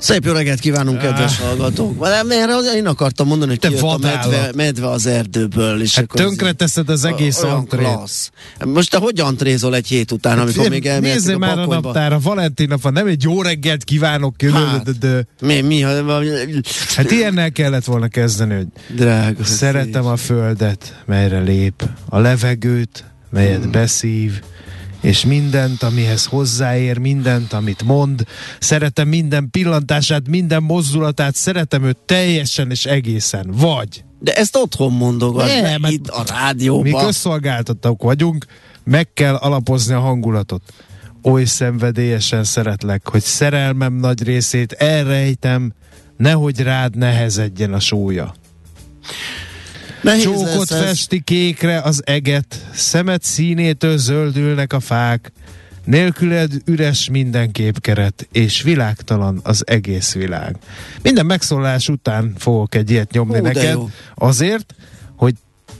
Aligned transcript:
Szép 0.00 0.24
jó 0.24 0.32
reggelt 0.32 0.60
kívánunk, 0.60 0.98
kedves 0.98 1.38
hallgatók. 1.38 1.98
Mert, 1.98 2.74
én 2.74 2.86
akartam 2.86 3.26
mondani, 3.26 3.50
hogy 3.50 3.58
Te 3.58 3.68
kijött 3.68 3.82
a 3.82 3.98
medve, 3.98 4.50
medve 4.54 4.88
az 4.88 5.06
erdőből. 5.06 5.80
És 5.80 5.94
Hát 5.94 6.04
akkor 6.04 6.20
ez 6.20 6.26
tönkreteszed 6.26 6.88
az 6.88 7.04
egész 7.04 7.42
antrét. 7.42 7.88
Most 8.64 8.90
te 8.90 8.98
hogy 8.98 9.20
antrézol 9.20 9.74
egy 9.74 9.86
hét 9.86 10.12
után, 10.12 10.38
amikor 10.38 10.68
még 10.68 10.86
elmehetünk 10.86 11.24
Nézzél 11.24 11.34
a 11.34 11.38
már 11.38 11.58
a 11.58 11.66
naptára, 11.66 12.18
Valentin 12.18 12.68
nap 12.68 12.82
van, 12.82 12.92
nem 12.92 13.06
egy 13.06 13.22
jó 13.22 13.42
reggelt 13.42 13.84
kívánok. 13.84 14.34
Hát. 14.52 14.98
de- 14.98 15.26
Mi, 15.40 15.60
mi, 15.60 15.84
Hát 16.96 17.10
ilyennel 17.10 17.52
kellett 17.52 17.84
volna 17.84 18.08
kezdeni, 18.08 18.54
hogy 18.54 18.66
Drága. 18.96 19.44
szeretem 19.44 20.06
a 20.06 20.16
földet, 20.16 21.02
melyre 21.06 21.40
lép, 21.40 21.88
a 22.08 22.18
levegőt, 22.18 23.04
melyet 23.30 23.70
beszív, 23.70 24.40
és 25.00 25.24
mindent, 25.24 25.82
amihez 25.82 26.24
hozzáér, 26.24 26.98
mindent, 26.98 27.52
amit 27.52 27.82
mond. 27.82 28.24
Szeretem 28.58 29.08
minden 29.08 29.50
pillantását, 29.50 30.28
minden 30.28 30.62
mozdulatát, 30.62 31.34
szeretem 31.34 31.84
őt 31.84 31.96
teljesen 31.96 32.70
és 32.70 32.86
egészen. 32.86 33.46
Vagy 33.50 34.04
De 34.18 34.32
ezt 34.34 34.56
otthon 34.56 34.92
mondogat, 34.92 35.46
Nem, 35.62 35.84
itt 35.84 36.08
a 36.08 36.22
mi 36.22 36.28
rádióban. 36.28 37.04
közszolgáltatók 37.04 38.02
vagyunk, 38.02 38.46
meg 38.84 39.12
kell 39.12 39.34
alapozni 39.34 39.94
a 39.94 40.00
hangulatot. 40.00 40.62
Oly 41.22 41.44
szenvedélyesen 41.44 42.44
szeretlek, 42.44 43.08
hogy 43.08 43.22
szerelmem 43.22 43.92
nagy 43.92 44.22
részét 44.22 44.72
elrejtem, 44.72 45.72
nehogy 46.16 46.60
rád 46.60 46.96
nehezedjen 46.96 47.72
a 47.72 47.80
súlya. 47.80 48.34
Nehéz 50.02 50.22
Csókot 50.22 50.68
festi 50.68 51.20
kékre 51.20 51.80
az 51.80 52.02
eget, 52.06 52.66
szemet 52.74 53.22
színétől 53.22 53.96
zöldülnek 53.96 54.72
a 54.72 54.80
fák, 54.80 55.32
nélküled 55.84 56.52
üres 56.64 57.08
minden 57.10 57.50
képkeret, 57.52 58.28
és 58.32 58.62
világtalan 58.62 59.40
az 59.42 59.62
egész 59.66 60.12
világ. 60.12 60.56
Minden 61.02 61.26
megszólás 61.26 61.88
után 61.88 62.34
fogok 62.38 62.74
egy 62.74 62.90
ilyet 62.90 63.10
nyomni 63.10 63.38
Hú, 63.38 63.42
neked, 63.42 63.78
azért, 64.14 64.74
hogy 65.16 65.34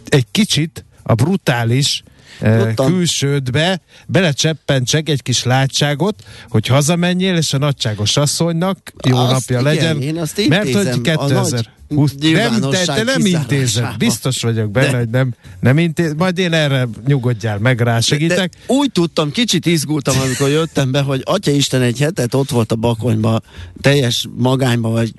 egy 0.06 0.26
kicsit 0.30 0.84
a 1.03 1.14
brutális 1.14 2.03
eh, 2.41 2.64
Tudtam. 2.64 2.86
külsődbe 2.86 3.80
belecseppentsetek 4.06 5.09
egy 5.09 5.22
kis 5.22 5.44
látságot, 5.44 6.25
hogy 6.48 6.66
hazamenjél, 6.66 7.36
és 7.36 7.53
a 7.53 7.59
nagyságos 7.59 8.16
asszonynak 8.16 8.92
jó 9.09 9.16
Azt 9.16 9.32
napja 9.32 9.60
igen, 9.60 9.62
legyen. 9.62 10.03
én 10.03 10.19
azt 10.19 10.48
mert 10.48 10.72
hogy 10.72 10.86
intézem, 10.86 10.98
a 10.98 11.26
2000 11.26 11.50
nagy 11.50 11.69
20, 11.94 12.14
nem, 12.20 12.60
te, 12.60 12.84
te 12.84 13.02
nem 13.02 13.26
intézed. 13.26 13.96
Biztos 13.98 14.42
vagyok 14.42 14.70
benne, 14.70 14.90
De- 14.90 14.98
hogy 14.98 15.08
nem, 15.08 15.34
nem 15.60 15.78
intéz. 15.78 16.14
Majd 16.16 16.38
én 16.38 16.52
erre 16.52 16.88
nyugodjál 17.06 17.58
meg, 17.58 17.80
rá 17.80 18.00
segítek. 18.00 18.52
De 18.66 18.74
úgy 18.74 18.92
tudtam, 18.92 19.30
kicsit 19.30 19.66
izgultam, 19.66 20.18
amikor 20.20 20.48
jöttem 20.48 20.90
be, 20.90 21.00
hogy 21.00 21.22
Atya 21.24 21.50
Isten 21.50 21.82
egy 21.82 21.98
hetet 21.98 22.34
ott 22.34 22.50
volt 22.50 22.72
a 22.72 22.76
bakonyba, 22.76 23.40
teljes 23.80 24.28
magányba, 24.36 24.88
vagy 24.88 25.12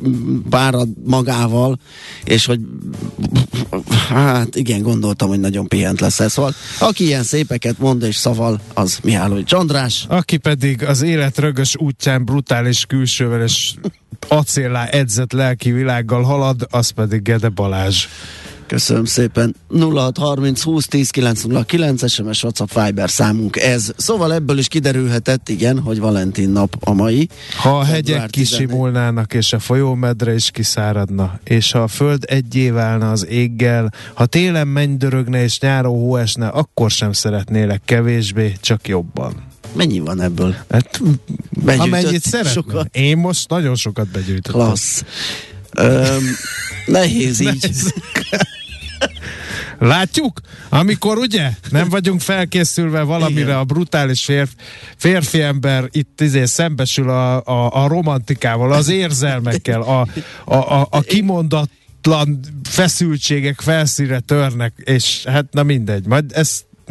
párad 0.49 0.89
magával, 1.05 1.79
és 2.23 2.45
hogy 2.45 2.59
hát 4.09 4.55
igen, 4.55 4.81
gondoltam, 4.81 5.29
hogy 5.29 5.39
nagyon 5.39 5.67
pihent 5.67 5.99
lesz 5.99 6.19
ez. 6.19 6.31
Szóval, 6.31 6.53
aki 6.79 7.05
ilyen 7.05 7.23
szépeket 7.23 7.79
mond 7.79 8.03
és 8.03 8.15
szaval, 8.15 8.61
az 8.73 8.99
Mihály 9.03 9.43
Csandrás. 9.43 10.05
Aki 10.07 10.37
pedig 10.37 10.83
az 10.83 11.01
élet 11.01 11.37
rögös 11.37 11.75
útján 11.77 12.25
brutális 12.25 12.85
külsővel 12.85 13.43
és 13.43 13.73
acéllá 14.27 14.85
edzett 14.85 15.31
lelki 15.31 15.71
világgal 15.71 16.23
halad, 16.23 16.60
az 16.69 16.89
pedig 16.89 17.22
Gede 17.22 17.49
Balázs. 17.49 18.07
Köszönöm 18.72 19.05
szépen. 19.05 19.55
0630 19.69 20.61
20 20.61 20.88
10 20.88 21.09
909 21.09 22.11
SMS 22.11 22.44
WhatsApp 22.44 22.85
Viber 22.85 23.09
számunk 23.09 23.57
ez. 23.57 23.91
Szóval 23.97 24.33
ebből 24.33 24.57
is 24.57 24.67
kiderülhetett, 24.67 25.49
igen, 25.49 25.79
hogy 25.79 25.99
Valentin 25.99 26.49
nap 26.49 26.75
a 26.79 26.94
mai. 26.94 27.29
Ha 27.57 27.77
a 27.79 27.83
hegyek 27.83 28.29
11. 28.29 28.29
kisimulnának, 28.29 29.33
és 29.33 29.53
a 29.53 29.59
folyómedre 29.59 30.33
is 30.33 30.51
kiszáradna, 30.51 31.39
és 31.44 31.72
ha 31.72 31.79
a 31.79 31.88
föld 31.88 32.23
egyé 32.27 32.69
válna 32.69 33.11
az 33.11 33.28
éggel, 33.28 33.93
ha 34.13 34.25
télen 34.25 34.67
mennydörögne 34.67 35.43
és 35.43 35.59
nyáron 35.59 35.99
hó 35.99 36.16
esne, 36.16 36.47
akkor 36.47 36.91
sem 36.91 37.11
szeretnélek 37.11 37.81
kevésbé, 37.85 38.55
csak 38.61 38.88
jobban. 38.88 39.33
Mennyi 39.75 39.99
van 39.99 40.22
ebből? 40.22 40.55
Hát, 40.69 41.01
Begyűjtött 41.49 41.88
amennyit 41.88 42.22
szeretne. 42.22 42.51
sokat? 42.51 42.95
Én 42.95 43.17
most 43.17 43.49
nagyon 43.49 43.75
sokat 43.75 44.07
begyűjtöttem. 44.07 44.61
Klassz. 44.61 45.03
Öm, 45.71 46.23
nehéz 46.85 47.39
így. 47.39 47.69
Látjuk? 49.79 50.41
Amikor 50.69 51.17
ugye 51.17 51.49
nem 51.69 51.89
vagyunk 51.89 52.21
felkészülve 52.21 53.01
valamire, 53.01 53.41
Igen. 53.41 53.57
a 53.57 53.63
brutális 53.63 54.23
férfi, 54.23 54.53
férfi 54.97 55.41
ember 55.41 55.87
itt 55.91 56.21
izé 56.21 56.45
szembesül 56.45 57.09
a, 57.09 57.43
a, 57.45 57.83
a 57.83 57.87
romantikával, 57.87 58.71
az 58.71 58.89
érzelmekkel, 58.89 59.81
a, 59.81 60.07
a, 60.45 60.55
a, 60.55 60.87
a 60.89 61.01
kimondatlan 61.01 62.39
feszültségek 62.63 63.61
felszíre 63.61 64.19
törnek, 64.19 64.73
és 64.83 65.23
hát 65.25 65.45
na 65.51 65.63
mindegy, 65.63 66.05
majd 66.05 66.31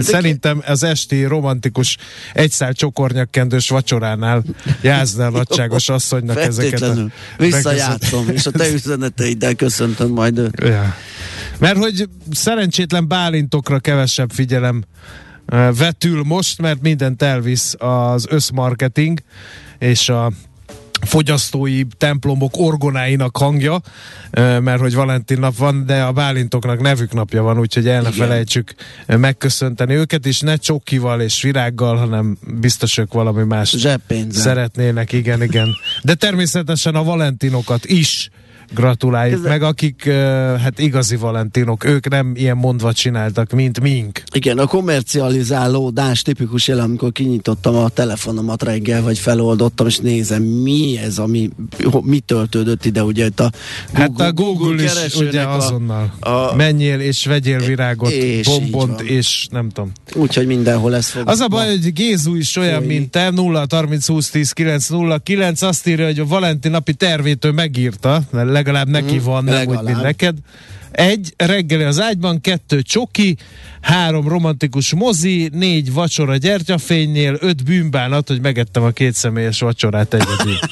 ez 0.00 0.06
Szerintem 0.06 0.62
az 0.66 0.83
esti 0.83 1.25
romantikus 1.25 1.97
egyszál 2.33 2.72
csokornyakkendős 2.72 3.69
vacsoránál 3.69 4.43
jázd 4.83 5.21
el 5.21 5.31
nagyságos 5.41 5.88
asszonynak 5.88 6.37
ezeket 6.38 6.83
a... 6.83 7.06
Visszajátszom, 7.38 8.28
és 8.28 8.47
a 8.47 8.50
te 8.50 8.72
üzeneteiddel 8.72 9.55
köszöntöm 9.55 10.11
majd. 10.11 10.50
Ja. 10.56 10.94
Mert 11.59 11.77
hogy 11.77 12.09
szerencsétlen 12.31 13.09
bálintokra 13.09 13.78
kevesebb 13.78 14.31
figyelem 14.31 14.83
eh, 15.47 15.75
vetül 15.75 16.22
most, 16.22 16.61
mert 16.61 16.81
mindent 16.81 17.22
elvisz 17.22 17.75
az 17.78 18.27
összmarketing 18.28 19.21
és 19.79 20.08
a 20.08 20.32
fogyasztói 21.00 21.82
templomok 21.99 22.56
orgonáinak 22.56 23.37
hangja, 23.37 23.81
mert 24.37 24.81
hogy 24.81 24.94
Valentin 24.94 25.38
nap 25.38 25.56
van, 25.56 25.87
de 25.87 26.02
a 26.02 26.12
bálintoknak 26.12 26.81
nevük 26.81 27.12
napja 27.12 27.43
van, 27.43 27.58
úgyhogy 27.58 27.88
el 27.88 28.02
ne 28.02 28.08
Igen. 28.08 28.26
felejtsük 28.26 28.75
megköszönteni 29.06 29.94
őket, 29.94 30.26
és 30.26 30.41
ne 30.41 30.56
csokival 30.56 31.20
és 31.20 31.43
virággal, 31.43 31.97
hanem 31.97 32.38
biztos 32.61 32.99
ők 32.99 33.12
valami 33.12 33.44
más 33.44 33.70
Zseppénzzel. 33.70 34.43
szeretnének, 34.43 35.12
igen, 35.12 35.43
igen. 35.43 35.69
De 36.02 36.14
természetesen 36.14 36.94
a 36.94 37.05
Valentinokat 37.05 37.85
is 37.85 38.31
gratuláljuk 38.75 39.43
meg, 39.43 39.62
akik 39.62 40.05
hát 40.62 40.78
igazi 40.78 41.17
valentinok, 41.17 41.84
ők 41.84 42.08
nem 42.08 42.32
ilyen 42.37 42.56
mondva 42.56 42.93
csináltak, 42.93 43.50
mint 43.52 43.81
mink. 43.81 44.22
Igen, 44.32 44.58
a 44.58 44.67
komercializálódás 44.67 46.22
tipikus 46.22 46.69
jelen, 46.69 46.84
amikor 46.84 47.12
kinyitottam 47.12 47.76
a 47.76 47.88
telefonomat 47.88 48.62
reggel, 48.62 49.02
vagy 49.02 49.19
feloldottam, 49.19 49.87
és 49.87 49.99
nézem, 49.99 50.43
mi 50.43 50.99
ez, 51.05 51.19
ami, 51.19 51.50
mi 52.02 52.19
töltődött 52.19 52.84
ide, 52.84 53.02
ugye 53.02 53.26
itt 53.26 53.40
a 53.40 53.50
Google, 53.94 54.25
Hát 54.25 54.31
a 54.31 54.32
Google, 54.32 54.82
is 54.84 54.93
keresőnek 54.93 55.28
ugye 55.28 55.43
a- 55.43 55.55
azonnal. 55.56 56.14
a- 56.20 56.55
Menjél 56.55 57.00
és 57.00 57.26
vegyél 57.26 57.58
virágot, 57.58 58.11
És 58.11 58.46
bombont, 58.46 59.00
és 59.00 59.46
nem 59.50 59.69
tudom. 59.69 59.93
Úgyhogy 60.14 60.46
mindenhol 60.46 60.94
ez 60.94 61.08
fog. 61.08 61.28
Az 61.28 61.40
a 61.40 61.49
baj, 61.49 61.69
hogy 61.69 61.93
Gézu 61.93 62.34
is 62.34 62.56
olyan, 62.56 62.78
Folyni. 62.78 62.94
mint 62.94 63.11
te, 63.11 63.31
0 63.31 63.67
30 63.70 64.06
20 64.06 64.31
10 64.31 64.52
9 64.52 64.88
0 64.88 65.19
9, 65.19 65.62
azt 65.62 65.87
írja, 65.87 66.05
hogy 66.06 66.19
a 66.19 66.26
Valentin 66.26 66.70
napi 66.70 66.94
tervét 66.94 67.44
ő 67.44 67.50
megírta, 67.50 68.22
mert 68.31 68.49
legalább 68.60 68.88
neki 68.88 69.14
Mm, 69.18 69.24
van, 69.24 69.44
nem 69.44 69.60
úgy, 69.60 69.66
mint 69.66 69.80
legalább. 69.82 70.02
neked. 70.02 70.36
Egy, 70.90 71.34
reggeli 71.36 71.82
az 71.82 72.00
ágyban, 72.00 72.40
kettő 72.40 72.82
csoki, 72.82 73.36
három 73.80 74.28
romantikus 74.28 74.94
mozi, 74.94 75.48
négy 75.52 75.92
vacsora 75.92 76.36
gyertyafénynél, 76.36 77.36
öt 77.40 77.64
bűnbánat, 77.64 78.28
hogy 78.28 78.40
megettem 78.40 78.82
a 78.82 78.90
két 78.90 79.14
személyes 79.14 79.60
vacsorát 79.60 80.14
egyedül. 80.14 80.58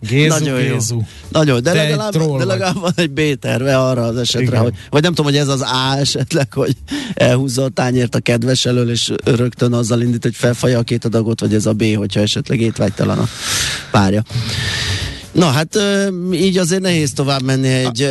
Gézu, 0.00 0.38
Nagyon 0.38 0.60
jó. 0.60 0.72
Gézu. 0.72 1.00
Nagyon, 1.28 1.62
de 1.62 1.70
egy 1.70 1.76
legalább, 1.76 2.12
de 2.12 2.44
legalább 2.44 2.80
van 2.80 2.92
egy 2.96 3.10
B-terve 3.10 3.78
arra 3.78 4.02
az 4.02 4.16
esetre, 4.16 4.46
Igen. 4.46 4.62
hogy, 4.62 4.74
vagy 4.90 5.02
nem 5.02 5.14
tudom, 5.14 5.30
hogy 5.32 5.40
ez 5.40 5.48
az 5.48 5.60
A 5.60 5.96
esetleg, 5.98 6.52
hogy 6.52 6.76
elhúzza 7.14 7.62
a 7.62 7.68
tányért 7.68 8.14
a 8.14 8.20
kedves 8.20 8.64
elől, 8.64 8.90
és 8.90 9.12
rögtön 9.24 9.72
azzal 9.72 10.00
indít, 10.00 10.22
hogy 10.22 10.34
felfalja 10.34 10.78
a 10.78 10.82
két 10.82 11.04
adagot, 11.04 11.40
vagy 11.40 11.54
ez 11.54 11.66
a 11.66 11.72
B, 11.72 11.82
hogyha 11.96 12.20
esetleg 12.20 12.60
étvágytalan 12.60 13.18
a 13.18 13.28
párja. 13.90 14.22
Na 15.32 15.46
hát 15.46 15.78
így 16.32 16.58
azért 16.58 16.82
nehéz 16.82 17.12
tovább 17.12 17.42
menni 17.42 17.68
egy 17.68 18.02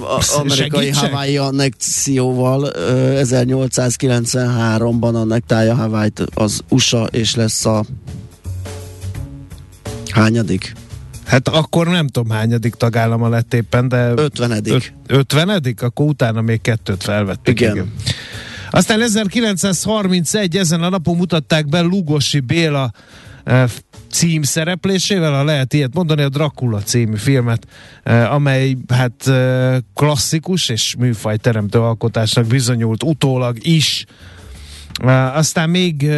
a- 0.00 0.38
amerikai? 0.38 0.90
Hawaii 0.90 1.36
annekcióval. 1.36 2.70
Ö, 2.74 3.20
1893-ban 3.24 5.14
annektálja 5.14 5.74
Hawaii-t 5.74 6.20
az 6.34 6.60
USA, 6.68 7.06
és 7.10 7.34
lesz 7.34 7.66
a 7.66 7.84
hányadik? 10.10 10.72
Hát 11.26 11.48
akkor 11.48 11.86
nem 11.88 12.08
tudom 12.08 12.30
hányadik 12.30 12.74
tagállama 12.74 13.28
lett 13.28 13.54
éppen, 13.54 13.88
de... 13.88 14.12
50. 14.16 14.62
Öt, 14.64 14.92
50 15.06 15.62
Akkor 15.80 16.06
utána 16.06 16.40
még 16.40 16.60
kettőt 16.60 17.02
felvettek. 17.02 17.60
Igen. 17.60 17.92
Aztán 18.70 19.00
1931 19.00 20.56
ezen 20.56 20.82
a 20.82 20.88
napon 20.88 21.16
mutatták 21.16 21.68
be 21.68 21.80
Lugosi 21.80 22.40
Béla 22.40 22.92
eh, 23.44 23.70
cím 24.12 24.42
szereplésével, 24.42 25.32
ha 25.32 25.44
lehet 25.44 25.72
ilyet 25.72 25.94
mondani, 25.94 26.22
a 26.22 26.28
Dracula 26.28 26.78
című 26.78 27.16
filmet, 27.16 27.66
eh, 28.02 28.32
amely 28.32 28.76
hát 28.88 29.26
eh, 29.26 29.76
klasszikus 29.94 30.68
és 30.68 30.94
műfaj 30.98 31.36
teremtő 31.36 31.80
alkotásnak 31.80 32.46
bizonyult 32.46 33.02
utólag 33.02 33.66
is. 33.66 34.04
Uh, 35.02 35.36
aztán 35.36 35.70
még 35.70 36.10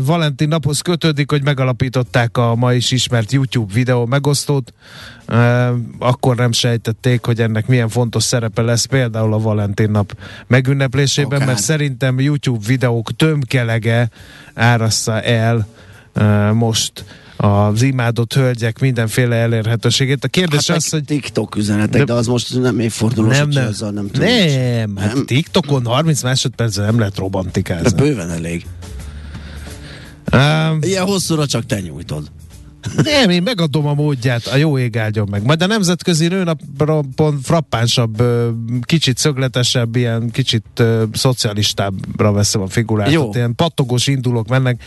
Valentin 0.00 0.48
naphoz 0.48 0.80
kötődik, 0.80 1.30
hogy 1.30 1.42
megalapították 1.44 2.36
a 2.36 2.54
ma 2.54 2.72
is 2.72 2.90
ismert 2.90 3.32
YouTube 3.32 3.72
videó 3.72 4.06
megosztót. 4.06 4.72
Akkor 5.98 6.36
nem 6.36 6.52
sejtették, 6.52 7.24
hogy 7.24 7.40
ennek 7.40 7.66
milyen 7.66 7.88
fontos 7.88 8.22
szerepe 8.22 8.62
lesz 8.62 8.84
például 8.84 9.32
a 9.32 9.38
Valentin 9.38 9.90
nap 9.90 10.16
megünneplésében, 10.46 11.32
Akár. 11.32 11.46
mert 11.46 11.58
szerintem 11.60 12.20
YouTube 12.20 12.66
videók 12.66 13.16
tömkelege 13.16 14.08
árassza 14.54 15.20
el 15.20 15.66
most 16.52 17.04
az 17.42 17.82
imádott 17.82 18.32
hölgyek 18.32 18.78
mindenféle 18.80 19.36
elérhetőségét. 19.36 20.24
A 20.24 20.28
kérdés 20.28 20.66
Hát 20.68 20.76
az, 20.76 20.88
hogy 20.88 21.04
TikTok 21.04 21.56
üzenetek, 21.56 21.90
de, 21.90 21.98
De- 21.98 22.04
de 22.04 22.12
az 22.12 22.26
most 22.26 22.60
nem 22.60 22.78
évfordulós, 22.78 23.36
nem, 23.36 23.48
nem, 23.48 23.66
azzal 23.66 23.90
nem 23.90 24.10
tudom. 24.10 24.28
nem, 24.28 24.96
hát 24.96 25.14
Nem? 25.14 25.26
TikTokon 25.26 25.84
30 25.86 26.22
másodpercen 26.22 26.84
nem 26.84 26.98
lehet 26.98 27.14
De 27.14 27.20
romantikázni. 27.20 28.02
bőven 28.02 28.30
elég. 28.30 28.66
Um, 30.32 30.78
Ilyen 30.80 31.04
hosszúra 31.04 31.46
csak 31.46 31.66
te 31.66 31.80
nyújtod. 31.80 32.30
Nem, 33.02 33.30
én 33.30 33.42
megadom 33.42 33.86
a 33.86 33.94
módját, 33.94 34.46
a 34.46 34.56
jó 34.56 34.78
ég 34.78 34.96
áldjon 34.96 35.28
meg. 35.30 35.42
Majd 35.42 35.62
a 35.62 35.66
nemzetközi 35.66 36.26
nőnapon 36.28 37.40
frappánsabb, 37.42 38.20
ö, 38.20 38.48
kicsit 38.82 39.18
szögletesebb, 39.18 39.96
ilyen 39.96 40.30
kicsit 40.30 40.64
ö, 40.76 41.02
szocialistábbra 41.12 42.32
veszem 42.32 42.60
a 42.60 42.66
figurát. 42.68 43.10
Jó. 43.10 43.20
Tehát 43.20 43.34
Ilyen 43.34 43.54
pattogós 43.54 44.06
indulok 44.06 44.48
mennek. 44.48 44.82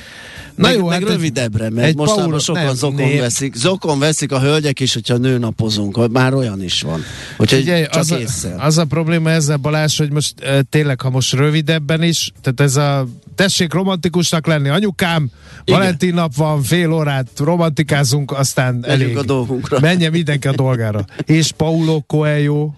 Na 0.55 0.67
meg, 0.67 0.83
meg 0.83 0.91
hát 0.91 1.09
rövidebbre, 1.09 1.69
mert 1.69 1.87
egy 1.87 1.95
mostanában 1.95 2.29
Paulo- 2.29 2.43
sokan 2.43 2.63
nem, 2.63 2.75
zokon 2.75 2.95
né- 2.95 3.19
veszik. 3.19 3.55
Zokon 3.55 3.99
veszik 3.99 4.31
a 4.31 4.39
hölgyek 4.39 4.79
is, 4.79 4.93
hogyha 4.93 5.17
nőnapozunk. 5.17 6.11
Már 6.11 6.33
olyan 6.33 6.63
is 6.63 6.81
van. 6.81 7.01
Úgyhogy 7.37 7.59
Figyelj, 7.59 7.83
csak 7.83 7.95
az, 7.95 8.11
a, 8.11 8.19
észre. 8.19 8.55
az 8.57 8.77
a 8.77 8.85
probléma 8.85 9.29
ezzel 9.29 9.57
Balázs, 9.57 9.97
hogy 9.97 10.11
most 10.11 10.39
e, 10.41 10.61
tényleg, 10.61 11.01
ha 11.01 11.09
most 11.09 11.33
rövidebben 11.33 12.03
is, 12.03 12.31
tehát 12.41 12.59
ez 12.59 12.75
a 12.75 13.07
tessék 13.35 13.73
romantikusnak 13.73 14.47
lenni, 14.47 14.69
anyukám, 14.69 15.29
Igen. 15.63 15.79
Valentin 15.79 16.13
nap 16.13 16.35
van, 16.35 16.61
fél 16.63 16.91
órát 16.91 17.27
romantikázunk, 17.37 18.31
aztán 18.31 18.75
Megyünk 18.75 19.01
elég. 19.01 19.17
a 19.17 19.23
dolgunkra. 19.23 19.79
Menjen 19.79 20.11
mindenki 20.11 20.47
a 20.47 20.51
dolgára. 20.55 21.05
És 21.25 21.51
Paulo 21.51 22.01
Coelho, 22.01 22.71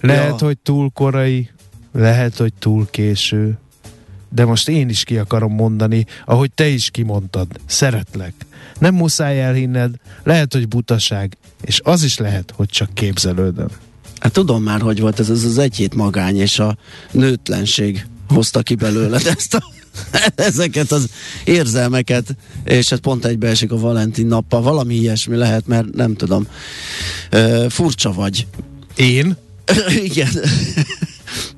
lehet, 0.00 0.40
Ja. 0.40 0.46
hogy 0.46 0.58
túl 0.58 0.90
korai, 0.90 1.50
lehet, 1.92 2.36
hogy 2.36 2.52
túl 2.58 2.86
késő, 2.90 3.58
de 4.28 4.44
most 4.44 4.68
én 4.68 4.88
is 4.88 5.04
ki 5.04 5.16
akarom 5.18 5.54
mondani, 5.54 6.06
ahogy 6.24 6.50
te 6.54 6.66
is 6.68 6.90
kimondtad, 6.90 7.46
szeretlek. 7.66 8.34
Nem 8.78 8.94
muszáj 8.94 9.42
elhinned, 9.42 9.94
lehet, 10.22 10.52
hogy 10.52 10.68
butaság, 10.68 11.36
és 11.60 11.80
az 11.84 12.02
is 12.02 12.18
lehet, 12.18 12.52
hogy 12.56 12.68
csak 12.68 12.94
képzelődöm. 12.94 13.68
Hát 14.18 14.32
tudom 14.32 14.62
már, 14.62 14.80
hogy 14.80 15.00
volt 15.00 15.18
ez, 15.20 15.30
ez 15.30 15.44
az 15.44 15.58
egy 15.58 15.76
hét 15.76 15.94
magány, 15.94 16.36
és 16.40 16.58
a 16.58 16.76
nőtlenség 17.10 18.06
hozta 18.28 18.62
ki 18.62 18.74
belőle 18.74 19.16
ezt 19.36 19.54
a, 19.54 19.62
ezeket 20.34 20.92
az 20.92 21.06
érzelmeket, 21.44 22.36
és 22.64 22.88
hát 22.88 23.00
pont 23.00 23.24
egybeesik 23.24 23.72
a 23.72 23.78
Valentin 23.78 24.26
nappal. 24.26 24.62
Valami 24.62 24.94
ilyesmi 24.94 25.36
lehet, 25.36 25.66
mert 25.66 25.94
nem 25.94 26.16
tudom. 26.16 26.46
Ö, 27.30 27.66
furcsa 27.68 28.12
vagy. 28.12 28.46
Én? 28.96 29.36
Igen. 30.04 30.30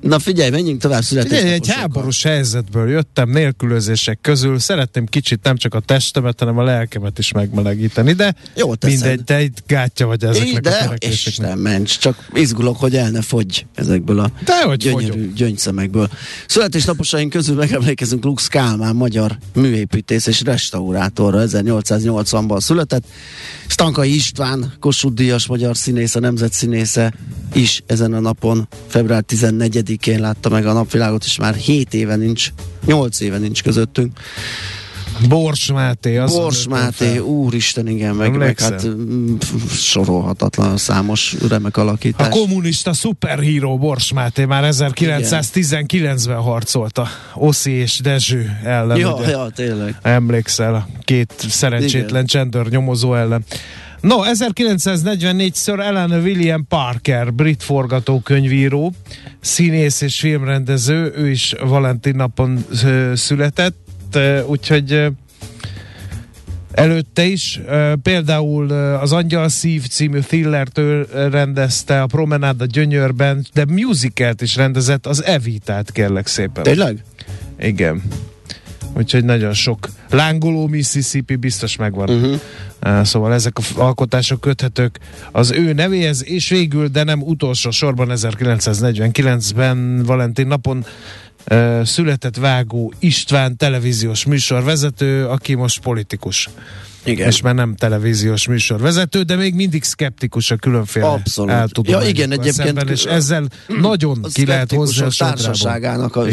Na 0.01 0.19
figyelj, 0.19 0.49
menjünk 0.49 0.81
tovább 0.81 1.01
Ugye, 1.11 1.19
egy 1.21 1.27
születésnaposokkal. 1.27 1.79
háborús 1.81 2.23
helyzetből 2.23 2.89
jöttem 2.89 3.29
nélkülözések 3.29 4.17
közül, 4.21 4.59
szeretném 4.59 5.05
kicsit 5.05 5.39
nem 5.43 5.57
csak 5.57 5.73
a 5.73 5.79
testemet, 5.79 6.39
hanem 6.39 6.57
a 6.57 6.63
lelkemet 6.63 7.19
is 7.19 7.31
megmelegíteni, 7.31 8.13
de 8.13 8.35
Jó 8.55 8.75
teszed. 8.75 8.97
mindegy, 8.99 9.23
te 9.23 9.41
itt 9.41 9.63
gátja 9.67 10.07
vagy 10.07 10.23
ezeknek 10.23 10.57
a 10.57 10.59
de, 10.69 10.77
törekvéseknek. 10.83 11.49
nem 11.49 11.59
ments, 11.59 11.97
csak 11.97 12.27
izgulok, 12.33 12.77
hogy 12.77 12.95
el 12.95 13.09
ne 13.11 13.21
fogy 13.21 13.65
ezekből 13.75 14.19
a 14.19 14.31
Dehogy 14.45 14.77
gyönyörű 14.77 15.07
fogyok. 15.07 15.33
gyöngyszemekből. 15.33 16.09
Születésnaposaink 16.47 17.29
közül 17.29 17.55
megemlékezünk 17.55 18.23
Lux 18.23 18.47
Kálmán, 18.47 18.95
magyar 18.95 19.37
műépítész 19.53 20.27
és 20.27 20.41
restaurátorra 20.41 21.39
1880-ban 21.47 22.59
született. 22.59 23.03
Stankai 23.67 24.15
István, 24.15 24.73
Kossuth 24.79 25.15
Díjas 25.15 25.47
magyar 25.47 25.77
színész, 25.77 26.15
a 26.15 26.19
nemzetszínésze 26.19 27.13
is 27.53 27.83
ezen 27.85 28.13
a 28.13 28.19
napon, 28.19 28.67
február 28.87 29.23
14-én 29.69 30.19
látta 30.19 30.49
meg 30.49 30.65
a 30.65 30.73
napvilágot, 30.73 31.23
és 31.23 31.37
már 31.37 31.53
7 31.55 31.93
éve 31.93 32.15
nincs, 32.15 32.51
8 32.85 33.19
éve 33.19 33.37
nincs 33.37 33.63
közöttünk. 33.63 34.19
Bors 35.29 35.71
Máté. 35.71 36.17
Az 36.17 36.33
Bors 36.33 36.67
Máté, 36.67 37.17
úristen, 37.17 37.87
igen, 37.87 38.15
meg, 38.15 38.37
meg 38.37 38.59
hát 38.59 38.87
mm, 38.87 39.35
sorolhatatlan 39.69 40.77
számos 40.77 41.35
remek 41.49 41.77
A 41.77 41.81
alakítás. 41.81 42.29
kommunista 42.29 42.93
szuperhíró 42.93 43.77
Bors 43.77 44.13
Máté 44.13 44.45
már 44.45 44.63
1919-ben 44.71 46.37
harcolt 46.37 46.97
a 46.97 47.07
Oszi 47.33 47.71
és 47.71 47.99
Dezső 47.99 48.59
ellen. 48.63 48.97
Ja, 48.97 49.13
ugye? 49.13 49.29
ja, 49.29 49.49
tényleg. 49.55 49.97
Emlékszel 50.01 50.75
a 50.75 50.87
két 51.03 51.33
szerencsétlen 51.49 52.09
Igen. 52.09 52.25
csendőr 52.25 52.67
nyomozó 52.67 53.15
ellen. 53.15 53.43
No, 54.05 54.15
1944-ször 54.23 55.79
Ellen 55.79 56.11
William 56.11 56.67
Parker, 56.67 57.33
brit 57.33 57.63
forgatókönyvíró, 57.63 58.93
színész 59.39 60.01
és 60.01 60.19
filmrendező, 60.19 61.13
ő 61.15 61.29
is 61.29 61.53
Valentin 61.59 62.15
napon 62.15 62.65
született, 63.13 64.17
úgyhogy 64.47 65.07
előtte 66.71 67.23
is. 67.23 67.59
Például 68.01 68.71
az 69.01 69.11
Angyal 69.11 69.49
Szív 69.49 69.87
című 69.87 70.19
thrillert 70.19 70.77
ő 70.77 71.07
ö, 71.13 71.29
rendezte, 71.29 72.01
a 72.01 72.05
Promenád 72.05 72.61
a 72.61 72.65
Gyönyörben, 72.65 73.45
de 73.53 73.65
musicalt 73.65 74.41
is 74.41 74.55
rendezett, 74.55 75.05
az 75.05 75.23
Evitát 75.23 75.91
kérlek 75.91 76.27
szépen. 76.27 76.63
Tényleg? 76.63 77.03
Igen. 77.59 78.01
Úgyhogy 78.97 79.23
nagyon 79.23 79.53
sok 79.53 79.89
lángoló 80.09 80.67
Mississippi 80.67 81.35
biztos 81.35 81.75
megvan. 81.75 82.09
Uh-huh. 82.09 82.39
Szóval 83.03 83.33
ezek 83.33 83.57
a 83.57 83.81
alkotások 83.81 84.41
köthetők 84.41 84.99
az 85.31 85.51
ő 85.51 85.73
nevéhez, 85.73 86.25
és 86.25 86.49
végül, 86.49 86.87
de 86.87 87.03
nem 87.03 87.21
utolsó 87.21 87.71
sorban 87.71 88.11
1949-ben 88.11 90.03
Valentin 90.03 90.47
napon 90.47 90.85
született 91.83 92.37
Vágó 92.37 92.93
István 92.99 93.57
televíziós 93.57 94.25
műsorvezető, 94.25 95.25
aki 95.25 95.53
most 95.53 95.81
politikus. 95.81 96.49
Igen. 97.05 97.27
és 97.27 97.41
már 97.41 97.55
nem 97.55 97.75
televíziós 97.75 98.47
műsorvezető, 98.47 99.21
de 99.21 99.35
még 99.35 99.53
mindig 99.53 99.83
szkeptikus 99.83 100.51
a 100.51 100.55
különféle 100.55 101.05
Abszolút. 101.05 101.87
Ja, 101.87 102.01
igen, 102.01 102.31
egyébként- 102.31 102.53
szemben, 102.53 102.87
és 102.87 103.03
ezzel 103.03 103.47
nagyon 103.81 104.19
A 104.21 104.27
ki 104.33 104.45
lehet 104.45 104.71
hozni 104.71 105.05
a 105.05 105.09
társaságának 105.17 106.15
a 106.15 106.25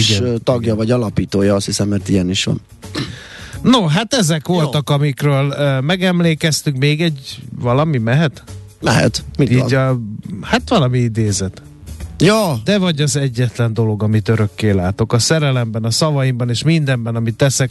tagja 0.44 0.74
vagy 0.74 0.90
alapítója, 0.90 1.54
azt 1.54 1.66
hiszem, 1.66 1.88
mert 1.88 2.08
ilyen 2.08 2.30
is 2.30 2.44
van. 2.44 2.60
No, 3.62 3.86
hát 3.86 4.14
ezek 4.14 4.46
voltak, 4.46 4.90
amikről 4.90 5.46
uh, 5.46 5.82
megemlékeztünk. 5.82 6.76
Még 6.76 7.02
egy 7.02 7.38
valami 7.58 7.98
mehet? 7.98 8.42
Lehet. 8.80 9.24
Mit 9.38 9.50
Így 9.50 9.72
van? 9.72 9.88
a, 9.88 10.00
hát 10.46 10.68
valami 10.68 10.98
idézet. 10.98 11.62
Ja, 12.18 12.60
De 12.64 12.78
vagy 12.78 13.00
az 13.00 13.16
egyetlen 13.16 13.74
dolog, 13.74 14.02
amit 14.02 14.28
örökké 14.28 14.70
látok. 14.70 15.12
A 15.12 15.18
szerelemben, 15.18 15.84
a 15.84 15.90
szavaimban 15.90 16.48
és 16.48 16.62
mindenben, 16.62 17.16
amit 17.16 17.36
teszek, 17.36 17.70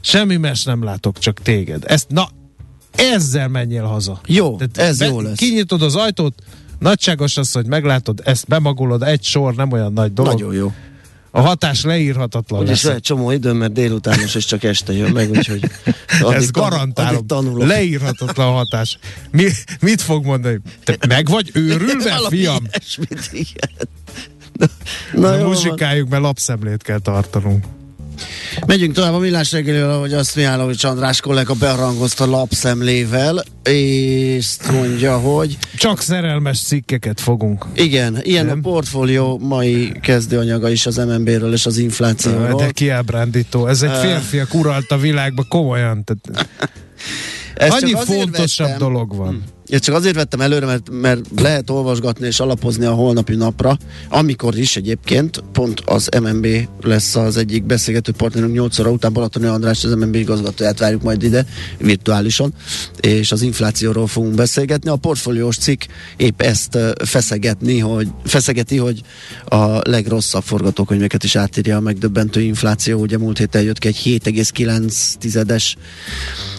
semmi 0.00 0.36
más 0.36 0.64
nem 0.64 0.82
látok, 0.84 1.18
csak 1.18 1.40
téged. 1.42 1.82
Ezt, 1.86 2.06
na, 2.08 2.28
ezzel 2.94 3.48
menjél 3.48 3.84
haza. 3.84 4.20
Jó, 4.26 4.56
ez 4.74 5.00
jó 5.00 5.20
lesz. 5.20 5.36
Kinyitod 5.36 5.82
az 5.82 5.94
ajtót, 5.96 6.34
nagyságos 6.78 7.36
az, 7.36 7.52
hogy 7.52 7.66
meglátod, 7.66 8.20
ezt 8.24 8.46
bemagolod, 8.46 9.02
egy 9.02 9.22
sor, 9.24 9.54
nem 9.54 9.72
olyan 9.72 9.92
nagy 9.92 10.12
dolog. 10.12 10.32
nagyon 10.32 10.54
jó. 10.54 10.72
A 11.30 11.40
hatás 11.40 11.82
leírhatatlan 11.82 12.60
Úgyis 12.60 12.82
lesz. 12.82 12.94
egy 12.94 13.00
csomó 13.00 13.30
időm, 13.30 13.56
mert 13.56 13.72
délutános, 13.72 14.34
és 14.34 14.44
csak 14.44 14.62
este 14.64 14.92
jön 14.92 15.10
meg, 15.10 15.30
úgyhogy 15.30 15.60
addig 16.22 16.36
Ez 16.36 16.50
garantálom. 16.50 17.14
addig 17.14 17.26
tanulok. 17.26 17.68
Leírhatatlan 17.68 18.52
hatás. 18.52 18.98
Mi, 19.30 19.46
mit 19.80 20.00
fog 20.00 20.24
mondani? 20.24 20.58
Te 20.84 20.96
meg 21.08 21.28
vagy 21.28 21.50
őrülve, 21.52 22.18
fiam? 22.28 22.64
ilyesmit, 22.72 23.28
igen. 23.32 23.70
Na, 24.52 24.66
na 25.12 25.28
Na, 25.28 25.36
jó, 25.36 25.46
muzsikáljuk, 25.46 26.08
mert 26.08 26.22
lapszemlét 26.22 26.82
kell 26.82 26.98
tartanunk. 26.98 27.64
Megyünk 28.66 28.94
tovább 28.94 29.12
a 29.12 29.18
millás 29.18 29.52
reggelivel, 29.52 29.90
ahogy 29.90 30.12
azt 30.12 30.36
Mihálovics 30.36 30.84
András 30.84 31.20
kollega 31.20 31.54
bearangozta 31.54 32.26
lapszemlével, 32.26 33.44
és 33.62 34.46
mondja, 34.72 35.18
hogy 35.18 35.58
Csak 35.76 36.00
szerelmes 36.00 36.60
cikkeket 36.62 37.20
fogunk. 37.20 37.64
igen, 37.74 38.18
ilyen 38.22 38.46
Nem? 38.46 38.58
a 38.58 38.68
portfólió 38.68 39.38
mai 39.38 39.92
kezdőanyaga 40.02 40.70
is 40.70 40.86
az 40.86 40.96
MNB-ről 40.96 41.52
és 41.52 41.66
az 41.66 41.78
inflációról. 41.78 42.60
De 42.60 42.70
kiábrándító. 42.70 43.66
Ez 43.66 43.82
egy 43.82 43.96
férfiak 43.96 44.54
uralta 44.54 44.96
világba, 44.96 45.44
komolyan. 45.48 46.04
Tehát 46.04 47.72
annyi 47.72 47.94
fontosabb 47.94 48.66
vettem- 48.66 48.78
dolog 48.78 49.16
van. 49.16 49.42
Ezt 49.68 49.82
csak 49.82 49.94
azért 49.94 50.14
vettem 50.14 50.40
előre, 50.40 50.66
mert, 50.66 50.90
mert 50.90 51.20
lehet 51.36 51.70
olvasgatni 51.70 52.26
és 52.26 52.40
alapozni 52.40 52.84
a 52.84 52.92
holnapi 52.92 53.34
napra, 53.34 53.78
amikor 54.08 54.58
is 54.58 54.76
egyébként 54.76 55.42
pont 55.52 55.80
az 55.84 56.08
MNB 56.22 56.46
lesz 56.82 57.16
az 57.16 57.36
egyik 57.36 57.64
beszélgető 57.64 58.12
partnerünk 58.12 58.52
8 58.52 58.78
óra 58.78 58.90
után 58.90 59.12
Balatoni 59.12 59.46
András, 59.46 59.84
az 59.84 59.94
MNB 59.94 60.14
igazgatóját 60.14 60.78
várjuk 60.78 61.02
majd 61.02 61.22
ide 61.22 61.46
virtuálisan, 61.78 62.54
és 63.00 63.32
az 63.32 63.42
inflációról 63.42 64.06
fogunk 64.06 64.34
beszélgetni. 64.34 64.90
A 64.90 64.96
portfóliós 64.96 65.56
cikk 65.56 65.82
épp 66.16 66.42
ezt 66.42 66.78
feszegetni, 67.04 67.78
hogy, 67.78 68.08
feszegeti, 68.24 68.76
hogy 68.76 69.00
a 69.44 69.90
legrosszabb 69.90 70.42
forgatókönyveket 70.42 71.24
is 71.24 71.36
átírja 71.36 71.76
a 71.76 71.80
megdöbbentő 71.80 72.40
infláció. 72.40 73.00
Ugye 73.00 73.18
múlt 73.18 73.38
héten 73.38 73.62
jött 73.62 73.78
ki 73.78 73.88
egy 73.88 74.22
7,9-es 74.24 75.74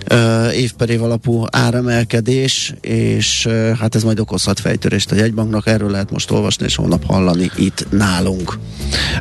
ö, 0.08 0.50
év 0.50 1.02
alapú 1.02 1.46
áremelkedés, 1.52 2.74
és 2.82 2.99
ö, 3.46 3.72
hát 3.80 3.96
ez 3.96 4.04
majd 4.04 4.20
okozhat 4.20 4.60
fejtörést 4.60 5.12
a 5.12 5.16
jegybanknak, 5.16 5.68
erről 5.68 5.92
lehet 5.92 6.12
most 6.12 6.32
olvasni 6.32 6.66
és 6.66 6.76
holnap 6.76 7.06
hallani 7.06 7.50
itt 7.56 7.86
nálunk. 7.92 8.60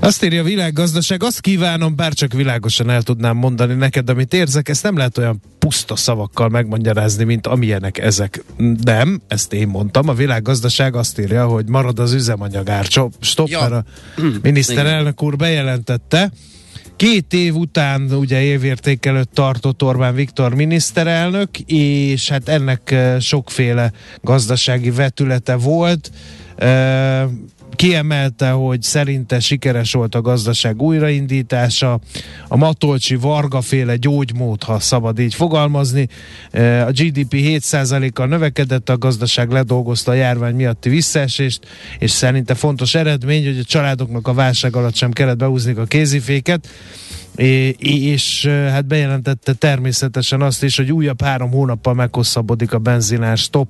Azt 0.01 0.25
írja 0.25 0.41
a 0.41 0.45
világgazdaság, 0.45 1.23
azt 1.23 1.41
kívánom, 1.41 1.97
bár 1.97 2.13
csak 2.13 2.33
világosan 2.33 2.91
el 2.91 3.03
tudnám 3.03 3.37
mondani 3.37 3.75
neked, 3.75 4.11
amit 4.11 4.35
érzek, 4.35 4.69
ezt 4.69 4.83
nem 4.83 4.97
lehet 4.97 5.19
olyan 5.19 5.43
puszta 5.59 5.97
szavakkal 5.97 6.49
megmagyarázni, 6.49 7.25
mint 7.25 7.47
amilyenek 7.47 7.99
ezek. 7.99 8.45
Nem, 8.85 9.21
ezt 9.29 9.53
én 9.53 9.69
mondtam, 9.69 10.09
a 10.09 10.15
világgazdaság 10.15 10.97
azt 10.97 11.19
írja, 11.19 11.47
hogy 11.47 11.69
marad 11.69 11.99
az 11.99 12.13
üzemanyagár. 12.13 12.85
Stop, 13.21 13.49
Ja. 13.49 13.61
mert 13.61 13.73
a 13.73 13.85
miniszterelnök 14.43 15.23
úr 15.23 15.37
bejelentette, 15.37 16.33
Két 16.99 17.33
év 17.33 17.55
után 17.55 18.13
ugye 18.13 18.41
évérték 18.43 19.07
előtt 19.07 19.35
tartott 19.35 19.83
Orbán 19.83 20.15
Viktor 20.15 20.55
miniszterelnök, 20.55 21.59
és 21.67 22.29
hát 22.29 22.49
ennek 22.49 22.91
eh, 22.91 23.21
sokféle 23.21 23.93
gazdasági 24.21 24.91
vetülete 24.91 25.57
volt. 25.57 26.11
Kiemelte, 27.77 28.51
hogy 28.51 28.83
szerinte 28.83 29.41
sikeres 29.41 29.93
volt 29.93 30.15
a 30.15 30.21
gazdaság 30.21 30.83
újraindítása, 30.83 32.01
a 32.49 32.57
Matolcsi 32.57 33.15
Varga 33.15 33.61
féle 33.61 33.97
gyógymód, 33.97 34.63
ha 34.63 34.81
szabad 34.81 35.19
így 35.19 35.35
fogalmazni. 35.35 36.09
Eh, 36.51 36.87
A 36.87 36.91
GDP 36.91 37.35
7%-kal 37.35 38.27
növekedett, 38.27 38.89
a 38.89 38.99
gazdaság 38.99 39.51
ledolgozta 39.51 40.11
a 40.11 40.15
járvány 40.15 40.55
miatti 40.55 40.89
visszaesést, 40.89 41.67
és 41.99 42.11
szerinte 42.11 42.55
fontos 42.55 42.95
eredmény, 42.95 43.45
hogy 43.45 43.59
a 43.59 43.65
családoknak 43.65 44.29
a 44.29 44.35
válság 44.35 44.77
alatt 44.77 44.95
sem 44.95 45.13
kellett 45.13 45.39
behúzni 45.39 45.73
a 45.73 45.85
kéziféket, 45.85 46.69
és 47.79 48.45
eh, 48.45 48.71
hát 48.71 48.87
bejelentette 48.87 49.53
természetesen 49.53 50.43
azt 50.43 50.63
is, 50.63 50.77
hogy 50.77 50.93
újabb 50.93 51.23
három 51.23 51.51
hónappal 51.51 51.95
meghosszabbodik 51.95 52.73
a 52.73 52.79
benzinár 52.79 53.37
stop. 53.37 53.69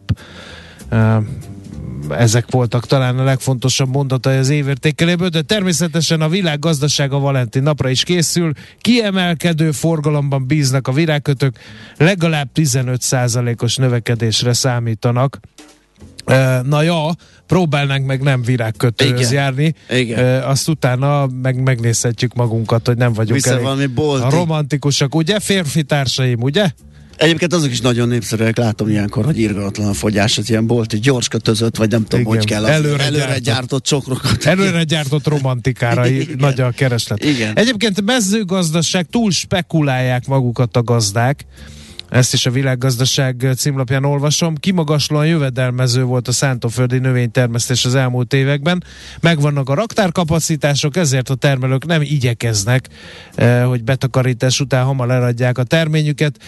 Ezek 2.11 2.45
voltak 2.51 2.87
talán 2.87 3.19
a 3.19 3.25
legfontosabb 3.25 3.89
mondatai 3.89 4.37
az 4.37 4.49
évértékeléből, 4.49 5.29
de 5.29 5.43
természetesen 5.43 6.21
a 6.21 6.29
világ 6.29 6.59
gazdasága 6.59 7.19
Valentin 7.19 7.63
napra 7.63 7.89
is 7.89 8.03
készül. 8.03 8.53
Kiemelkedő 8.81 9.71
forgalomban 9.71 10.47
bíznak 10.47 10.89
a 10.89 10.93
virágkötők, 10.93 11.59
legalább 11.97 12.49
15%-os 12.55 13.77
növekedésre 13.77 14.53
számítanak. 14.53 15.41
Na 16.63 16.83
ja, 16.83 17.15
próbálnánk 17.47 18.07
meg 18.07 18.23
nem 18.23 18.43
virágkötőhöz 18.43 19.21
Igen. 19.21 19.33
járni. 19.33 19.75
Igen. 19.91 20.43
Azt 20.43 20.69
utána 20.69 21.27
meg 21.43 21.63
megnézhetjük 21.63 22.35
magunkat, 22.35 22.87
hogy 22.87 22.97
nem 22.97 23.13
vagyunk 23.13 23.35
Vissza 23.35 23.51
elég 23.51 23.63
valami 23.63 23.87
bolti. 23.87 24.37
romantikusak, 24.37 25.15
ugye? 25.15 25.41
Férfi 25.41 25.83
társaim, 25.83 26.43
ugye? 26.43 26.71
Egyébként 27.19 27.53
azok 27.53 27.71
is 27.71 27.81
nagyon 27.81 28.09
népszerűek, 28.09 28.57
látom 28.57 28.89
ilyenkor, 28.89 29.25
hogy 29.25 29.39
irgalmatlan 29.39 29.89
a 29.89 29.93
fogyás, 29.93 30.39
az 30.39 30.51
ilyen 30.51 30.67
bolti, 30.67 30.99
gyors 30.99 31.29
kötözött, 31.29 31.77
vagy 31.77 31.91
nem 31.91 32.03
tudom, 32.03 32.21
Igen. 32.21 32.33
hogy 32.33 32.45
kell. 32.45 32.67
Előre 32.67 33.03
előre 33.03 33.25
gyártott. 33.25 33.45
gyártott 33.45 33.83
csokrokat. 33.83 34.45
Előre 34.45 34.85
gyártott 34.85 35.27
romantikára 35.27 36.07
Igen. 36.07 36.37
nagy 36.39 36.61
a 36.61 36.71
kereslet. 36.71 37.25
Igen. 37.25 37.57
Egyébként 37.57 38.05
mezőgazdaság 38.05 39.07
túl 39.11 39.31
spekulálják 39.31 40.27
magukat 40.27 40.77
a 40.77 40.83
gazdák. 40.83 41.47
Ezt 42.09 42.33
is 42.33 42.47
a 42.47 42.51
világgazdaság 42.51 43.47
címlapján 43.57 44.05
olvasom. 44.05 44.55
Kimagaslóan 44.55 45.27
jövedelmező 45.27 46.03
volt 46.03 46.29
a 46.29 46.33
szántóföldi 46.33 46.99
növénytermesztés 46.99 47.85
az 47.85 47.95
elmúlt 47.95 48.33
években. 48.33 48.85
Megvannak 49.21 49.69
a 49.69 49.75
raktárkapacitások, 49.75 50.97
ezért 50.97 51.29
a 51.31 51.35
termelők 51.35 51.87
nem 51.87 52.03
igyekeznek, 52.03 52.89
eh, 53.35 53.65
hogy 53.65 53.85
betakarítás 53.85 54.61
után 54.61 54.85
hamar 54.85 55.11
eladják 55.11 55.59
a 55.59 55.63
terményüket. 55.63 56.39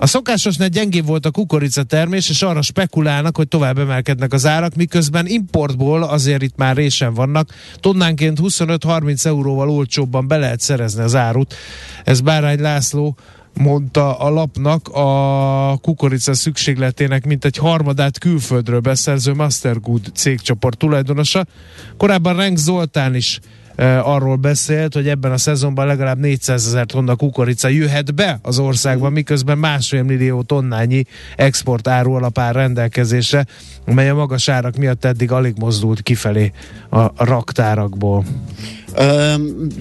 A 0.00 0.06
szokásosnál 0.06 0.68
gyengébb 0.68 1.06
volt 1.06 1.26
a 1.26 1.30
kukorica 1.30 1.82
termés, 1.82 2.28
és 2.28 2.42
arra 2.42 2.62
spekulálnak, 2.62 3.36
hogy 3.36 3.48
tovább 3.48 3.78
emelkednek 3.78 4.32
az 4.32 4.46
árak, 4.46 4.74
miközben 4.74 5.26
importból 5.26 6.02
azért 6.02 6.42
itt 6.42 6.56
már 6.56 6.76
résen 6.76 7.14
vannak. 7.14 7.54
Tonnánként 7.76 8.38
25-30 8.42 9.24
euróval 9.24 9.70
olcsóbban 9.70 10.28
be 10.28 10.36
lehet 10.36 10.60
szerezni 10.60 11.02
az 11.02 11.14
árut. 11.14 11.54
Ez 12.04 12.20
Bárány 12.20 12.60
László 12.60 13.16
mondta 13.54 14.18
a 14.18 14.30
lapnak 14.30 14.88
a 14.88 15.78
kukorica 15.82 16.34
szükségletének 16.34 17.26
mint 17.26 17.44
egy 17.44 17.56
harmadát 17.56 18.18
külföldről 18.18 18.80
beszerző 18.80 19.34
Mastergood 19.34 20.10
cégcsoport 20.14 20.78
tulajdonosa. 20.78 21.46
Korábban 21.96 22.36
Renk 22.36 22.56
Zoltán 22.56 23.14
is 23.14 23.40
arról 23.84 24.36
beszélt, 24.36 24.94
hogy 24.94 25.08
ebben 25.08 25.32
a 25.32 25.38
szezonban 25.38 25.86
legalább 25.86 26.18
400 26.18 26.66
ezer 26.66 26.86
tonna 26.86 27.16
kukorica 27.16 27.68
jöhet 27.68 28.14
be 28.14 28.38
az 28.42 28.58
országban, 28.58 29.12
miközben 29.12 29.58
másfél 29.58 30.02
millió 30.02 30.42
tonnányi 30.42 31.04
export 31.36 31.88
áru 31.88 32.12
alap 32.12 32.38
áll 32.38 32.52
rendelkezésre, 32.52 33.46
amely 33.86 34.08
a 34.08 34.14
magas 34.14 34.48
árak 34.48 34.76
miatt 34.76 35.04
eddig 35.04 35.32
alig 35.32 35.54
mozdult 35.58 36.02
kifelé 36.02 36.52
a, 36.88 36.98
a 36.98 37.12
raktárakból. 37.16 38.24
Ö, 38.94 39.34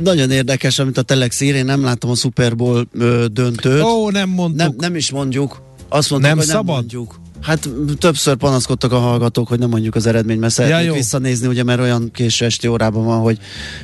nagyon 0.04 0.32
érdekes, 0.32 0.80
amit 0.80 0.98
a 0.98 1.02
Telex 1.02 1.42
ír, 1.42 1.56
én 1.56 1.66
nem 1.66 1.84
láttam 1.84 2.10
a 2.10 2.16
Super 2.16 2.56
Bowl 2.56 2.88
ö, 2.94 3.26
döntőt. 3.32 3.84
Ó, 3.84 4.10
nem 4.10 4.30
mondtuk. 4.30 4.58
nem, 4.58 4.76
nem 4.78 4.96
is 4.96 5.12
mondjuk. 5.12 5.62
Azt 5.90 6.10
mondtuk, 6.10 6.30
Nem 6.32 6.40
hogy 6.40 6.48
szabad? 6.48 6.66
nem 6.66 6.76
mondjuk. 6.76 7.20
Hát 7.42 7.70
többször 8.00 8.36
panaszkodtak 8.36 8.92
a 8.92 9.00
hallgatók, 9.00 9.48
hogy 9.48 9.60
nem 9.60 9.70
mondjuk 9.70 9.96
az 9.96 10.06
eredményt, 10.06 10.40
mert 10.40 10.54
szeretnék 10.54 10.88
jó. 10.88 10.94
visszanézni, 10.94 11.48
ugye, 11.48 11.64
mert 11.64 11.80
olyan 11.80 12.12
késő 12.12 12.46
esti 12.46 12.68
órában 12.68 13.06
van, 13.06 13.20
hogy 13.20 13.38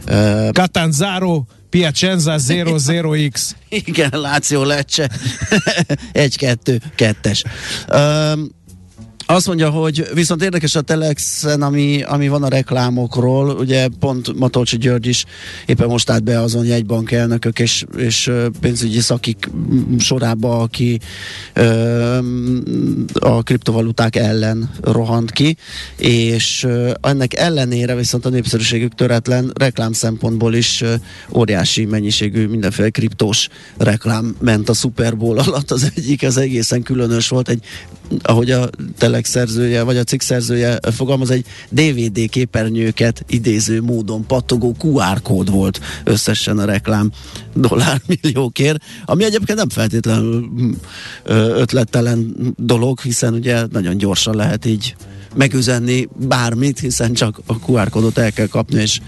uh, 0.07 0.49
Catanzaro, 0.49 1.43
Piacenza 1.69 2.35
00X. 2.37 3.49
igen, 3.69 4.09
Láció 4.11 4.63
Lecce, 4.63 5.09
egy, 6.11 6.37
kettő, 6.37 6.81
kettes. 6.95 7.43
Um, 7.93 8.49
Azt 9.25 9.47
mondja, 9.47 9.69
hogy 9.69 10.07
viszont 10.13 10.43
érdekes 10.43 10.75
a 10.75 10.81
Telexen, 10.81 11.61
ami, 11.61 12.03
ami 12.03 12.27
van 12.27 12.43
a 12.43 12.47
reklámokról, 12.47 13.49
ugye 13.49 13.87
pont 13.99 14.39
Matolcsi 14.39 14.77
György 14.77 15.07
is 15.07 15.25
éppen 15.65 15.87
most 15.87 16.09
állt 16.09 16.23
be 16.23 16.39
azon 16.39 16.65
jegybank 16.65 17.11
elnökök 17.11 17.59
és, 17.59 17.85
és 17.97 18.31
pénzügyi 18.59 18.99
szakik 18.99 19.49
sorába, 19.99 20.59
aki 20.59 20.99
ö, 21.53 22.17
a 23.13 23.43
kriptovaluták 23.43 24.15
ellen 24.15 24.69
rohant 24.81 25.31
ki, 25.31 25.57
és 25.97 26.67
ennek 27.01 27.33
ellenére 27.33 27.95
viszont 27.95 28.25
a 28.25 28.29
népszerűségük 28.29 28.95
töretlen 28.95 29.51
reklám 29.55 29.91
szempontból 29.91 30.53
is 30.53 30.83
óriási 31.35 31.85
mennyiségű 31.85 32.47
mindenféle 32.47 32.89
kriptós 32.89 33.49
reklám 33.77 34.35
ment 34.39 34.69
a 34.69 34.73
Super 34.73 35.17
Bowl 35.17 35.39
alatt. 35.39 35.71
Az 35.71 35.91
egyik, 35.95 36.23
az 36.23 36.37
egészen 36.37 36.83
különös 36.83 37.27
volt, 37.27 37.49
egy 37.49 37.63
ahogy 38.21 38.51
a 38.51 38.69
Telex 38.97 39.29
szerzője, 39.29 39.83
vagy 39.83 39.97
a 39.97 40.03
cikk 40.03 40.21
szerzője 40.21 40.79
fogalmaz, 40.91 41.31
egy 41.31 41.45
DVD 41.69 42.29
képernyőket 42.29 43.25
idéző 43.27 43.81
módon 43.81 44.25
pattogó 44.25 44.75
QR 44.83 45.21
kód 45.21 45.51
volt 45.51 45.79
összesen 46.03 46.57
a 46.59 46.65
reklám 46.65 47.11
dollármilliókért, 47.55 48.83
ami 49.05 49.23
egyébként 49.23 49.57
nem 49.57 49.69
feltétlenül 49.69 50.49
ötlettelen 51.55 52.35
dolog, 52.57 52.99
hiszen 52.99 53.33
ugye 53.33 53.65
nagyon 53.71 53.97
gyorsan 53.97 54.35
lehet 54.35 54.65
így 54.65 54.95
megüzenni 55.35 56.07
bármit, 56.27 56.79
hiszen 56.79 57.13
csak 57.13 57.41
a 57.45 57.71
QR 57.71 57.89
kódot 57.89 58.17
el 58.17 58.31
kell 58.31 58.47
kapni, 58.47 58.81
és, 58.81 58.99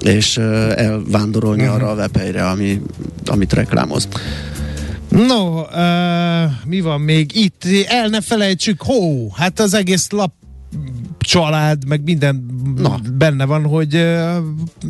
és 0.00 0.36
elvándorolni 0.74 1.62
uh-huh. 1.62 1.76
arra 1.76 1.90
a 1.90 1.94
webhelyre, 1.94 2.48
ami, 2.48 2.80
amit 3.26 3.52
reklámoz. 3.52 4.08
No, 5.10 5.60
uh, 5.60 6.50
mi 6.64 6.80
van 6.80 7.00
még 7.00 7.36
itt? 7.36 7.64
El 7.86 8.08
ne 8.08 8.20
felejtsük, 8.20 8.82
hó, 8.82 9.30
hát 9.36 9.60
az 9.60 9.74
egész 9.74 10.10
lap 10.10 10.32
család, 11.18 11.86
meg 11.86 12.02
minden 12.02 12.46
Na. 12.76 12.98
benne 13.12 13.44
van, 13.44 13.64
hogy 13.64 13.94
uh, 13.94 14.36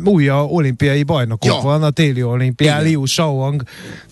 új 0.03 0.27
a 0.27 0.45
olimpiai 0.45 1.03
bajnokok 1.03 1.53
ja. 1.53 1.59
van, 1.61 1.83
a 1.83 1.89
téli 1.89 2.23
olimpián, 2.23 2.83
Liu 2.83 3.05
Shaoang, 3.05 3.63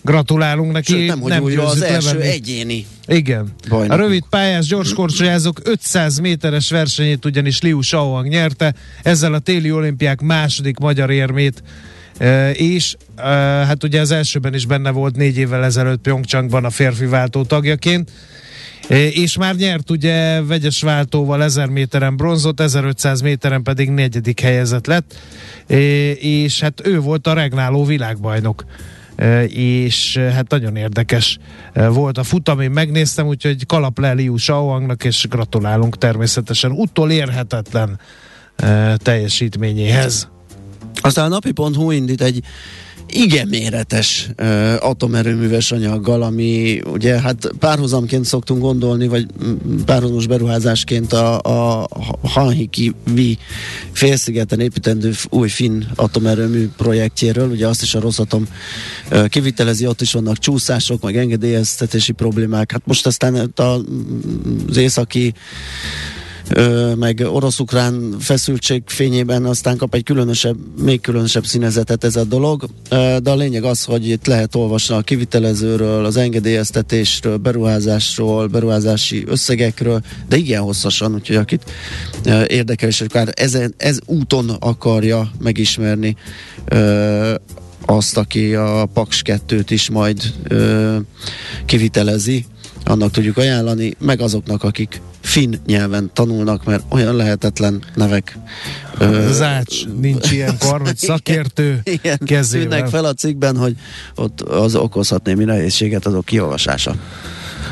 gratulálunk 0.02 0.72
neki. 0.72 0.92
Sőt, 0.92 1.06
nem, 1.06 1.20
hogy 1.20 1.30
nem 1.30 1.42
új, 1.42 1.56
az 1.56 1.82
első 1.82 2.08
levenni. 2.08 2.30
egyéni 2.30 2.86
Igen. 3.06 3.52
Bajnokok. 3.68 3.92
A 3.92 3.96
rövid 4.02 4.22
pályás 4.30 4.66
gyorskorcsolyázók 4.66 5.60
500 5.64 6.18
méteres 6.18 6.70
versenyét 6.70 7.24
ugyanis 7.24 7.60
Liu 7.60 7.80
Shaoang 7.80 8.28
nyerte, 8.28 8.74
ezzel 9.02 9.34
a 9.34 9.38
téli 9.38 9.72
olimpiák 9.72 10.20
második 10.20 10.78
magyar 10.78 11.10
érmét 11.10 11.62
és 12.52 12.96
hát 13.66 13.84
ugye 13.84 14.00
az 14.00 14.10
elsőben 14.10 14.54
is 14.54 14.66
benne 14.66 14.90
volt 14.90 15.16
négy 15.16 15.38
évvel 15.38 15.64
ezelőtt 15.64 16.00
Pyeongchangban 16.00 16.64
a 16.64 16.70
férfi 16.70 17.06
váltó 17.06 17.44
tagjaként, 17.44 18.10
és 19.10 19.36
már 19.36 19.54
nyert 19.54 19.90
ugye 19.90 20.42
vegyes 20.42 20.82
váltóval 20.82 21.42
1000 21.42 21.68
méteren 21.68 22.16
bronzot, 22.16 22.60
1500 22.60 23.20
méteren 23.20 23.62
pedig 23.62 23.90
negyedik 23.90 24.40
helyezett 24.40 24.86
lett, 24.86 25.14
és 26.20 26.60
hát 26.60 26.86
ő 26.86 27.00
volt 27.00 27.26
a 27.26 27.32
regnáló 27.32 27.84
világbajnok. 27.84 28.64
És 29.48 30.16
hát 30.16 30.50
nagyon 30.50 30.76
érdekes 30.76 31.38
volt 31.74 32.18
a 32.18 32.22
futam, 32.22 32.60
én 32.60 32.70
megnéztem, 32.70 33.26
úgyhogy 33.26 33.66
kalap 33.66 33.98
le 33.98 34.12
Liu 34.12 34.36
Shaoangnak, 34.36 35.04
és 35.04 35.26
gratulálunk 35.28 35.98
természetesen 35.98 36.70
utolérhetetlen 36.70 38.00
teljesítményéhez. 38.96 40.28
Aztán 40.94 41.24
a 41.24 41.28
napi.hu 41.28 41.90
indít 41.90 42.22
egy 42.22 42.42
igen 43.12 43.48
méretes 43.48 44.28
uh, 44.38 44.74
atomerőműves 44.80 45.72
anyaggal, 45.72 46.22
ami 46.22 46.80
ugye 46.92 47.20
hát 47.20 47.50
párhuzamként 47.58 48.24
szoktunk 48.24 48.60
gondolni, 48.60 49.08
vagy 49.08 49.26
párhuzamos 49.84 50.26
beruházásként 50.26 51.12
a, 51.12 51.38
a 51.38 51.88
Hanhiki 52.22 52.94
Vi 53.14 53.38
félszigeten 53.92 54.60
építendő 54.60 55.12
új 55.28 55.48
finn 55.48 55.82
atomerőmű 55.94 56.68
projektjéről, 56.76 57.50
ugye 57.50 57.66
azt 57.66 57.82
is 57.82 57.94
a 57.94 58.00
Rosatom 58.00 58.46
uh, 59.10 59.28
kivitelezi, 59.28 59.86
ott 59.86 60.00
is 60.00 60.12
vannak 60.12 60.38
csúszások, 60.38 61.02
meg 61.02 61.16
engedélyeztetési 61.16 62.12
problémák. 62.12 62.72
Hát 62.72 62.82
most 62.84 63.06
aztán 63.06 63.52
a, 63.56 63.62
az 64.68 64.76
északi 64.76 65.34
meg 66.96 67.26
orosz-ukrán 67.32 68.16
feszültség 68.18 68.82
fényében 68.86 69.44
aztán 69.44 69.76
kap 69.76 69.94
egy 69.94 70.02
különösebb, 70.02 70.56
még 70.82 71.00
különösebb 71.00 71.44
színezetet 71.44 72.04
ez 72.04 72.16
a 72.16 72.24
dolog, 72.24 72.64
de 73.22 73.30
a 73.30 73.34
lényeg 73.34 73.64
az, 73.64 73.84
hogy 73.84 74.08
itt 74.08 74.26
lehet 74.26 74.54
olvasni 74.54 74.94
a 74.94 75.00
kivitelezőről, 75.00 76.04
az 76.04 76.16
engedélyeztetésről, 76.16 77.36
beruházásról, 77.36 78.46
beruházási 78.46 79.24
összegekről, 79.26 80.00
de 80.28 80.36
igen 80.36 80.62
hosszasan, 80.62 81.14
úgyhogy 81.14 81.36
akit 81.36 81.70
érdekel, 82.46 82.88
és 82.88 83.00
akár 83.00 83.28
ez, 83.34 83.58
ez 83.76 83.98
úton 84.06 84.50
akarja 84.50 85.30
megismerni 85.38 86.16
azt, 87.86 88.16
aki 88.16 88.54
a 88.54 88.86
Paks 88.92 89.22
2-t 89.24 89.66
is 89.68 89.90
majd 89.90 90.32
ö, 90.48 90.96
kivitelezi, 91.66 92.44
annak 92.84 93.10
tudjuk 93.10 93.36
ajánlani, 93.36 93.94
meg 93.98 94.20
azoknak, 94.20 94.62
akik 94.62 95.00
finn 95.20 95.54
nyelven 95.66 96.10
tanulnak, 96.12 96.64
mert 96.64 96.84
olyan 96.88 97.16
lehetetlen 97.16 97.82
nevek. 97.94 98.38
Zács, 99.30 99.86
nincs 100.00 100.30
ilyenkor, 100.30 100.80
hogy 100.80 100.96
szakértő 101.10 101.80
igen, 101.84 102.18
kezével. 102.24 102.88
fel 102.88 103.04
a 103.04 103.12
cikkben, 103.12 103.56
hogy 103.56 103.76
ott 104.14 104.40
az 104.40 104.74
okozhat 104.74 105.24
némi 105.24 105.44
nehézséget 105.44 106.06
azok 106.06 106.24
kiolvasása. 106.24 106.94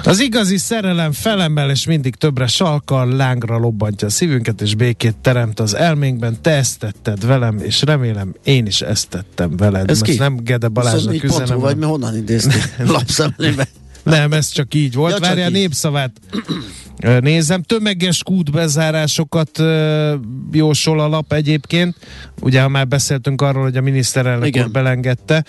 Az 0.05 0.21
igazi 0.21 0.57
szerelem 0.57 1.13
felemel, 1.13 1.71
és 1.71 1.87
mindig 1.87 2.15
többre 2.15 2.47
salkal, 2.47 3.17
lángra 3.17 3.59
lobbantja 3.59 4.07
a 4.07 4.11
szívünket, 4.11 4.61
és 4.61 4.75
békét 4.75 5.17
teremt 5.17 5.61
az 5.61 5.75
elménkben. 5.75 6.37
Te 6.41 6.51
ezt 6.51 6.79
tetted 6.79 7.27
velem, 7.27 7.59
és 7.59 7.83
remélem 7.83 8.35
én 8.45 8.67
is 8.67 8.81
ezt 8.81 9.09
tettem 9.09 9.57
veled. 9.57 9.91
Ez 9.91 9.99
Most 9.99 10.13
ki? 10.13 10.19
nem 10.19 10.37
Gede 10.37 10.69
Balázsnak 10.69 11.23
üzenem. 11.23 11.59
Vagy 11.59 11.77
mi 11.77 11.85
honnan 11.85 12.17
idéztél? 12.17 12.63
Lapszemlébe. 12.87 13.69
Nem, 14.09 14.33
ez 14.33 14.49
csak 14.49 14.75
így 14.75 14.95
volt. 14.95 15.13
Ja, 15.13 15.21
Várjál, 15.21 15.51
népszavát 15.51 16.13
nézem. 17.21 17.63
Tömeges 17.63 18.23
kútbezárásokat 18.23 19.63
jósol 20.53 21.01
a 21.01 21.09
lap 21.09 21.33
egyébként. 21.33 21.97
Ugye, 22.41 22.63
ha 22.63 22.69
már 22.69 22.89
beszéltünk 22.89 23.43
arról, 23.43 23.63
hogy 23.63 23.77
a 23.77 23.81
miniszterelnök 23.81 24.57
úr 24.57 24.71
belengedte. 24.71 25.45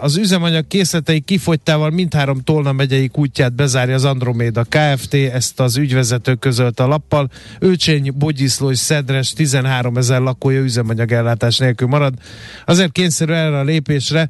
Az 0.00 0.16
üzemanyag 0.16 0.66
készletei 0.66 1.20
kifogytával 1.20 1.90
mindhárom 1.90 2.40
Tolna 2.40 2.72
megyei 2.72 3.08
kútját 3.08 3.54
bezárja 3.54 3.94
az 3.94 4.04
Androméda 4.04 4.64
Kft. 4.68 5.14
Ezt 5.14 5.60
az 5.60 5.76
ügyvezető 5.76 6.34
közölt 6.34 6.80
a 6.80 6.86
lappal. 6.86 7.30
Őcsény, 7.60 8.12
Bogyiszló 8.14 8.70
és 8.70 8.78
Szedres 8.78 9.32
13 9.32 9.96
ezer 9.96 10.20
lakója 10.20 10.60
üzemanyagellátás 10.60 11.58
nélkül 11.58 11.88
marad. 11.88 12.14
Azért 12.66 12.92
kényszerű 12.92 13.32
erre 13.32 13.58
a 13.58 13.64
lépésre, 13.64 14.28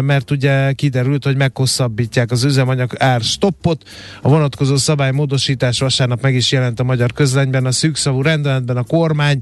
mert 0.00 0.30
ugye 0.30 0.72
kiderült, 0.72 1.24
hogy 1.24 1.36
meghosszabbítják 1.36 2.30
az 2.30 2.44
üzemanyag 2.44 2.63
ár 2.98 3.20
stoppot. 3.20 3.88
A 4.22 4.28
vonatkozó 4.28 4.76
szabály 4.76 5.10
módosítás 5.10 5.78
vasárnap 5.78 6.22
meg 6.22 6.34
is 6.34 6.52
jelent 6.52 6.80
a 6.80 6.84
magyar 6.84 7.12
közlönyben. 7.12 7.66
A 7.66 7.72
szűkszavú 7.72 8.22
rendeletben 8.22 8.76
a 8.76 8.82
kormány 8.82 9.40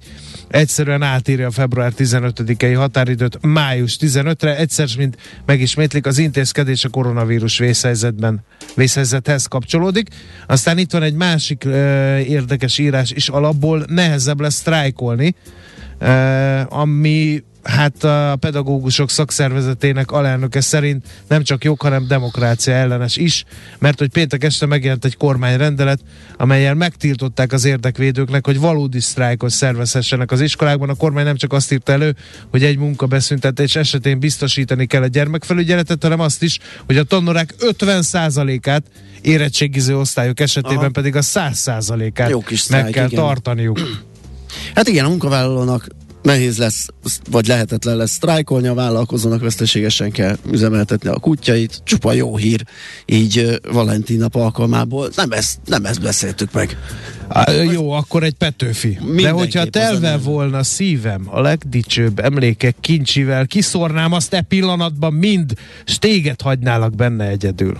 egyszerűen 0.49 1.03
átírja 1.03 1.47
a 1.47 1.51
február 1.51 1.93
15-i 1.97 2.75
határidőt 2.77 3.39
május 3.43 3.97
15-re. 4.01 4.57
Egyszer, 4.57 4.89
mint 4.97 5.17
megismétlik, 5.47 6.07
az 6.07 6.19
intézkedés 6.19 6.85
a 6.85 6.89
koronavírus 6.89 7.59
vészhelyzetben 7.59 8.45
vészhelyzethez 8.75 9.47
kapcsolódik. 9.47 10.09
Aztán 10.47 10.79
itt 10.79 10.93
van 10.93 11.03
egy 11.03 11.15
másik 11.15 11.63
uh, 11.67 11.73
érdekes 12.29 12.79
írás 12.79 13.11
is, 13.11 13.29
alapból 13.29 13.85
nehezebb 13.89 14.41
lesz 14.41 14.55
sztrájkolni, 14.55 15.35
uh, 16.01 16.79
ami 16.81 17.43
hát 17.63 18.05
a 18.05 18.37
pedagógusok 18.41 19.11
szakszervezetének 19.11 20.11
alelnöke 20.11 20.61
szerint 20.61 21.07
nem 21.29 21.43
csak 21.43 21.65
jog, 21.65 21.81
hanem 21.81 22.07
demokrácia 22.07 22.75
ellenes 22.75 23.17
is, 23.17 23.45
mert 23.79 23.99
hogy 23.99 24.09
péntek 24.09 24.45
este 24.45 24.67
megjelent 24.67 25.05
egy 25.05 25.17
kormányrendelet, 25.17 26.01
amelyel 26.37 26.75
megtiltották 26.75 27.53
az 27.53 27.65
érdekvédőknek, 27.65 28.47
hogy 28.47 28.59
valódi 28.59 29.01
sztrájkot 29.01 29.51
szervezhessenek 29.51 30.31
az 30.31 30.41
iskolákban. 30.41 30.89
A 30.89 30.95
kormány 30.95 31.25
nem 31.25 31.37
csak 31.37 31.53
azt 31.53 31.73
írta 31.73 31.93
elő, 31.93 32.17
hogy 32.51 32.65
egy 32.65 32.79
munkabeszüntetés 32.79 33.77
esetén 33.77 34.19
biztosítani 34.19 34.87
kell 34.87 35.03
a 35.03 35.07
gyermekfelügyeletet, 35.07 36.03
hanem 36.03 36.21
azt 36.21 36.43
is, 36.43 36.59
hogy 36.87 36.97
a 36.97 37.05
tannorák 37.05 37.55
50%-át 37.59 38.83
érettségiző 39.21 39.99
osztályok 39.99 40.41
esetében 40.41 40.77
Aha. 40.77 40.91
pedig 40.91 41.17
a 41.17 41.21
100%-át 41.21 42.69
meg 42.69 42.91
kell 42.91 43.07
igen. 43.07 43.25
tartaniuk. 43.25 43.81
Hát 44.75 44.89
igen, 44.89 45.05
a 45.05 45.09
munkavállalónak 45.09 45.87
nehéz 46.23 46.59
lesz, 46.59 46.87
vagy 47.31 47.47
lehetetlen 47.47 47.97
lesz 47.97 48.11
sztrájkolni, 48.11 48.69
a 48.69 48.75
vállalkozónak 48.75 49.41
veszteségesen 49.41 50.11
kell 50.11 50.37
üzemeltetni 50.51 51.09
a 51.09 51.19
kutyait. 51.19 51.81
Csupa 51.85 52.13
jó 52.13 52.37
hír, 52.37 52.65
így 53.07 53.61
Valentin 53.73 54.19
nap 54.19 54.35
alkalmából. 54.35 55.11
Nem 55.17 55.31
ezt, 55.31 55.59
nem 55.65 55.85
ezt 55.85 56.01
beszéltük 56.01 56.53
meg. 56.53 56.77
Á, 57.29 57.51
jó, 57.51 57.91
akkor 57.91 58.23
egy 58.23 58.35
Petőfi. 58.35 58.99
De 59.17 59.31
hogyha 59.31 59.65
telve 59.65 60.17
volna 60.17 60.63
szívem 60.63 61.23
a 61.27 61.41
legdicsőbb 61.41 62.19
emlékek 62.19 62.77
kincsivel, 62.81 63.47
kiszornám 63.47 64.13
azt 64.13 64.35
e 64.35 64.41
pillanatban 64.41 65.13
mind, 65.13 65.53
s 65.85 65.99
téged 65.99 66.41
hagynálak 66.41 66.95
benne 66.95 67.29
egyedül. 67.29 67.77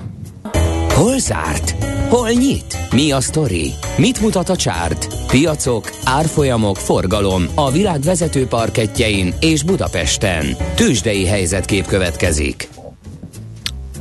Hol 0.89 1.19
zárt? 1.19 1.75
Hol 2.13 2.31
nyit? 2.31 2.79
Mi 2.91 3.11
a 3.11 3.21
sztori? 3.21 3.73
Mit 3.97 4.21
mutat 4.21 4.49
a 4.49 4.57
csárt? 4.57 5.27
Piacok, 5.27 5.91
árfolyamok, 6.05 6.77
forgalom 6.77 7.45
a 7.55 7.71
világ 7.71 8.01
vezető 8.01 8.47
parketjein 8.47 9.35
és 9.41 9.63
Budapesten. 9.63 10.47
Tősdei 10.75 11.27
helyzetkép 11.27 11.87
következik. 11.87 12.69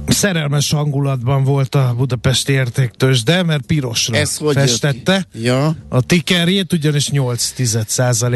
Szerelmes 0.07 0.71
hangulatban 0.71 1.43
volt 1.43 1.75
a 1.75 1.93
Budapesti 1.97 2.51
értéktős, 2.51 3.23
de 3.23 3.43
mert 3.43 3.65
pirosra 3.65 4.15
Ez 4.15 4.37
hogy 4.37 4.53
festette. 4.53 5.27
Ja. 5.33 5.75
A 5.89 6.01
tickerjét 6.01 6.73
ugyanis 6.73 7.09
8 7.09 7.53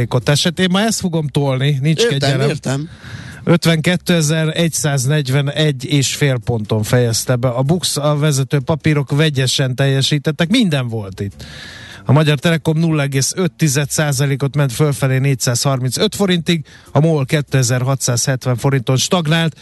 ot 0.09 0.29
esetén. 0.29 0.67
Ma 0.71 0.81
ezt 0.81 0.99
fogom 0.99 1.27
tolni, 1.27 1.77
nincs 1.81 2.01
Értem, 2.01 2.19
kegyelem. 2.19 2.49
értem. 2.49 2.89
52.141 3.45 5.84
és 5.84 6.15
fél 6.15 6.38
ponton 6.45 6.84
fejezte 6.84 7.36
be. 7.36 7.47
A 7.47 7.62
Bux 7.62 7.97
a 7.97 8.17
vezető 8.17 8.60
papírok 8.60 9.12
vegyesen 9.12 9.75
teljesítettek, 9.75 10.49
minden 10.49 10.88
volt 10.88 11.19
itt. 11.19 11.45
A 12.05 12.12
Magyar 12.12 12.39
Telekom 12.39 12.77
0,5%-ot 12.81 14.55
ment 14.55 14.71
fölfelé 14.71 15.17
435 15.17 16.15
forintig, 16.15 16.65
a 16.91 16.99
MOL 16.99 17.25
2670 17.25 18.55
forinton 18.55 18.97
stagnált, 18.97 19.55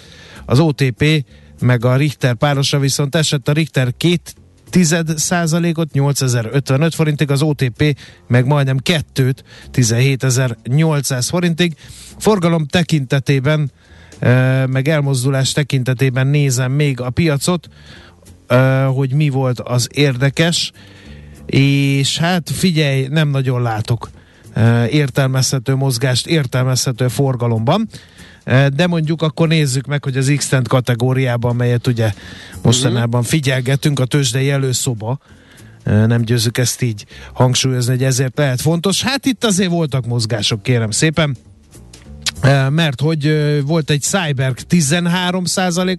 az 0.45 0.59
OTP 0.59 1.25
meg 1.59 1.85
a 1.85 1.95
Richter 1.95 2.33
párosa 2.33 2.79
viszont 2.79 3.15
esett 3.15 3.47
a 3.47 3.51
Richter 3.51 3.93
két 3.97 4.35
tized 4.73 5.17
százalékot, 5.17 5.91
8055 5.91 6.95
forintig, 6.95 7.31
az 7.31 7.41
OTP 7.41 7.97
meg 8.27 8.45
majdnem 8.45 8.77
kettőt, 8.77 9.43
17800 9.71 11.29
forintig. 11.29 11.75
Forgalom 12.17 12.65
tekintetében, 12.65 13.71
meg 14.67 14.87
elmozdulás 14.87 15.51
tekintetében 15.51 16.27
nézem 16.27 16.71
még 16.71 17.01
a 17.01 17.09
piacot, 17.09 17.67
hogy 18.93 19.13
mi 19.13 19.29
volt 19.29 19.59
az 19.59 19.87
érdekes, 19.91 20.71
és 21.45 22.17
hát 22.17 22.49
figyelj, 22.49 23.07
nem 23.09 23.29
nagyon 23.29 23.61
látok 23.61 24.09
értelmezhető 24.89 25.75
mozgást, 25.75 26.27
értelmezhető 26.27 27.07
forgalomban. 27.07 27.89
De 28.73 28.87
mondjuk 28.87 29.21
akkor 29.21 29.47
nézzük 29.47 29.85
meg, 29.85 30.03
hogy 30.03 30.17
az 30.17 30.33
x 30.37 30.51
kategóriában, 30.63 31.55
melyet 31.55 31.87
ugye 31.87 32.13
mostanában 32.61 33.23
figyelgetünk, 33.23 33.99
a 33.99 34.05
tőzsdei 34.05 34.49
előszoba, 34.49 35.19
nem 35.83 36.21
győzzük 36.21 36.57
ezt 36.57 36.81
így 36.81 37.05
hangsúlyozni, 37.33 37.91
hogy 37.91 38.03
ezért 38.03 38.37
lehet 38.37 38.61
fontos. 38.61 39.03
Hát 39.03 39.25
itt 39.25 39.43
azért 39.43 39.69
voltak 39.69 40.05
mozgások, 40.05 40.63
kérem 40.63 40.91
szépen. 40.91 41.37
Mert 42.69 43.01
hogy 43.01 43.33
volt 43.65 43.89
egy 43.89 44.01
Cyberg 44.01 44.59
13 44.59 45.43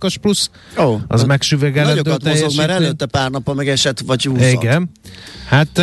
os 0.00 0.18
plusz, 0.18 0.50
Ó, 0.78 0.94
az 1.06 1.18
hát 1.18 1.28
megsüvegelendő 1.28 1.94
Nagyokat 1.94 2.24
mozog, 2.24 2.40
mert 2.40 2.52
teljesítmény. 2.54 2.76
előtte 2.76 3.06
pár 3.06 3.30
napon 3.30 3.56
meg 3.56 3.68
esett, 3.68 4.00
vagy 4.00 4.24
20 4.24 4.52
Igen. 4.52 4.90
Hát 5.48 5.82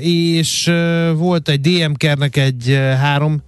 és 0.00 0.70
volt 1.14 1.48
egy 1.48 1.60
DMK-nek 1.60 2.36
egy 2.36 2.78
3 3.00 3.42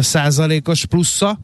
százalékos 0.00 0.86
plusza, 0.86 1.38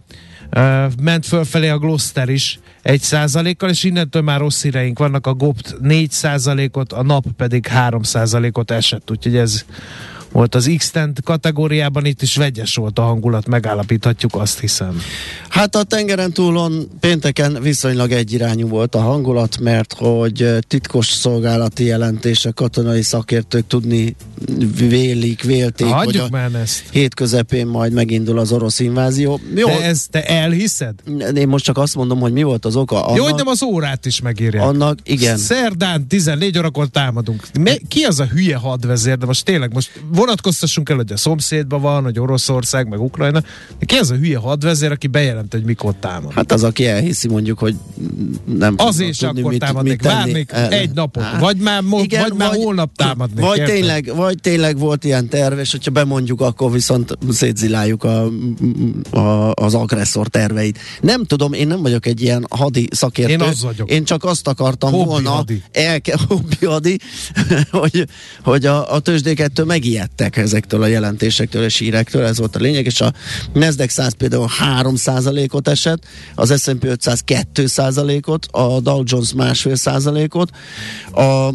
ment 1.02 1.26
fölfelé 1.26 1.68
a 1.68 1.78
Gloster 1.78 2.28
is 2.28 2.58
egy 2.82 3.00
százalékkal, 3.00 3.68
és 3.70 3.84
innentől 3.84 4.22
már 4.22 4.40
rossz 4.40 4.62
híreink 4.62 4.98
vannak, 4.98 5.26
a 5.26 5.34
GOPT 5.34 5.76
4 5.80 6.10
százalékot, 6.10 6.92
a 6.92 7.02
NAP 7.02 7.26
pedig 7.36 7.66
3 7.66 8.02
százalékot 8.02 8.70
esett, 8.70 9.10
úgyhogy 9.10 9.36
ez 9.36 9.64
volt 10.32 10.54
az 10.54 10.70
x 10.76 10.92
kategóriában, 11.24 12.04
itt 12.04 12.22
is 12.22 12.36
vegyes 12.36 12.74
volt 12.74 12.98
a 12.98 13.02
hangulat, 13.02 13.46
megállapíthatjuk, 13.46 14.34
azt 14.34 14.60
hiszem. 14.60 15.00
Hát 15.48 15.76
a 15.76 15.82
tengeren 15.82 16.32
túlon 16.32 16.88
pénteken 17.00 17.58
viszonylag 17.62 18.12
egyirányú 18.12 18.68
volt 18.68 18.94
a 18.94 19.00
hangulat, 19.00 19.58
mert 19.60 19.92
hogy 19.98 20.56
titkos 20.68 21.06
szolgálati 21.06 21.84
jelentések, 21.84 22.54
katonai 22.54 23.02
szakértők 23.02 23.66
tudni 23.66 24.16
vélik, 24.76 25.42
vélték, 25.42 25.86
hogy 25.86 26.16
a 26.16 26.26
már 26.30 26.54
ezt. 26.54 26.82
hét 26.90 27.14
közepén 27.14 27.66
majd 27.66 27.92
megindul 27.92 28.38
az 28.38 28.52
orosz 28.52 28.78
invázió. 28.78 29.40
Jó, 29.54 29.66
De 29.66 29.82
ezt 29.82 30.10
te 30.10 30.24
elhiszed? 30.24 30.94
én 31.34 31.48
most 31.48 31.64
csak 31.64 31.78
azt 31.78 31.94
mondom, 31.94 32.20
hogy 32.20 32.32
mi 32.32 32.42
volt 32.42 32.64
az 32.64 32.76
oka. 32.76 33.04
Annak, 33.04 33.16
Jó, 33.16 33.24
hogy 33.24 33.34
nem 33.34 33.46
az 33.46 33.62
órát 33.62 34.06
is 34.06 34.20
megírják. 34.20 34.62
annak 34.64 34.98
igen. 35.04 35.36
Szerdán 35.36 36.06
14 36.06 36.58
órakor 36.58 36.86
támadunk. 36.88 37.46
Me, 37.60 37.74
ki 37.88 38.02
az 38.02 38.20
a 38.20 38.24
hülye 38.26 38.56
hadvezér? 38.56 39.18
De 39.18 39.26
most 39.26 39.44
tényleg, 39.44 39.72
most 39.74 39.90
vonatkoztassunk 40.24 40.88
el, 40.88 40.96
hogy 40.96 41.12
a 41.12 41.16
szomszédban 41.16 41.80
van, 41.80 42.02
hogy 42.02 42.18
Oroszország, 42.20 42.88
meg 42.88 43.00
Ukrajna. 43.00 43.40
De 43.78 43.84
ki 43.86 43.96
az 43.96 44.10
a 44.10 44.14
hülye 44.14 44.38
hadvezér, 44.38 44.90
aki 44.90 45.06
bejelent, 45.06 45.52
hogy 45.52 45.64
mikor 45.64 45.94
támad? 46.00 46.32
Hát 46.32 46.52
az, 46.52 46.62
aki 46.62 46.86
elhiszi 46.86 47.28
mondjuk, 47.28 47.58
hogy 47.58 47.76
nem 48.44 48.74
Azért 48.76 48.96
tudnak 48.96 49.10
is 49.10 49.18
tudni, 49.18 49.40
akkor 49.40 49.54
támadnék. 49.68 50.00
tenni. 50.00 50.14
Várnék 50.14 50.50
El- 50.52 50.70
egy 50.72 50.90
napot. 50.90 51.22
Hát, 51.22 51.40
Vagy 51.40 51.56
már, 51.56 51.82
mo- 51.82 52.02
igen, 52.04 52.22
vagy 52.22 52.34
már 52.38 52.48
vagy- 52.48 52.62
holnap 52.62 52.96
támadnék. 52.96 53.44
Vagy 53.44 53.58
érted? 53.58 53.74
tényleg, 53.74 54.12
vagy 54.16 54.38
tényleg 54.40 54.78
volt 54.78 55.04
ilyen 55.04 55.28
terv, 55.28 55.58
és 55.58 55.70
hogyha 55.70 55.90
bemondjuk, 55.90 56.40
akkor 56.40 56.72
viszont 56.72 57.18
szétziláljuk 57.30 58.04
a, 58.04 58.28
a, 59.10 59.52
az 59.54 59.74
agresszor 59.74 60.28
terveit. 60.28 60.78
Nem 61.00 61.24
tudom, 61.24 61.52
én 61.52 61.66
nem 61.66 61.82
vagyok 61.82 62.06
egy 62.06 62.22
ilyen 62.22 62.46
hadi 62.50 62.88
szakértő. 62.90 63.32
Én 63.32 63.40
az 63.40 63.62
vagyok. 63.62 63.90
Én 63.90 64.04
csak 64.04 64.24
azt 64.24 64.48
akartam 64.48 64.90
Hobbi 64.92 65.04
volna, 65.08 65.30
hadi. 65.30 65.62
elke, 65.72 66.16
hobbi 66.28 66.66
hadi, 66.66 66.98
hogy, 67.70 68.06
hogy 68.42 68.66
a, 68.66 68.94
a 68.94 68.98
tőzsdék 68.98 69.40
ettől 69.40 69.66
megijedtek 70.16 70.36
ezektől 70.36 70.82
a 70.82 70.86
jelentésektől 70.86 71.64
és 71.64 71.78
hírektől, 71.78 72.24
ez 72.24 72.38
volt 72.38 72.56
a 72.56 72.58
lényeg, 72.58 72.86
és 72.86 73.00
a 73.00 73.12
Nasdaq 73.52 73.90
100 73.90 74.12
például 74.12 74.48
3%-ot 74.82 75.68
esett, 75.68 76.04
az 76.34 76.62
S&P 76.62 76.84
500 76.84 77.24
2%-ot, 77.26 78.46
a 78.50 78.80
Dow 78.80 79.02
Jones 79.04 79.32
másfél 79.32 79.76
százalékot, 79.76 80.50
a 81.12 81.52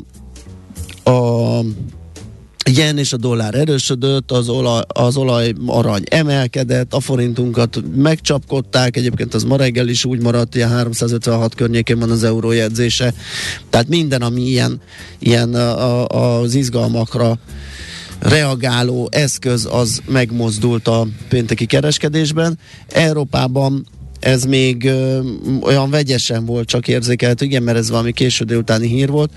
a 1.10 1.64
yen 2.70 2.98
és 2.98 3.14
a 3.14 3.18
dollár 3.18 3.56
erősödött, 3.56 4.32
az 4.32 4.50
olaj, 4.50 4.82
az 4.88 5.18
olaj 5.18 5.54
arany 5.66 6.04
emelkedett, 6.10 6.94
a 6.94 7.00
forintunkat 7.00 7.82
megcsapkodták, 7.96 8.98
egyébként 8.98 9.34
az 9.34 9.44
ma 9.44 9.58
reggel 9.58 9.88
is 9.88 10.06
úgy 10.06 10.22
maradt, 10.22 10.56
ilyen 10.56 10.70
356 10.70 11.56
környékén 11.56 12.00
van 12.00 12.12
az 12.12 12.24
euró 12.24 12.52
jegyzése. 12.52 13.14
Tehát 13.70 13.88
minden, 13.88 14.22
ami 14.22 14.42
ilyen, 14.42 14.82
ilyen 15.20 15.54
a, 15.54 16.08
a, 16.10 16.40
az 16.40 16.56
izgalmakra 16.56 17.40
reagáló 18.20 19.10
eszköz, 19.12 19.68
az 19.72 20.02
megmozdult 20.06 20.88
a 20.88 21.08
pénteki 21.30 21.66
kereskedésben. 21.66 22.60
Európában 22.90 23.86
ez 24.20 24.44
még 24.44 24.86
ö, 24.86 25.20
olyan 25.62 25.90
vegyesen 25.90 26.46
volt 26.46 26.68
csak 26.68 26.88
érzékelhető, 26.88 27.46
igen, 27.46 27.64
mert 27.64 27.78
ez 27.78 27.90
valami 27.90 28.12
késő 28.12 28.46
délutáni 28.46 28.88
hír 28.88 29.10
volt, 29.10 29.32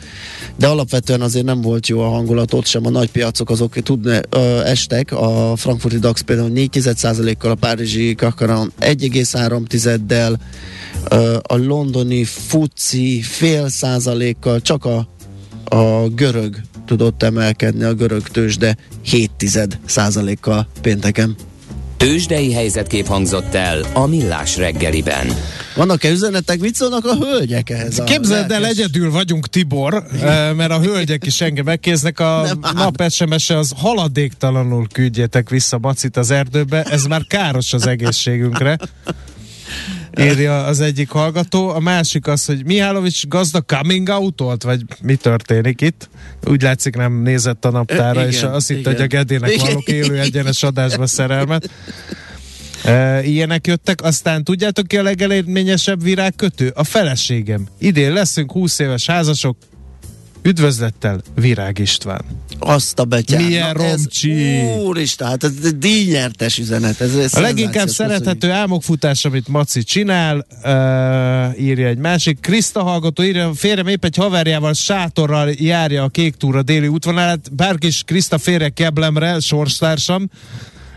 de 0.56 0.66
alapvetően 0.66 1.20
azért 1.20 1.44
nem 1.44 1.60
volt 1.60 1.86
jó 1.86 2.00
a 2.00 2.08
hangulat, 2.08 2.54
ott 2.54 2.66
sem 2.66 2.86
a 2.86 2.90
nagy 2.90 3.10
piacok 3.10 3.50
azok 3.50 3.74
tudne, 3.82 4.20
ö, 4.30 4.60
estek, 4.64 5.12
a 5.12 5.56
frankfurti 5.56 5.98
DAX 5.98 6.20
például 6.20 6.50
4,1%-kal, 6.54 7.50
a 7.50 7.54
párizsi 7.54 8.14
Kakaran 8.14 8.72
1,3-del, 8.80 10.38
ö, 11.08 11.36
a 11.42 11.56
londoni 11.56 12.24
FUCI 12.24 13.22
fél 13.22 13.68
százalékkal, 13.68 14.60
csak 14.60 14.84
a, 14.84 15.08
a 15.64 16.08
görög 16.08 16.56
tudott 16.90 17.22
emelkedni, 17.22 17.84
a 17.84 17.94
görög 17.94 18.28
tőzsde 18.28 18.76
7 19.02 19.30
százalékkal 19.86 20.68
pénteken. 20.80 21.36
Tőzsdei 21.96 22.52
helyzetkép 22.52 23.06
hangzott 23.06 23.54
el 23.54 23.80
a 23.92 24.06
Millás 24.06 24.56
reggeliben. 24.56 25.26
Vannak-e 25.74 26.10
üzenetek? 26.10 26.60
Mit 26.60 26.74
szólnak 26.74 27.04
a 27.04 27.16
hölgyek 27.16 27.70
ehhez? 27.70 28.02
Képzeld 28.04 28.50
el, 28.50 28.66
egyedül 28.66 29.10
vagyunk, 29.10 29.48
Tibor, 29.48 29.94
eh, 30.22 30.54
mert 30.54 30.70
a 30.70 30.80
hölgyek 30.80 31.26
is 31.26 31.40
engem 31.40 31.64
megkéznek. 31.64 32.20
A 32.20 32.42
Nem 32.42 32.74
nap 32.74 33.10
SMS-e 33.10 33.58
az 33.58 33.72
haladéktalanul 33.76 34.86
küldjétek 34.92 35.48
vissza 35.48 35.78
Macit 35.78 36.16
az 36.16 36.30
erdőbe, 36.30 36.82
ez 36.82 37.04
már 37.04 37.22
káros 37.28 37.72
az 37.72 37.86
egészségünkre. 37.86 38.78
Írja 40.18 40.64
az 40.64 40.80
egyik 40.80 41.10
hallgató. 41.10 41.68
A 41.68 41.80
másik 41.80 42.26
az, 42.26 42.44
hogy 42.44 42.64
Mihálovics 42.64 43.26
gazda 43.26 43.60
coming 43.60 44.08
out 44.08 44.62
vagy 44.62 44.82
mi 45.02 45.14
történik 45.14 45.80
itt? 45.80 46.08
Úgy 46.46 46.62
látszik 46.62 46.96
nem 46.96 47.22
nézett 47.22 47.64
a 47.64 47.70
naptára, 47.70 48.22
Ö, 48.22 48.26
és 48.26 48.38
igen, 48.38 48.52
azt 48.52 48.70
igen. 48.70 48.92
hogy 48.92 49.02
a 49.02 49.06
Gedének 49.06 49.50
Igen. 49.50 49.66
valók 49.66 49.88
élő 49.88 50.18
egyenes 50.20 50.62
adásba 50.62 51.06
szerelmet. 51.06 51.70
E, 52.84 53.22
ilyenek 53.24 53.66
jöttek, 53.66 54.02
aztán 54.02 54.44
tudjátok 54.44 54.86
ki 54.86 54.96
a 54.96 55.02
legelérményesebb 55.02 56.02
virágkötő? 56.02 56.72
A 56.74 56.84
feleségem. 56.84 57.66
Idén 57.78 58.12
leszünk 58.12 58.52
20 58.52 58.78
éves 58.78 59.06
házasok, 59.06 59.56
Üdvözlettel, 60.42 61.20
Virág 61.34 61.78
István. 61.78 62.24
Azt 62.58 62.98
a 62.98 63.04
betyár. 63.04 63.40
Milyen 63.40 63.74
Na, 63.76 63.84
ez- 63.84 63.90
romcsi. 63.90 64.62
Úristen, 64.84 65.28
hát 65.28 65.44
ez 65.44 65.52
díjnyertes 65.76 66.58
üzenet. 66.58 67.00
Ez, 67.00 67.14
ez 67.14 67.34
A 67.34 67.40
leginkább 67.40 67.88
szerethető 67.88 68.50
álmokfutás, 68.50 69.24
amit 69.24 69.48
Maci 69.48 69.82
csinál, 69.82 70.36
uh, 70.36 71.62
írja 71.62 71.86
egy 71.86 71.98
másik. 71.98 72.40
Kriszta 72.40 72.82
hallgató 72.82 73.22
írja, 73.22 73.54
férjem 73.54 73.86
épp 73.86 74.04
egy 74.04 74.16
haverjával 74.16 74.72
sátorral 74.72 75.50
járja 75.52 76.02
a 76.02 76.08
kék 76.08 76.34
túra 76.34 76.62
déli 76.62 76.88
útvonalát. 76.88 77.54
Bárki 77.54 77.86
is 77.86 78.02
Kriszta 78.06 78.38
férje 78.38 78.68
keblemre, 78.68 79.40
sorstársam. 79.40 80.28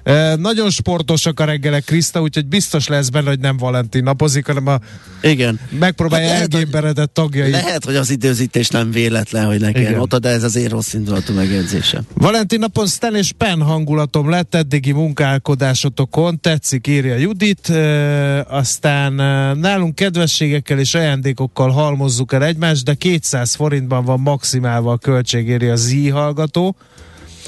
E, 0.04 0.36
nagyon 0.36 0.70
sportosak 0.70 1.39
a 1.39 1.46
reggelek, 1.46 1.84
Kriszta, 1.84 2.22
úgyhogy 2.22 2.46
biztos 2.46 2.88
lesz 2.88 3.10
benne, 3.10 3.30
hogy 3.30 3.39
nem 3.39 3.58
Valentin 3.58 4.04
napozik, 4.04 4.46
hanem 4.46 4.68
a 4.68 4.80
Igen. 5.22 5.60
megpróbálja 5.80 6.28
Hát 6.28 6.39
elgémberedett 6.39 7.13
tagjai. 7.13 7.52
Lehet, 7.52 7.86
hogy 7.86 7.96
az 7.96 8.10
időzítés 8.10 8.70
nem 8.70 8.92
véletlen, 8.92 9.46
hogy 9.46 9.60
nekem 9.60 9.82
Igen. 9.82 10.00
ott, 10.00 10.16
de 10.16 10.30
ez 10.30 10.44
az 10.44 10.56
én 10.56 10.68
rossz 10.68 10.94
indulatú 10.94 11.34
megjegyzése. 11.34 12.02
Valentin 12.13 12.60
napon 12.60 12.88
Stan 12.88 13.16
és 13.16 13.32
Pen 13.38 13.62
hangulatom 13.62 14.30
lett 14.30 14.56
eddigi 14.56 14.92
munkálkodásotokon, 14.92 16.39
tetszik, 16.39 16.88
írja 16.88 17.16
Judit, 17.16 17.70
e, 17.70 18.42
aztán 18.42 19.20
e, 19.20 19.54
nálunk 19.54 19.96
kedvességekkel 19.96 20.80
és 20.80 20.94
ajándékokkal 20.94 21.70
halmozzuk 21.70 22.34
el 22.34 22.44
egymást, 22.44 22.84
de 22.84 22.94
200 22.94 23.56
forintban 23.56 24.06
van 24.06 24.20
maximálva 24.20 24.92
a 24.92 24.98
költség, 24.98 25.48
írja 25.48 25.72
a 25.72 25.76
Z 25.76 25.92
íhallgató. 25.92 26.76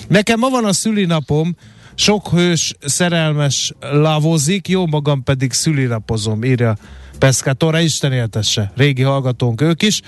Nekem 0.07 0.39
ma 0.39 0.49
van 0.49 0.65
a 0.65 0.73
szülinapom, 0.73 1.55
sok 1.95 2.29
hős, 2.29 2.73
szerelmes 2.85 3.73
lavozik, 3.79 4.67
jó 4.67 4.85
magam 4.85 5.23
pedig 5.23 5.51
szülinapozom, 5.51 6.43
írja 6.43 6.77
Peszkátorra, 7.19 7.79
Isten 7.79 8.11
éltesse. 8.11 8.71
Régi 8.75 9.01
hallgatónk 9.01 9.61
ők 9.61 9.81
is. 9.81 10.01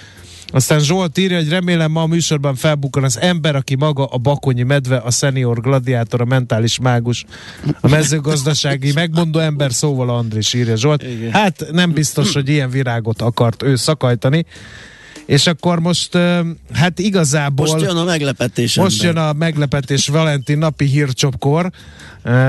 Aztán 0.48 0.80
Zsolt 0.80 1.18
írja, 1.18 1.38
hogy 1.38 1.50
remélem 1.50 1.92
ma 1.92 2.02
a 2.02 2.06
műsorban 2.06 2.56
felbukkan 2.56 3.04
az 3.04 3.20
ember, 3.20 3.56
aki 3.56 3.76
maga 3.76 4.06
a 4.06 4.18
bakonyi 4.18 4.64
medve, 4.64 4.98
a 4.98 5.12
senior 5.12 5.62
gladiátor, 5.62 6.22
a 6.22 6.26
mentális 6.26 6.80
mágus, 6.80 7.26
a 7.82 7.88
mezőgazdasági 7.88 8.92
megmondó 8.94 9.40
ember, 9.40 9.74
szóval 9.74 10.10
Andris 10.10 10.54
írja 10.54 10.76
Zsolt. 10.76 11.04
Igen. 11.04 11.32
Hát 11.32 11.66
nem 11.72 11.92
biztos, 11.92 12.34
hogy 12.34 12.50
ilyen 12.50 12.70
virágot 12.70 13.22
akart 13.22 13.64
ő 13.64 13.76
szakajtani. 13.76 14.46
És 15.28 15.48
akkor 15.48 15.80
most, 15.80 16.18
hát 16.74 17.00
igazából... 17.00 17.68
Most 17.68 17.86
jön 17.86 17.98
a 17.98 18.04
meglepetés. 18.04 18.76
Most 18.76 19.04
jön 19.04 19.18
a 19.18 19.34
meglepetés 19.34 20.08
Valentin 20.08 20.58
napi 20.58 20.86
hírcsopkor 20.86 21.72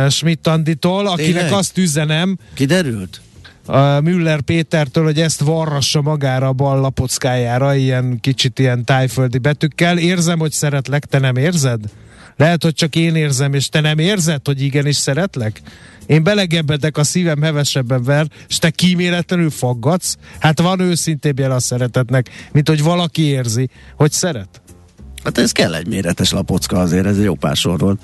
Schmidt 0.08 0.46
Anditól, 0.46 1.06
akinek 1.06 1.32
Tényleg? 1.32 1.52
azt 1.52 1.78
üzenem 1.78 2.38
Kiderült? 2.54 3.20
uh, 3.66 4.00
Müller 4.02 4.40
Pétertől, 4.40 5.04
hogy 5.04 5.20
ezt 5.20 5.40
varrassa 5.40 6.02
magára 6.02 6.46
a 6.46 6.52
bal 6.52 6.80
lapockájára, 6.80 7.74
ilyen 7.74 8.18
kicsit 8.20 8.58
ilyen 8.58 8.84
tájföldi 8.84 9.38
betűkkel. 9.38 9.98
Érzem, 9.98 10.38
hogy 10.38 10.52
szeretlek, 10.52 11.04
te 11.04 11.18
nem 11.18 11.36
érzed? 11.36 11.80
Lehet, 12.36 12.62
hogy 12.62 12.74
csak 12.74 12.96
én 12.96 13.14
érzem, 13.14 13.54
és 13.54 13.68
te 13.68 13.80
nem 13.80 13.98
érzed, 13.98 14.40
hogy 14.44 14.62
igenis 14.62 14.96
szeretlek? 14.96 15.60
Én 16.08 16.22
belegebbedek, 16.22 16.96
a 16.96 17.04
szívem 17.04 17.42
hevesebben 17.42 18.02
ver, 18.02 18.26
és 18.48 18.58
te 18.58 18.70
kíméletlenül 18.70 19.50
faggatsz? 19.50 20.14
Hát 20.38 20.60
van 20.60 20.80
őszintébb 20.80 21.38
jel 21.38 21.50
a 21.50 21.60
szeretetnek, 21.60 22.48
mint 22.52 22.68
hogy 22.68 22.82
valaki 22.82 23.22
érzi, 23.22 23.68
hogy 23.96 24.12
szeret. 24.12 24.62
Hát 25.24 25.38
ez 25.38 25.52
kell 25.52 25.74
egy 25.74 25.86
méretes 25.86 26.30
lapocka 26.30 26.80
azért, 26.80 27.06
ez 27.06 27.16
egy 27.16 27.24
jó 27.24 27.34
pár 27.34 27.56
sorról. 27.56 27.98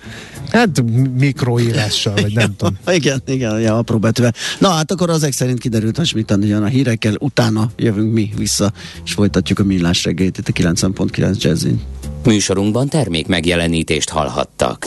Hát 0.51 0.85
mikroírással, 1.19 2.15
vagy 2.15 2.35
nem 2.35 2.55
tudom. 2.57 2.79
Igen, 2.87 3.23
igen, 3.27 3.61
ja, 3.61 3.77
apró 3.77 3.99
betűvel. 3.99 4.35
Na 4.59 4.69
hát 4.69 4.91
akkor 4.91 5.11
azek 5.11 5.33
szerint 5.33 5.59
kiderült, 5.59 5.97
hogy 5.97 6.13
mit 6.15 6.35
jön 6.41 6.63
a 6.63 6.67
hírekkel, 6.67 7.15
utána 7.19 7.71
jövünk 7.77 8.13
mi 8.13 8.33
vissza, 8.37 8.73
és 9.05 9.13
folytatjuk 9.13 9.59
a 9.59 9.65
millás 9.65 10.05
reggelit 10.05 10.39
itt 10.39 10.49
a 10.49 10.53
90.9 10.53 11.39
Jazzin. 11.39 11.81
Műsorunkban 12.25 12.89
termék 12.89 13.27
megjelenítést 13.27 14.09
hallhattak. 14.09 14.87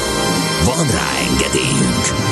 Van 0.65 0.87
rá 0.87 1.09
engedélyünk! 1.29 2.29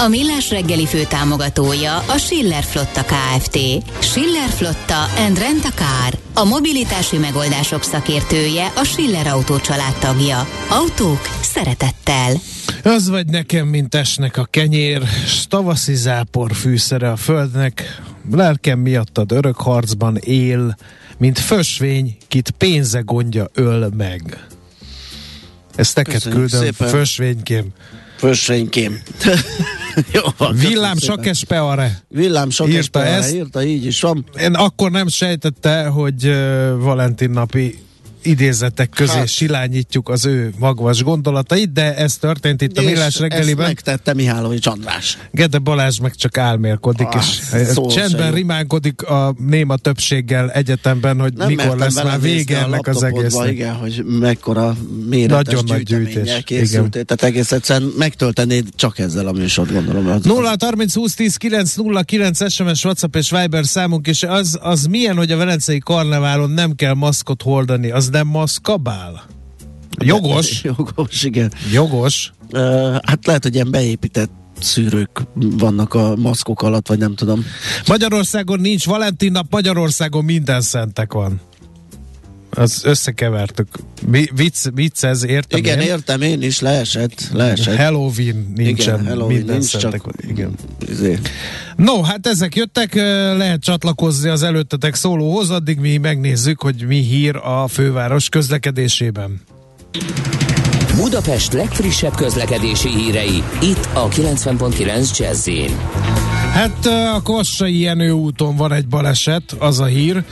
A 0.00 0.08
Millás 0.08 0.50
reggeli 0.50 0.86
fő 0.86 1.04
támogatója 1.04 1.96
a 1.96 2.18
Schiller 2.18 2.62
Flotta 2.62 3.04
KFT. 3.04 3.58
Schiller 3.98 4.48
Flotta 4.48 5.02
and 5.26 5.38
Rent 5.38 5.64
a 5.64 5.70
Car. 5.74 6.18
A 6.34 6.44
mobilitási 6.44 7.16
megoldások 7.16 7.82
szakértője 7.82 8.72
a 8.76 8.84
Schiller 8.84 9.26
Autó 9.26 9.56
tagja. 10.00 10.46
Autók 10.70 11.20
szeretettel. 11.40 12.32
Az 12.84 13.08
vagy 13.08 13.26
nekem, 13.26 13.66
mint 13.66 13.94
esnek 13.94 14.36
a 14.36 14.44
kenyér, 14.44 15.02
s 15.26 15.46
tavaszi 15.46 15.94
zápor 15.94 16.54
fűszere 16.54 17.10
a 17.10 17.16
földnek, 17.16 18.02
lelkem 18.30 18.78
miattad 18.78 19.32
örök 19.32 19.56
harcban 19.56 20.16
él, 20.16 20.76
mint 21.18 21.38
fösvény, 21.38 22.16
kit 22.28 22.50
pénze 22.50 23.00
gondja 23.00 23.50
öl 23.54 23.90
meg. 23.96 24.46
Ezt 25.78 25.96
neked 25.96 26.12
Köszönjük 26.12 26.40
küldöm, 26.40 26.60
szépen. 26.60 26.88
fösvénykém. 26.88 27.66
Fössénykém. 28.16 29.00
Jó 30.12 30.20
Villám 30.38 30.54
köszönöm 30.54 30.96
sok 30.96 31.16
szépen. 31.16 31.30
espeare. 31.30 32.00
Villám 32.08 32.50
sok 32.50 32.68
Írta. 32.68 33.28
Írta, 33.28 33.62
így 33.64 33.84
is 33.84 34.00
van. 34.00 34.24
Én 34.40 34.54
akkor 34.54 34.90
nem 34.90 35.08
sejtette, 35.08 35.86
hogy 35.86 36.26
uh, 36.26 36.32
Valentin 36.78 37.30
napi 37.30 37.78
idézetek 38.22 38.88
közé 38.90 39.12
hát. 39.18 39.28
Silányítjuk 39.28 40.08
az 40.08 40.26
ő 40.26 40.52
magvas 40.58 41.02
gondolatait, 41.02 41.72
de 41.72 41.96
ez 41.96 42.16
történt 42.16 42.62
itt 42.62 42.78
a 42.78 42.82
Millás 42.82 43.06
ezt 43.06 43.18
reggeliben. 43.18 43.66
megtette 43.66 44.14
Mihálovics 44.14 44.66
András. 44.66 45.18
Gede 45.30 45.58
Balázs 45.58 45.98
meg 45.98 46.14
csak 46.14 46.38
álmélkodik, 46.38 47.06
Ah, 47.06 47.24
és 47.52 47.74
csendben 47.94 48.28
jó. 48.28 48.34
rimánkodik 48.34 49.02
a 49.02 49.34
néma 49.46 49.76
többséggel 49.76 50.50
egyetemben, 50.50 51.20
hogy 51.20 51.32
Nem 51.32 51.46
mikor 51.46 51.76
lesz 51.78 52.02
már 52.02 52.20
vége 52.20 52.58
ennek 52.58 52.86
az 52.86 53.02
egésznek. 53.02 53.50
Igen, 53.50 53.74
hogy 53.74 54.04
mekkora 54.20 54.76
méretes 55.08 55.44
Nagyon 55.54 55.64
nagy 55.66 55.82
gyűjtés, 55.82 56.42
készültél. 56.44 57.04
Tehát 57.04 57.22
egész 57.34 57.52
egyszerűen 57.52 57.92
megtöltenéd 57.98 58.66
csak 58.76 58.98
ezzel 58.98 59.26
a 59.26 59.32
műsort, 59.32 59.72
gondolom. 59.72 60.06
Az- 60.06 60.24
0 60.24 60.54
30 60.60 60.94
20 60.94 61.14
10 61.14 61.36
9 61.36 61.74
0 61.74 62.02
9 62.02 62.52
SMS, 62.52 62.84
WhatsApp 62.84 63.16
és 63.16 63.30
Viber 63.30 63.66
számunk, 63.66 64.06
és 64.06 64.22
az, 64.22 64.58
az 64.62 64.84
milyen, 64.84 65.16
hogy 65.16 65.32
a 65.32 65.36
Velencei 65.36 65.78
Karneválon 65.78 66.50
nem 66.50 66.74
kell 66.74 66.94
maszkot 66.94 67.42
hordani, 67.42 67.90
az 67.90 68.07
nem 68.10 68.26
maszkabál? 68.26 69.24
Jogos, 69.98 70.62
Jogos, 70.76 71.22
igen. 71.22 71.52
jogos. 71.72 72.32
Uh, 72.52 72.96
hát 73.02 73.26
lehet, 73.26 73.42
hogy 73.42 73.54
ilyen 73.54 73.70
beépített 73.70 74.30
szűrők 74.60 75.22
vannak 75.34 75.94
a 75.94 76.16
maszkok 76.16 76.62
alatt, 76.62 76.88
vagy 76.88 76.98
nem 76.98 77.14
tudom. 77.14 77.44
Magyarországon 77.86 78.60
nincs 78.60 78.86
Valentin 78.86 79.32
nap, 79.32 79.46
Magyarországon 79.50 80.24
minden 80.24 80.60
szentek 80.60 81.12
van. 81.12 81.40
Az 82.50 82.80
összekevertük. 82.84 83.68
Mi- 84.06 84.30
Vicc, 84.34 84.66
vicc 84.74 85.04
ez, 85.04 85.24
értem 85.24 85.58
igen, 85.58 85.80
én. 85.80 85.86
értem 85.86 86.22
én 86.22 86.42
is, 86.42 86.60
leesett, 86.60 87.28
leesett. 87.32 87.76
Halloween 87.76 88.52
nincsen, 88.56 88.94
igen, 88.94 89.06
Halloween 89.06 89.36
minden 89.36 89.56
nincs, 89.56 89.68
szentek 89.76 90.02
csak. 90.02 90.14
Igen. 90.28 90.54
Izé. 90.88 91.18
No, 91.76 92.02
hát 92.02 92.26
ezek 92.26 92.56
jöttek, 92.56 92.94
lehet 93.36 93.60
csatlakozni 93.60 94.28
az 94.28 94.42
előttetek 94.42 94.94
szólóhoz, 94.94 95.50
addig 95.50 95.78
mi 95.78 95.96
megnézzük, 95.96 96.60
hogy 96.60 96.84
mi 96.86 96.96
hír 96.98 97.36
a 97.36 97.68
főváros 97.68 98.28
közlekedésében. 98.28 99.40
Budapest 100.96 101.52
legfrissebb 101.52 102.14
közlekedési 102.14 102.88
hírei, 102.88 103.42
itt 103.62 103.88
a 103.92 104.08
90.9 104.08 105.18
jazz 105.18 105.48
Hát 106.52 106.86
a 107.14 107.22
Kassai 107.22 107.80
Jenő 107.80 108.10
úton 108.10 108.56
van 108.56 108.72
egy 108.72 108.86
baleset, 108.86 109.56
az 109.58 109.80
a 109.80 109.84
hír. 109.84 110.24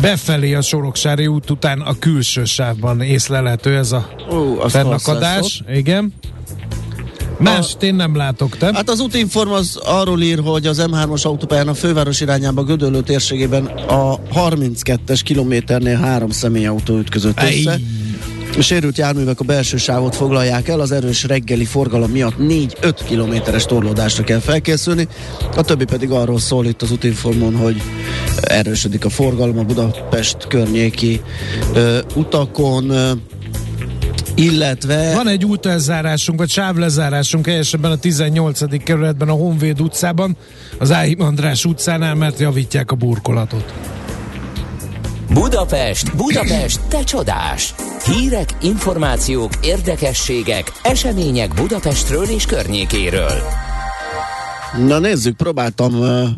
Befelé 0.00 0.54
a 0.54 0.60
Soroksári 0.60 1.26
út 1.26 1.50
után 1.50 1.80
a 1.80 1.98
külső 1.98 2.44
sávban 2.44 3.00
észlelhető 3.00 3.76
ez 3.76 3.92
a 3.92 4.08
Ó, 4.32 4.68
fennakadás. 4.68 5.62
Igen. 5.74 6.12
Mást 7.38 7.82
én 7.82 7.94
nem 7.94 8.16
látok, 8.16 8.56
te? 8.56 8.70
Hát 8.74 8.90
az 8.90 9.00
útinform 9.00 9.50
az 9.50 9.76
arról 9.84 10.20
ír, 10.20 10.40
hogy 10.44 10.66
az 10.66 10.84
M3-as 10.90 11.22
autópályán 11.22 11.68
a 11.68 11.74
főváros 11.74 12.20
irányába 12.20 12.62
Gödöllő 12.62 13.00
térségében 13.02 13.66
a 13.66 14.18
32-es 14.20 15.20
kilométernél 15.24 15.96
három 15.96 16.30
személyautó 16.30 16.98
ütközött 16.98 17.42
össze. 17.42 17.70
Ej. 17.70 17.80
A 18.58 18.62
sérült 18.62 18.98
járművek 18.98 19.40
a 19.40 19.44
belső 19.44 19.76
sávot 19.76 20.16
foglalják 20.16 20.68
el, 20.68 20.80
az 20.80 20.92
erős 20.92 21.24
reggeli 21.24 21.64
forgalom 21.64 22.10
miatt 22.10 22.34
4-5 22.38 23.00
kilométeres 23.04 23.64
torlódásra 23.64 24.24
kell 24.24 24.38
felkészülni, 24.38 25.08
a 25.56 25.62
többi 25.62 25.84
pedig 25.84 26.10
arról 26.10 26.38
szól 26.38 26.66
itt 26.66 26.82
az 26.82 26.90
útinformon, 26.90 27.56
hogy 27.56 27.82
erősödik 28.40 29.04
a 29.04 29.08
forgalom 29.08 29.58
a 29.58 29.62
Budapest 29.62 30.46
környéki 30.48 31.20
ö, 31.74 31.98
utakon, 32.14 32.90
ö, 32.90 33.12
illetve... 34.34 35.14
Van 35.14 35.28
egy 35.28 35.44
útelzárásunk, 35.44 36.38
vagy 36.38 36.50
sávlezárásunk 36.50 37.46
helyesebben 37.46 37.90
a 37.90 37.96
18. 37.96 38.82
kerületben 38.84 39.28
a 39.28 39.32
Honvéd 39.32 39.80
utcában, 39.80 40.36
az 40.78 40.92
Áhim 40.92 41.20
András 41.20 41.64
utcánál, 41.64 42.14
mert 42.14 42.38
javítják 42.38 42.90
a 42.90 42.94
burkolatot. 42.94 43.72
Budapest, 45.34 46.16
Budapest, 46.16 46.80
te 46.88 47.04
csodás! 47.04 47.74
Hírek, 48.04 48.56
információk, 48.62 49.50
érdekességek, 49.62 50.72
események 50.82 51.54
Budapestről 51.54 52.24
és 52.24 52.46
környékéről. 52.46 53.42
Na 54.86 54.98
nézzük, 54.98 55.36
próbáltam 55.36 55.94
uh, 55.94 56.28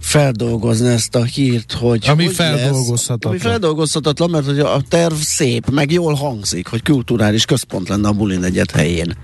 feldolgozni 0.00 0.88
ezt 0.88 1.14
a 1.14 1.22
hírt, 1.22 1.72
hogy 1.72 2.04
Ami 2.08 2.24
hogy 2.24 2.34
feldolgozhatatlan. 2.34 3.32
Lesz, 3.32 3.42
ami 3.42 3.50
feldolgozhatatlan, 3.50 4.30
mert 4.30 4.46
hogy 4.46 4.58
a 4.58 4.80
terv 4.88 5.14
szép, 5.14 5.70
meg 5.70 5.92
jól 5.92 6.14
hangzik, 6.14 6.66
hogy 6.66 6.82
kulturális 6.82 7.44
központ 7.44 7.88
lenne 7.88 8.08
a 8.08 8.12
Buli 8.12 8.36
negyed 8.36 8.70
helyén. 8.70 9.16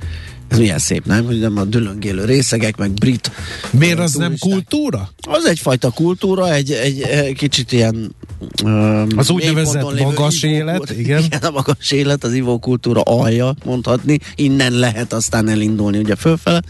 Ez 0.53 0.59
milyen 0.59 0.79
szép, 0.79 1.07
nem? 1.07 1.25
Hogy 1.25 1.39
nem 1.39 1.59
a 1.59 1.65
dülöngélő 1.65 2.25
részegek, 2.25 2.77
meg 2.77 2.91
brit 2.91 3.31
Miért 3.71 3.99
uh, 3.99 4.03
az 4.03 4.15
nem 4.15 4.35
kultúra? 4.39 5.11
Az 5.21 5.45
egyfajta 5.45 5.91
kultúra, 5.91 6.53
egy, 6.53 6.71
egy, 6.71 7.01
egy 7.01 7.35
kicsit 7.35 7.73
ilyen 7.73 8.15
um, 8.63 9.07
Az 9.17 9.31
úgynevezett 9.31 9.73
mélyponton 9.73 9.95
lévő 9.95 10.05
magas 10.05 10.43
élet, 10.43 10.75
ivókult- 10.75 10.99
igen. 11.05 11.23
igen. 11.23 11.41
a 11.41 11.51
magas 11.51 11.91
élet, 11.91 12.25
az 12.25 12.33
ivókultúra 12.33 13.01
alja, 13.01 13.55
mondhatni. 13.65 14.19
Innen 14.35 14.73
lehet 14.73 15.13
aztán 15.13 15.49
elindulni 15.49 15.99
ugye 15.99 16.17
fölfele. 16.17 16.63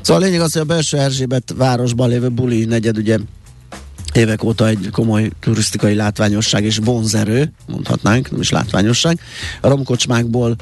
Szóval 0.00 0.22
a 0.22 0.24
lényeg 0.24 0.40
az, 0.40 0.52
hogy 0.52 0.62
a 0.62 0.64
belső 0.64 0.98
Erzsébet 0.98 1.54
városban 1.56 2.08
lévő 2.08 2.28
buli 2.28 2.64
negyed 2.64 2.98
ugye 2.98 3.18
évek 4.12 4.44
óta 4.44 4.68
egy 4.68 4.88
komoly 4.92 5.30
turisztikai 5.40 5.94
látványosság 5.94 6.64
és 6.64 6.78
vonzerő, 6.84 7.52
mondhatnánk, 7.66 8.30
nem 8.30 8.40
is 8.40 8.50
látványosság. 8.50 9.20
A 9.60 9.68
romkocsmákból 9.68 10.56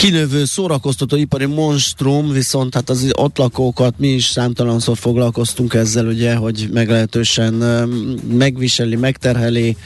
kinövő 0.00 0.44
szórakoztató 0.44 1.16
ipari 1.16 1.44
monstrum, 1.44 2.32
viszont 2.32 2.74
hát 2.74 2.90
az 2.90 3.10
ott 3.16 3.38
lakókat 3.38 3.94
mi 3.98 4.08
is 4.08 4.24
számtalanszor 4.24 4.96
foglalkoztunk 4.96 5.74
ezzel, 5.74 6.06
ugye, 6.06 6.34
hogy 6.34 6.68
meglehetősen 6.72 7.52
megviseli, 8.32 8.96
megterheli, 8.96 9.76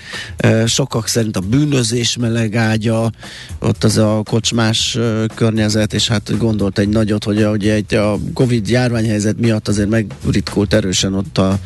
sokak 0.66 1.06
szerint 1.06 1.36
a 1.36 1.40
bűnözés 1.40 2.16
meleg 2.16 2.56
ágya, 2.56 3.12
ott 3.58 3.84
az 3.84 3.96
a 3.96 4.22
kocsmás 4.24 4.98
környezet, 5.34 5.92
és 5.92 6.08
hát 6.08 6.38
gondolt 6.38 6.78
egy 6.78 6.88
nagyot, 6.88 7.24
hogy 7.24 7.42
a, 7.42 7.50
ugye 7.50 7.72
egy, 7.72 7.94
a 7.94 8.18
Covid 8.34 8.68
járványhelyzet 8.68 9.38
miatt 9.38 9.68
azért 9.68 9.88
megritkult 9.88 10.74
erősen 10.74 11.14
ott 11.14 11.38
a, 11.38 11.58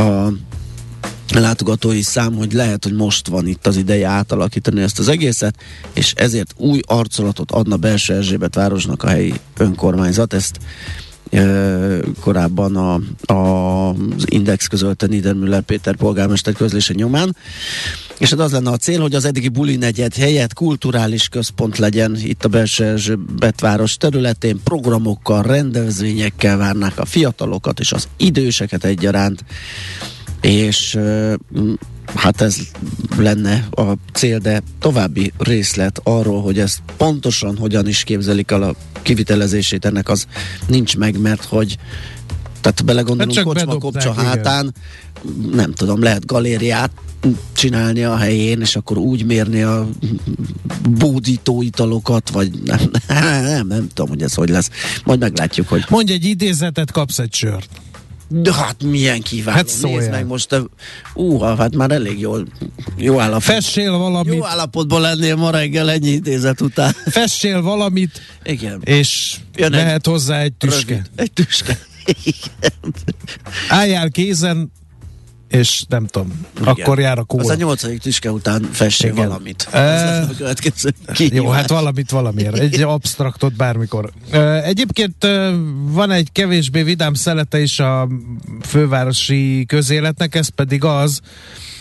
a 0.00 0.32
látogatói 1.38 2.02
szám, 2.02 2.34
hogy 2.34 2.52
lehet, 2.52 2.84
hogy 2.84 2.94
most 2.94 3.28
van 3.28 3.46
itt 3.46 3.66
az 3.66 3.76
ideje 3.76 4.08
átalakítani 4.08 4.82
ezt 4.82 4.98
az 4.98 5.08
egészet, 5.08 5.54
és 5.92 6.12
ezért 6.16 6.54
új 6.56 6.80
arcolatot 6.86 7.50
adna 7.50 7.76
belső 7.76 8.14
Erzsébet 8.14 8.54
városnak 8.54 9.02
a 9.02 9.08
helyi 9.08 9.34
önkormányzat. 9.56 10.32
Ezt 10.32 10.58
korábban 12.20 12.76
a, 12.76 13.00
a, 13.32 13.88
az 13.88 14.24
Index 14.24 14.66
közölte 14.66 15.06
Niedermüller 15.06 15.60
Péter 15.60 15.96
polgármester 15.96 16.52
közlése 16.52 16.94
nyomán. 16.94 17.36
És 18.18 18.30
hát 18.30 18.40
az 18.40 18.52
lenne 18.52 18.70
a 18.70 18.76
cél, 18.76 19.00
hogy 19.00 19.14
az 19.14 19.24
eddigi 19.24 19.48
buli 19.48 19.76
negyed 19.76 20.14
helyett 20.14 20.54
kulturális 20.54 21.28
központ 21.28 21.78
legyen 21.78 22.16
itt 22.22 22.44
a 22.44 22.48
belső 22.48 22.84
Erzsébet 22.84 23.60
város 23.60 23.96
területén, 23.96 24.60
programokkal, 24.64 25.42
rendezvényekkel 25.42 26.56
várnák 26.56 26.98
a 26.98 27.04
fiatalokat 27.04 27.80
és 27.80 27.92
az 27.92 28.08
időseket 28.16 28.84
egyaránt 28.84 29.44
és 30.40 30.98
hát 32.14 32.40
ez 32.40 32.56
lenne 33.16 33.68
a 33.70 33.92
cél, 34.12 34.38
de 34.38 34.62
további 34.78 35.32
részlet 35.38 36.00
arról, 36.04 36.42
hogy 36.42 36.58
ezt 36.58 36.78
pontosan 36.96 37.56
hogyan 37.56 37.88
is 37.88 38.04
képzelik 38.04 38.50
el 38.50 38.62
a 38.62 38.74
kivitelezését, 39.02 39.84
ennek 39.84 40.08
az 40.08 40.26
nincs 40.66 40.96
meg, 40.96 41.20
mert 41.20 41.44
hogy 41.44 41.78
tehát 42.60 42.84
belegondolunk 42.84 43.36
Hát 43.36 43.44
kocsma 43.44 43.78
kopcsa 43.78 44.12
igen. 44.12 44.24
hátán, 44.24 44.74
nem 45.52 45.72
tudom, 45.72 46.02
lehet 46.02 46.26
galériát 46.26 46.90
csinálni 47.52 48.04
a 48.04 48.16
helyén, 48.16 48.60
és 48.60 48.76
akkor 48.76 48.98
úgy 48.98 49.24
mérni 49.24 49.62
a 49.62 49.88
bódító 50.90 51.62
italokat, 51.62 52.30
vagy 52.30 52.50
nem, 52.64 52.90
nem, 53.08 53.42
nem, 53.52 53.66
nem 53.66 53.88
tudom, 53.94 54.10
hogy 54.10 54.22
ez 54.22 54.34
hogy 54.34 54.48
lesz. 54.48 54.70
Majd 55.04 55.20
meglátjuk, 55.20 55.68
hogy 55.68 55.84
Mondj 55.88 56.12
egy 56.12 56.24
idézetet, 56.24 56.92
kapsz 56.92 57.18
egy 57.18 57.34
sört. 57.34 57.68
De 58.32 58.54
hát 58.54 58.82
milyen 58.82 59.20
kívánó. 59.20 59.56
Hát 59.56 59.68
szóljál. 59.68 59.98
Nézd 60.00 60.10
meg 60.10 60.26
most, 60.26 60.52
a, 60.52 60.68
ú, 61.14 61.38
hát 61.38 61.74
már 61.74 61.90
elég 61.90 62.18
jól, 62.18 62.46
jó 62.96 63.20
állapot. 63.20 63.42
Fessél 63.42 63.98
valamit, 63.98 64.34
Jó 64.34 64.44
állapotban 64.46 65.00
lennél 65.00 65.36
ma 65.36 65.50
reggel 65.50 65.90
ennyi 65.90 66.08
idézet 66.10 66.60
után. 66.60 66.92
fessél 67.06 67.62
valamit, 67.62 68.20
Igen. 68.44 68.80
és 68.84 69.36
Jön 69.54 69.72
egy 69.72 69.80
lehet 69.80 70.06
hozzá 70.06 70.40
egy 70.40 70.52
tüske. 70.52 70.88
Rövid. 70.94 71.10
Egy 71.16 71.32
tüske. 71.32 71.78
Igen. 72.24 72.94
Álljál 73.68 74.10
kézen, 74.10 74.72
és 75.50 75.84
nem 75.88 76.06
tudom, 76.06 76.46
akkor 76.64 76.98
jár 76.98 77.18
a 77.18 77.20
Az 77.20 77.26
kóla. 77.26 77.52
a 77.52 77.56
nyolcadik 77.56 78.00
tüske 78.00 78.30
után 78.30 78.62
fessél 78.72 79.10
Igen. 79.12 79.26
valamit. 79.28 79.68
E- 79.70 79.78
Ez 79.78 80.02
lesz 80.02 80.28
a 80.30 80.34
következő 80.36 80.90
Jó, 81.16 81.48
hát 81.48 81.68
valamit 81.70 82.10
valamiért. 82.10 82.58
Egy 82.58 82.82
abstraktot 82.82 83.56
bármikor. 83.56 84.10
Egyébként 84.64 85.26
van 85.82 86.10
egy 86.10 86.32
kevésbé 86.32 86.82
vidám 86.82 87.14
szelete 87.14 87.60
is 87.60 87.78
a 87.80 88.08
fővárosi 88.62 89.64
közéletnek, 89.68 90.34
ez 90.34 90.48
pedig 90.48 90.84
az, 90.84 91.20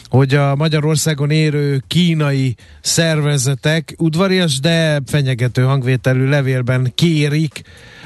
hogy 0.10 0.34
a 0.34 0.56
Magyarországon 0.56 1.32
érő 1.32 1.84
kínai 1.88 2.56
szervezetek 2.82 3.94
udvarias, 3.98 4.60
de 4.60 5.02
fenyegető 5.06 5.64
hangvételű 5.64 6.28
levélben 6.30 6.92
kérik 6.96 7.62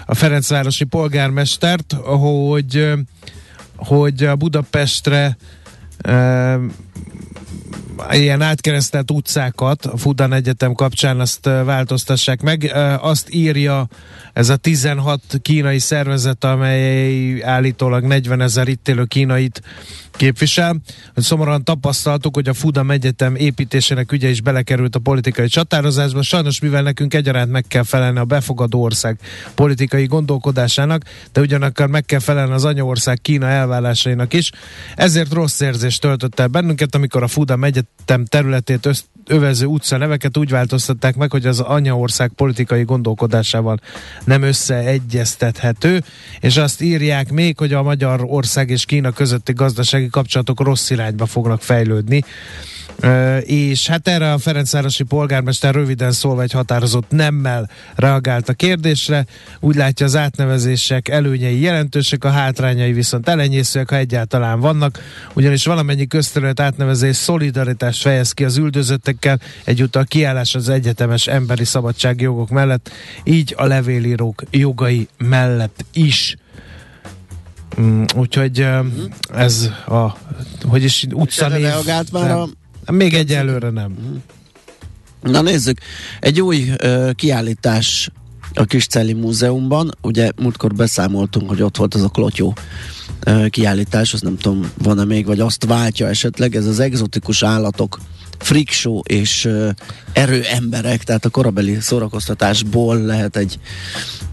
a 0.06 0.16
Ferencvárosi 0.16 0.84
polgármestert, 0.84 1.94
hogy, 2.04 2.92
hogy 3.86 4.24
a 4.24 4.36
Budapestre 4.36 5.38
ö, 6.04 6.56
ilyen 8.12 8.42
átkeresztelt 8.42 9.12
utcákat 9.12 9.86
a 9.86 9.98
Fudan 9.98 10.34
Egyetem 10.34 10.74
kapcsán 10.74 11.20
azt 11.20 11.46
változtassák 11.46 12.42
meg. 12.42 12.72
Azt 13.02 13.34
írja 13.34 13.88
ez 14.34 14.50
a 14.50 14.56
16 14.56 15.22
kínai 15.42 15.80
szervezet, 15.80 16.44
amely 16.44 17.44
állítólag 17.44 18.04
40 18.04 18.42
ezer 18.42 18.68
itt 18.68 18.88
élő 18.88 19.04
kínait 19.04 19.62
képvisel, 20.12 20.82
hogy 21.14 21.24
szomorúan 21.24 21.64
tapasztaltuk, 21.64 22.36
hogy 22.36 22.50
a 22.50 22.54
Fudam 22.54 22.92
Egyetem 22.92 23.36
építésének 23.36 24.12
ügye 24.12 24.30
is 24.30 24.42
belekerült 24.42 24.96
a 24.96 25.00
politikai 25.00 25.48
csatározásba. 25.48 26.22
Sajnos, 26.22 26.60
mivel 26.60 26.82
nekünk 26.82 27.14
egyaránt 27.14 27.52
meg 27.52 27.66
kell 27.68 27.84
felelni 27.84 28.20
a 28.20 28.26
befogadó 28.26 28.82
ország 28.82 29.20
politikai 29.56 30.06
gondolkodásának, 30.06 31.02
de 31.32 31.42
ugyanakkor 31.42 31.88
meg 31.88 32.06
kell 32.06 32.20
felelni 32.20 32.54
az 32.54 32.66
anyaország 32.66 33.20
Kína 33.22 33.48
elvárásainak 33.48 34.34
is. 34.34 34.52
Ezért 34.96 35.34
rossz 35.34 35.60
érzést 35.60 36.02
töltött 36.02 36.40
el 36.40 36.48
bennünket, 36.48 36.96
amikor 36.96 37.24
a 37.24 37.28
Fudam 37.28 37.64
Egyetem 37.64 37.82
területét 38.30 38.86
össz 38.86 39.02
övező 39.28 39.66
utca 39.66 39.98
neveket 39.98 40.38
úgy 40.38 40.50
változtatták 40.50 41.16
meg, 41.16 41.32
hogy 41.32 41.46
az 41.46 41.60
anyaország 41.60 42.32
politikai 42.36 42.84
gondolkodásával 42.84 43.80
nem 44.26 44.42
összeegyeztethető, 44.42 46.04
és 46.40 46.58
azt 46.58 46.82
írják 46.82 47.32
még, 47.32 47.58
hogy 47.58 47.74
a 47.74 47.84
Magyarország 47.84 48.70
és 48.70 48.86
Kína 48.86 49.12
közötti 49.12 49.54
gazdasági 49.54 50.08
kapcsolatok 50.08 50.60
rossz 50.60 50.90
irányba 50.90 51.26
fognak 51.26 51.62
fejlődni. 51.62 52.24
És 53.42 53.88
hát 53.88 54.08
erre 54.08 54.32
a 54.32 54.38
Ferencvárosi 54.38 55.04
polgármester 55.04 55.74
röviden 55.74 56.12
szólva 56.12 56.42
egy 56.42 56.52
határozott 56.52 57.10
nemmel 57.10 57.70
reagált 57.96 58.50
a 58.50 58.54
kérdésre. 58.54 59.26
Úgy 59.60 59.76
látja 59.76 60.06
az 60.06 60.16
átnevezések 60.16 61.08
előnyei 61.08 61.62
jelentősek, 61.62 62.24
a 62.24 62.30
hátrányai 62.30 62.94
viszont 62.94 63.30
elenyészőek, 63.30 63.90
ha 63.90 63.96
egyáltalán 63.96 64.60
vannak, 64.60 65.00
ugyanis 65.34 65.66
valamennyi 65.66 66.08
közterület 66.08 66.60
átnevezés 66.60 67.16
szolidaritást 67.16 68.02
fejez 68.02 68.32
ki 68.32 68.44
az 68.44 68.58
üldözöttekkel, 68.58 69.40
egyúttal 69.64 70.04
kiállás 70.04 70.56
az 70.56 70.70
egyetemes 70.70 71.28
emberi 71.28 71.64
szabadságjogok 71.64 72.50
mellett, 72.50 72.92
így 73.24 73.54
a 73.58 73.66
levélírók 73.66 74.44
jogai 74.52 75.08
mellett 75.18 75.86
is. 75.94 76.36
Mm, 77.82 78.04
úgyhogy 78.16 78.68
ez 79.34 79.70
a, 79.86 80.18
hogy 80.64 80.84
is 80.84 81.04
És 81.04 81.08
utcanév. 81.14 81.66
erre 81.66 81.74
reagált 81.74 82.12
már 82.12 82.28
nem. 82.28 82.54
Még 82.92 83.14
egyelőre 83.14 83.70
nem. 83.70 83.96
Na 85.22 85.42
nézzük, 85.42 85.78
egy 86.20 86.42
új 86.42 86.70
ö, 86.78 87.10
kiállítás 87.16 88.10
a 88.54 88.64
Kiscelli 88.66 89.14
Múzeumban, 89.14 89.98
ugye 90.02 90.32
múltkor 90.36 90.74
beszámoltunk, 90.74 91.50
hogy 91.50 91.62
ott 91.62 91.78
volt 91.78 91.94
az 91.94 92.02
a 92.02 92.08
klotyó 92.08 92.56
ö, 93.20 93.46
kiállítás, 93.50 94.14
azt 94.14 94.24
nem 94.24 94.38
tudom, 94.38 94.72
van-e 94.78 95.04
még, 95.04 95.26
vagy 95.26 95.40
azt 95.40 95.66
váltja 95.66 96.08
esetleg, 96.08 96.56
ez 96.56 96.66
az 96.66 96.80
egzotikus 96.80 97.44
állatok 97.44 98.00
show 98.66 99.00
és 99.00 99.46
ö, 99.46 99.70
erőemberek, 100.14 101.04
tehát 101.04 101.26
a 101.26 101.30
korabeli 101.30 101.78
szórakoztatásból 101.80 103.02
lehet 103.02 103.36
egy 103.36 103.60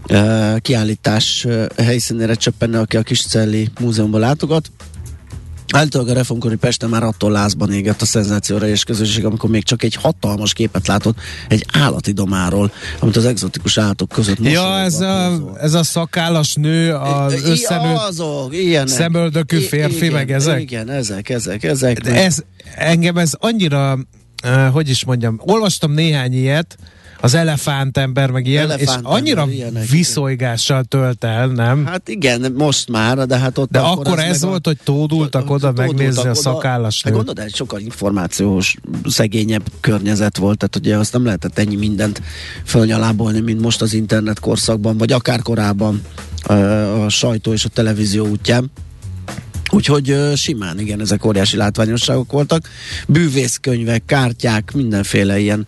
ö, 0.07 0.55
kiállítás 0.59 1.45
ö, 1.45 1.65
helyszínére 1.77 2.33
csöppenni, 2.33 2.75
aki 2.75 2.97
a 2.97 3.01
Kiscelli 3.01 3.69
Múzeumban 3.79 4.19
látogat 4.19 4.71
Állítólag 5.71 6.07
a 6.09 6.13
reformkori 6.13 6.55
Pesten 6.55 6.89
már 6.89 7.03
attól 7.03 7.31
lázban 7.31 7.73
égett 7.73 8.01
a 8.01 8.05
szenzációra 8.05 8.67
és 8.67 8.83
közösség, 8.83 9.25
amikor 9.25 9.49
még 9.49 9.63
csak 9.63 9.83
egy 9.83 9.95
hatalmas 9.95 10.53
képet 10.53 10.87
látott 10.87 11.17
egy 11.47 11.65
állati 11.73 12.11
domáról, 12.11 12.71
amit 12.99 13.15
az 13.15 13.25
egzotikus 13.25 13.77
állatok 13.77 14.09
között 14.09 14.39
Ja, 14.39 14.79
ez 14.79 14.99
a, 14.99 15.39
ez 15.59 15.73
a 15.73 15.83
szakállas 15.83 16.53
nő, 16.53 16.93
az 16.93 17.33
I- 17.33 17.43
összenőtt 17.43 17.97
azok, 17.97 18.55
ilyenek. 18.55 18.87
szemöldökű 18.87 19.57
I- 19.57 19.61
férfi, 19.67 19.95
igen, 20.05 20.11
meg 20.11 20.31
ezek? 20.31 20.61
Igen, 20.61 20.89
ezek, 20.89 21.29
ezek, 21.29 21.63
ezek. 21.63 21.99
De 22.01 22.23
ez, 22.23 22.37
engem 22.75 23.17
ez 23.17 23.31
annyira, 23.39 23.97
uh, 24.43 24.67
hogy 24.67 24.89
is 24.89 25.05
mondjam, 25.05 25.39
olvastam 25.43 25.91
néhány 25.91 26.33
ilyet, 26.33 26.77
az 27.21 27.33
elefántember, 27.33 28.31
meg 28.31 28.47
ilyen, 28.47 28.63
és 28.65 28.73
Elefántember, 28.73 29.13
annyira 29.13 29.47
ilyenek, 29.49 29.87
viszolygással 29.87 30.83
tölt 30.83 31.23
el, 31.23 31.47
nem? 31.47 31.85
Hát 31.85 32.09
igen, 32.09 32.53
most 32.57 32.89
már, 32.89 33.27
de 33.27 33.37
hát 33.37 33.57
ott 33.57 33.69
De 33.71 33.79
akkor 33.79 34.19
ez 34.19 34.41
meg 34.41 34.49
volt, 34.49 34.65
hogy 34.65 34.77
tódultak 34.83 35.41
oda 35.49 35.67
tódultak 35.67 35.85
megnézni 35.85 36.21
a 36.21 36.29
oda. 36.29 36.33
szakállas 36.33 37.03
Hát 37.03 37.13
nőt. 37.13 37.23
gondolod, 37.23 37.49
egy 37.49 37.55
sokkal 37.55 37.79
információs, 37.79 38.75
szegényebb 39.05 39.63
környezet 39.79 40.37
volt, 40.37 40.57
tehát 40.57 40.75
ugye 40.75 40.97
azt 40.97 41.13
nem 41.13 41.25
lehetett 41.25 41.57
ennyi 41.59 41.75
mindent 41.75 42.21
fölnyalábolni, 42.65 43.39
mint 43.39 43.61
most 43.61 43.81
az 43.81 43.93
internet 43.93 44.39
korszakban, 44.39 44.97
vagy 44.97 45.11
akár 45.11 45.41
korábban 45.41 46.01
a 47.05 47.09
sajtó 47.09 47.53
és 47.53 47.65
a 47.65 47.69
televízió 47.69 48.27
útján. 48.27 48.71
Úgyhogy 49.71 50.17
simán, 50.35 50.79
igen, 50.79 51.01
ezek 51.01 51.25
óriási 51.25 51.57
látványosságok 51.57 52.31
voltak. 52.31 52.69
Bűvészkönyvek, 53.07 54.05
kártyák, 54.05 54.71
mindenféle 54.73 55.39
ilyen 55.39 55.67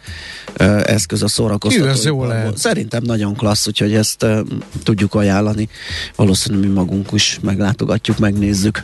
ö, 0.54 0.82
eszköz 0.86 1.24
a 1.24 1.28
szórakoztató. 1.28 1.86
Hű, 1.86 1.92
ez 1.92 2.06
jó 2.06 2.16
iparból. 2.16 2.36
lehet. 2.36 2.58
Szerintem 2.58 3.04
nagyon 3.04 3.36
klassz, 3.36 3.68
úgyhogy 3.68 3.94
ezt 3.94 4.24
ö, 4.24 4.42
tudjuk 4.84 5.16
ajánlani. 5.16 5.70
Valószínűleg 6.16 6.68
mi 6.68 6.74
magunk 6.74 7.10
is 7.12 7.38
meglátogatjuk, 7.42 8.18
megnézzük. 8.18 8.84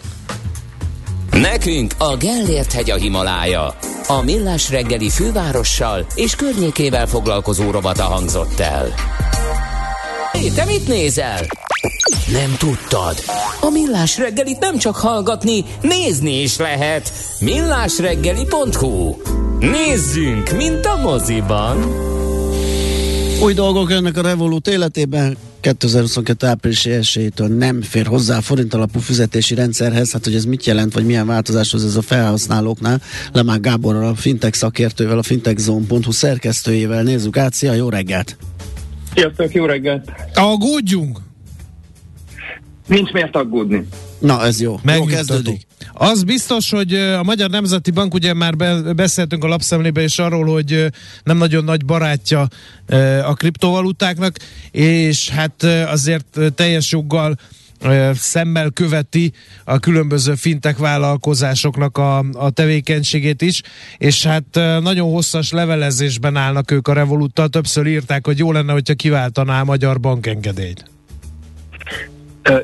Nekünk 1.32 1.94
a 1.98 2.18
Gellért 2.18 2.72
hegy 2.72 2.92
a 2.92 2.96
Himalája. 2.96 3.76
A 4.08 4.22
Millás 4.24 4.70
reggeli 4.70 5.10
fővárossal 5.10 6.06
és 6.16 6.36
környékével 6.36 7.08
foglalkozó 7.08 7.72
robata 7.72 8.04
hangzott 8.04 8.60
el. 8.60 8.94
Hé, 10.40 10.50
te 10.50 10.66
mit 10.66 10.88
nézel? 10.88 11.40
Nem 12.32 12.56
tudtad? 12.58 13.18
A 13.62 13.70
Millás 13.70 14.18
reggelit 14.18 14.60
nem 14.60 14.78
csak 14.78 14.96
hallgatni, 14.96 15.66
nézni 15.82 16.42
is 16.42 16.58
lehet. 16.58 17.12
millásreggeli.hu 17.40 19.16
Nézzünk, 19.60 20.52
mint 20.52 20.86
a 20.86 21.02
moziban! 21.02 21.78
Új 23.42 23.54
dolgok 23.54 23.90
jönnek 23.90 24.18
a 24.18 24.22
Revolut 24.22 24.68
életében. 24.68 25.38
2022. 25.62 26.48
április 26.48 26.86
1 26.86 27.34
nem 27.48 27.82
fér 27.82 28.06
hozzá 28.06 28.38
a 28.38 28.42
forint 28.42 28.74
alapú 28.74 29.00
fizetési 29.00 29.56
rendszerhez. 29.56 30.12
Hát, 30.12 30.24
hogy 30.24 30.36
ez 30.36 30.46
mit 30.46 30.66
jelent, 30.66 30.94
vagy 30.94 31.06
milyen 31.06 31.28
változáshoz 31.28 31.86
ez 31.86 31.96
a 31.96 32.02
felhasználóknál? 32.02 33.02
Lemák 33.34 33.60
Gáborral, 33.60 34.08
a 34.08 34.16
fintech 34.16 34.58
szakértővel, 34.58 35.18
a 35.18 35.24
fintechzone.hu 35.24 36.12
szerkesztőjével 36.12 37.04
nézzük 37.04 37.38
át. 37.38 37.54
Szia, 37.54 37.74
jó 37.74 37.90
reggelt! 37.90 38.38
Sziasztok, 39.14 39.54
jó 39.54 39.66
reggelt! 39.66 40.12
Aggódjunk! 40.34 41.20
Nincs 42.88 43.12
miért 43.12 43.36
aggódni. 43.36 43.88
Na, 44.20 44.46
ez 44.46 44.62
jó. 44.62 44.72
Jó 44.72 44.80
Megnyugtató. 44.84 45.16
kezdődik. 45.18 45.68
Az 45.94 46.24
biztos, 46.24 46.70
hogy 46.70 46.94
a 46.94 47.24
Magyar 47.24 47.50
Nemzeti 47.50 47.92
Bank, 47.92 48.14
ugye 48.14 48.34
már 48.34 48.56
be, 48.56 48.94
beszéltünk 48.94 49.44
a 49.44 49.48
lapszemlébe 49.48 50.04
is 50.04 50.20
arról, 50.20 50.46
hogy 50.46 50.86
nem 51.24 51.38
nagyon 51.38 51.64
nagy 51.64 51.86
barátja 51.86 52.48
a 53.24 53.34
kriptovalutáknak, 53.34 54.36
és 54.72 55.30
hát 55.30 55.64
azért 55.88 56.40
teljes 56.56 56.92
joggal 56.92 57.38
szemmel 58.14 58.70
követi 58.70 59.32
a 59.64 59.80
különböző 59.80 60.36
fintek 60.36 60.78
vállalkozásoknak 60.78 61.98
a, 61.98 62.18
a 62.18 62.50
tevékenységét 62.50 63.42
is, 63.42 63.62
és 63.98 64.26
hát 64.26 64.46
nagyon 64.82 65.12
hosszas 65.12 65.52
levelezésben 65.52 66.36
állnak 66.36 66.72
ők 66.72 66.88
a 66.88 66.94
Revoluttal, 66.94 67.48
többször 67.48 67.88
írták, 67.88 68.26
hogy 68.26 68.38
jó 68.38 68.52
lenne, 68.52 68.72
hogyha 68.72 68.94
kiváltaná 68.94 69.62
a 69.62 69.66
magyar 69.66 70.00
bankengedélyt. 70.00 70.99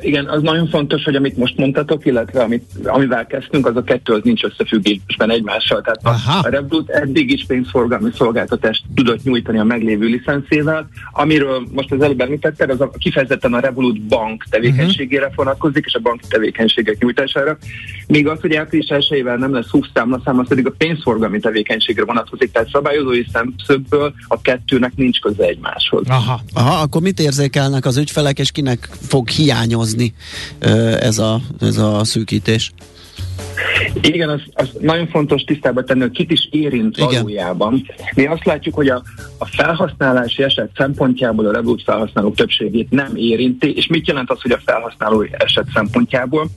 Igen, 0.00 0.26
az 0.26 0.42
nagyon 0.42 0.68
fontos, 0.68 1.04
hogy 1.04 1.14
amit 1.14 1.36
most 1.36 1.56
mondtatok, 1.56 2.06
illetve 2.06 2.42
amit, 2.42 2.64
amivel 2.84 3.26
kezdtünk, 3.26 3.66
az 3.66 3.76
a 3.76 3.82
kettő 3.82 4.12
az 4.12 4.20
nincs 4.22 4.44
összefüggésben 4.44 5.30
egymással. 5.30 5.80
Tehát 5.80 6.00
Aha. 6.02 6.38
a, 6.38 6.48
Revolut 6.48 6.90
eddig 6.90 7.30
is 7.30 7.44
pénzforgalmi 7.46 8.10
szolgáltatást 8.16 8.82
tudott 8.94 9.22
nyújtani 9.22 9.58
a 9.58 9.64
meglévő 9.64 10.06
licenszével, 10.06 10.88
amiről 11.12 11.66
most 11.72 11.92
az 11.92 12.02
előbb 12.02 12.20
említetted, 12.20 12.70
az 12.70 12.80
a, 12.80 12.90
kifejezetten 12.98 13.54
a 13.54 13.60
Revolut 13.60 14.02
bank 14.02 14.44
tevékenységére 14.50 15.32
vonatkozik, 15.34 15.84
és 15.86 15.94
a 15.94 16.00
banki 16.00 16.24
tevékenységek 16.28 16.98
nyújtására. 16.98 17.58
Míg 18.06 18.28
az, 18.28 18.40
hogy 18.40 18.54
április 18.54 18.88
1 18.88 19.24
nem 19.24 19.54
lesz 19.54 19.68
20 19.68 19.86
számlaszám, 19.94 20.38
az 20.38 20.48
pedig 20.48 20.66
a 20.66 20.74
pénzforgalmi 20.78 21.40
tevékenységre 21.40 22.04
vonatkozik, 22.04 22.52
tehát 22.52 22.68
szabályozói 22.72 23.24
szemszögből 23.32 24.14
a 24.28 24.40
kettőnek 24.40 24.92
nincs 24.96 25.20
köze 25.20 25.44
egymáshoz. 25.44 26.08
Aha. 26.08 26.40
Aha, 26.54 26.82
akkor 26.82 27.02
mit 27.02 27.20
érzékelnek 27.20 27.86
az 27.86 27.96
ügyfelek, 27.96 28.38
és 28.38 28.50
kinek 28.50 28.88
fog 29.00 29.28
hiányozni 29.76 30.14
ez 31.00 31.18
a, 31.18 31.40
ez 31.60 31.76
a 31.76 32.04
szűkítés? 32.04 32.72
Igen, 34.00 34.28
az, 34.28 34.40
az 34.54 34.70
nagyon 34.80 35.06
fontos 35.08 35.42
tisztába 35.42 35.84
tenni, 35.84 36.00
hogy 36.00 36.10
kit 36.10 36.30
is 36.30 36.48
érint 36.50 36.96
Igen. 36.96 37.08
valójában. 37.08 37.86
Mi 38.14 38.26
azt 38.26 38.44
látjuk, 38.44 38.74
hogy 38.74 38.88
a, 38.88 39.02
a 39.38 39.46
felhasználási 39.46 40.42
eset 40.42 40.70
szempontjából 40.76 41.46
a 41.46 41.52
Revolut 41.52 41.82
felhasználók 41.82 42.34
többségét 42.34 42.90
nem 42.90 43.16
érinti, 43.16 43.76
és 43.76 43.86
mit 43.86 44.06
jelent 44.06 44.30
az, 44.30 44.40
hogy 44.40 44.50
a 44.50 44.60
felhasználói 44.64 45.28
eset 45.30 45.66
szempontjából? 45.74 46.48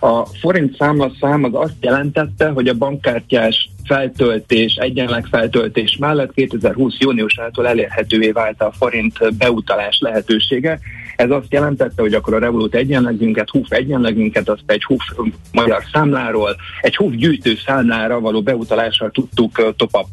A 0.00 0.26
forint 0.26 0.76
számlaszám 0.76 1.44
az 1.44 1.54
azt 1.54 1.74
jelentette, 1.80 2.48
hogy 2.48 2.68
a 2.68 2.74
bankkártyás 2.74 3.70
feltöltés, 3.84 4.74
egyenleg 4.74 5.26
feltöltés 5.30 5.96
mellett 5.96 6.34
2020 6.34 6.98
júniusától 6.98 7.66
elérhetővé 7.68 8.30
vált 8.30 8.60
a 8.60 8.72
forint 8.78 9.36
beutalás 9.36 9.98
lehetősége. 10.00 10.80
Ez 11.16 11.30
azt 11.30 11.52
jelentette, 11.52 12.02
hogy 12.02 12.14
akkor 12.14 12.34
a 12.34 12.38
Revolut 12.38 12.74
egyenlegünket, 12.74 13.50
HUF 13.50 13.70
egyenlegünket, 13.70 14.48
azt 14.48 14.62
egy 14.66 14.84
HUF 14.84 15.02
magyar 15.52 15.82
számláról, 15.92 16.56
egy 16.80 16.96
HUF 16.96 17.14
gyűjtő 17.14 17.56
számlára 17.66 18.20
való 18.20 18.42
beutalással 18.42 19.10
tudtuk 19.10 19.58
uh, 19.58 19.74
top 19.76 20.06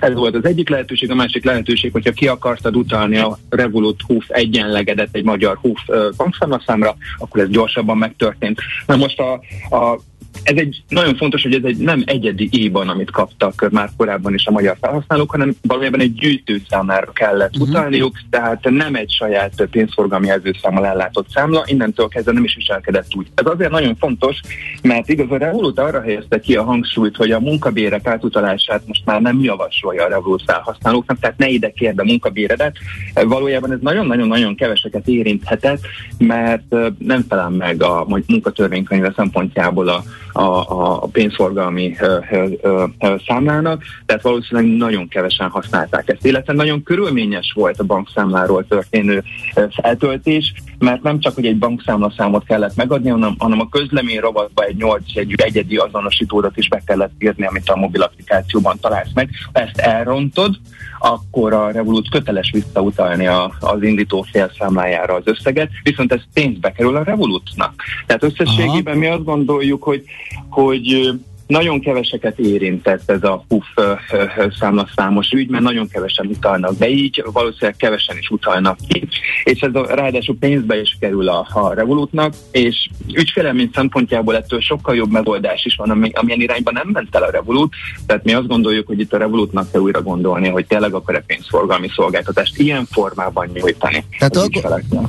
Ez 0.00 0.14
volt 0.14 0.34
az 0.34 0.44
egyik 0.44 0.68
lehetőség, 0.68 1.10
a 1.10 1.14
másik 1.14 1.44
lehetőség, 1.44 1.92
hogyha 1.92 2.12
ki 2.12 2.28
akartad 2.28 2.76
utalni 2.76 3.18
a 3.18 3.38
Revolut 3.48 4.00
HUF 4.06 4.24
egyenlegedet 4.28 5.08
egy 5.12 5.24
magyar 5.24 5.56
HUF 5.56 5.80
bankszámlaszámra, 6.16 6.96
akkor 7.18 7.40
ez 7.40 7.48
gyorsabban 7.48 7.98
megtörtént. 7.98 8.60
Na 8.86 8.96
most 8.96 9.20
a, 9.20 9.32
a 9.76 10.00
ez 10.42 10.56
egy 10.56 10.82
nagyon 10.88 11.16
fontos, 11.16 11.42
hogy 11.42 11.54
ez 11.54 11.64
egy 11.64 11.76
nem 11.76 12.02
egyedi 12.06 12.48
IBAN, 12.52 12.88
amit 12.88 13.10
kaptak 13.10 13.68
már 13.70 13.90
korábban 13.96 14.34
is 14.34 14.46
a 14.46 14.50
magyar 14.50 14.76
felhasználók, 14.80 15.30
hanem 15.30 15.54
valójában 15.62 16.00
egy 16.00 16.14
gyűjtőszámlára 16.14 17.12
kellett 17.12 17.52
uh-huh. 17.52 17.68
utalniuk, 17.68 18.18
tehát 18.30 18.70
nem 18.70 18.94
egy 18.94 19.10
saját 19.10 19.68
pénzforgalmi 19.70 20.26
jelzőszámmal 20.26 20.86
ellátott 20.86 21.30
számla, 21.30 21.64
innentől 21.66 22.08
kezdve 22.08 22.32
nem 22.32 22.44
is 22.44 22.54
viselkedett 22.54 23.14
úgy. 23.14 23.26
Ez 23.34 23.46
azért 23.46 23.70
nagyon 23.70 23.96
fontos, 23.96 24.40
mert 24.82 25.08
igaz 25.08 25.30
a 25.30 25.36
Revolut 25.36 25.78
arra 25.78 26.00
helyezte 26.00 26.40
ki 26.40 26.56
a 26.56 26.62
hangsúlyt, 26.62 27.16
hogy 27.16 27.30
a 27.30 27.40
munkabérek 27.40 28.06
átutalását 28.06 28.82
most 28.86 29.02
már 29.04 29.20
nem 29.20 29.40
javasolja 29.40 30.04
a 30.04 30.08
Revolut 30.08 30.42
felhasználóknak, 30.46 31.18
tehát 31.18 31.38
ne 31.38 31.48
ide 31.48 31.70
kérd 31.70 31.98
a 31.98 32.04
munkabéredet. 32.04 32.76
Valójában 33.14 33.72
ez 33.72 33.78
nagyon-nagyon-nagyon 33.80 34.54
keveseket 34.54 35.08
érinthetett, 35.08 35.80
mert 36.18 36.74
nem 36.98 37.24
felel 37.28 37.50
meg 37.50 37.82
a 37.82 38.06
munkatörvénykönyve 38.26 39.12
szempontjából 39.16 39.88
a 39.88 40.02
a, 40.32 40.42
a 41.02 41.06
pénzforgalmi 41.12 41.96
ö, 42.00 42.18
ö, 42.30 42.84
ö, 42.98 43.14
számlának, 43.26 43.82
tehát 44.06 44.22
valószínűleg 44.22 44.76
nagyon 44.76 45.08
kevesen 45.08 45.48
használták 45.48 46.08
ezt, 46.08 46.26
illetve 46.26 46.52
nagyon 46.52 46.82
körülményes 46.82 47.52
volt 47.54 47.80
a 47.80 47.84
bankszámláról 47.84 48.66
történő 48.66 49.22
feltöltés, 49.70 50.52
mert 50.78 51.02
nem 51.02 51.20
csak, 51.20 51.34
hogy 51.34 51.46
egy 51.46 51.58
bankszámlaszámot 51.58 52.44
kellett 52.44 52.76
megadni, 52.76 53.08
hanem, 53.08 53.34
hanem 53.38 53.60
a 53.60 53.68
közlemény 53.68 54.18
rovatba 54.18 54.62
egy 54.62 54.76
8 54.76 55.02
egy 55.14 55.34
egyedi 55.36 55.76
azonosítódat 55.76 56.56
is 56.56 56.68
be 56.68 56.82
kellett 56.86 57.12
írni, 57.18 57.46
amit 57.46 57.68
a 57.68 57.76
mobil 57.76 58.02
applikációban 58.02 58.78
találsz 58.80 59.12
meg. 59.14 59.30
Ha 59.52 59.60
ezt 59.60 59.78
elrontod, 59.78 60.56
akkor 60.98 61.52
a 61.52 61.70
Revolut 61.70 62.10
köteles 62.10 62.50
visszautalni 62.50 63.26
a, 63.26 63.56
az 63.60 63.82
indító 63.82 64.22
fél 64.22 64.52
számlájára 64.58 65.14
az 65.14 65.22
összeget, 65.24 65.70
viszont 65.82 66.12
ez 66.12 66.20
pénzbe 66.32 66.72
kerül 66.72 66.96
a 66.96 67.02
Revolutnak. 67.02 67.82
Tehát 68.06 68.22
összességében 68.22 68.92
Aha. 68.92 68.98
mi 68.98 69.06
azt 69.06 69.24
gondoljuk, 69.24 69.82
hogy, 69.82 70.04
hogy 70.48 71.12
nagyon 71.48 71.80
keveseket 71.80 72.38
érintett 72.38 73.10
ez 73.10 73.22
a 73.22 73.44
PUF 73.48 73.66
számlaszámos 74.58 75.30
ügy, 75.30 75.48
mert 75.48 75.62
nagyon 75.62 75.88
kevesen 75.88 76.26
utalnak 76.26 76.76
be 76.76 76.88
így, 76.88 77.24
valószínűleg 77.32 77.76
kevesen 77.76 78.16
is 78.18 78.28
utalnak 78.28 78.78
ki. 78.88 79.08
és 79.44 79.60
ez 79.60 79.74
a, 79.74 79.94
ráadásul 79.94 80.36
pénzbe 80.38 80.80
is 80.80 80.96
kerül 81.00 81.28
a, 81.28 81.46
a 81.52 81.74
Revolutnak, 81.74 82.34
és 82.50 82.88
ügyfélelmény 83.12 83.70
szempontjából 83.74 84.36
ettől 84.36 84.60
sokkal 84.60 84.96
jobb 84.96 85.10
megoldás 85.10 85.64
is 85.64 85.76
van, 85.76 85.90
ami, 85.90 86.10
amilyen 86.14 86.40
irányban 86.40 86.74
nem 86.74 86.88
ment 86.92 87.14
el 87.14 87.22
a 87.22 87.30
Revolut, 87.30 87.74
tehát 88.06 88.24
mi 88.24 88.32
azt 88.32 88.46
gondoljuk, 88.46 88.86
hogy 88.86 89.00
itt 89.00 89.12
a 89.12 89.18
Revolutnak 89.18 89.70
kell 89.70 89.80
újra 89.80 90.02
gondolni, 90.02 90.48
hogy 90.48 90.66
tényleg 90.66 90.94
akar-e 90.94 91.22
pénzforgalmi 91.26 91.88
szolgáltatást 91.94 92.58
ilyen 92.58 92.86
formában 92.90 93.50
nyújtani. 93.54 94.04
Tehát 94.18 94.36
az, 94.36 94.48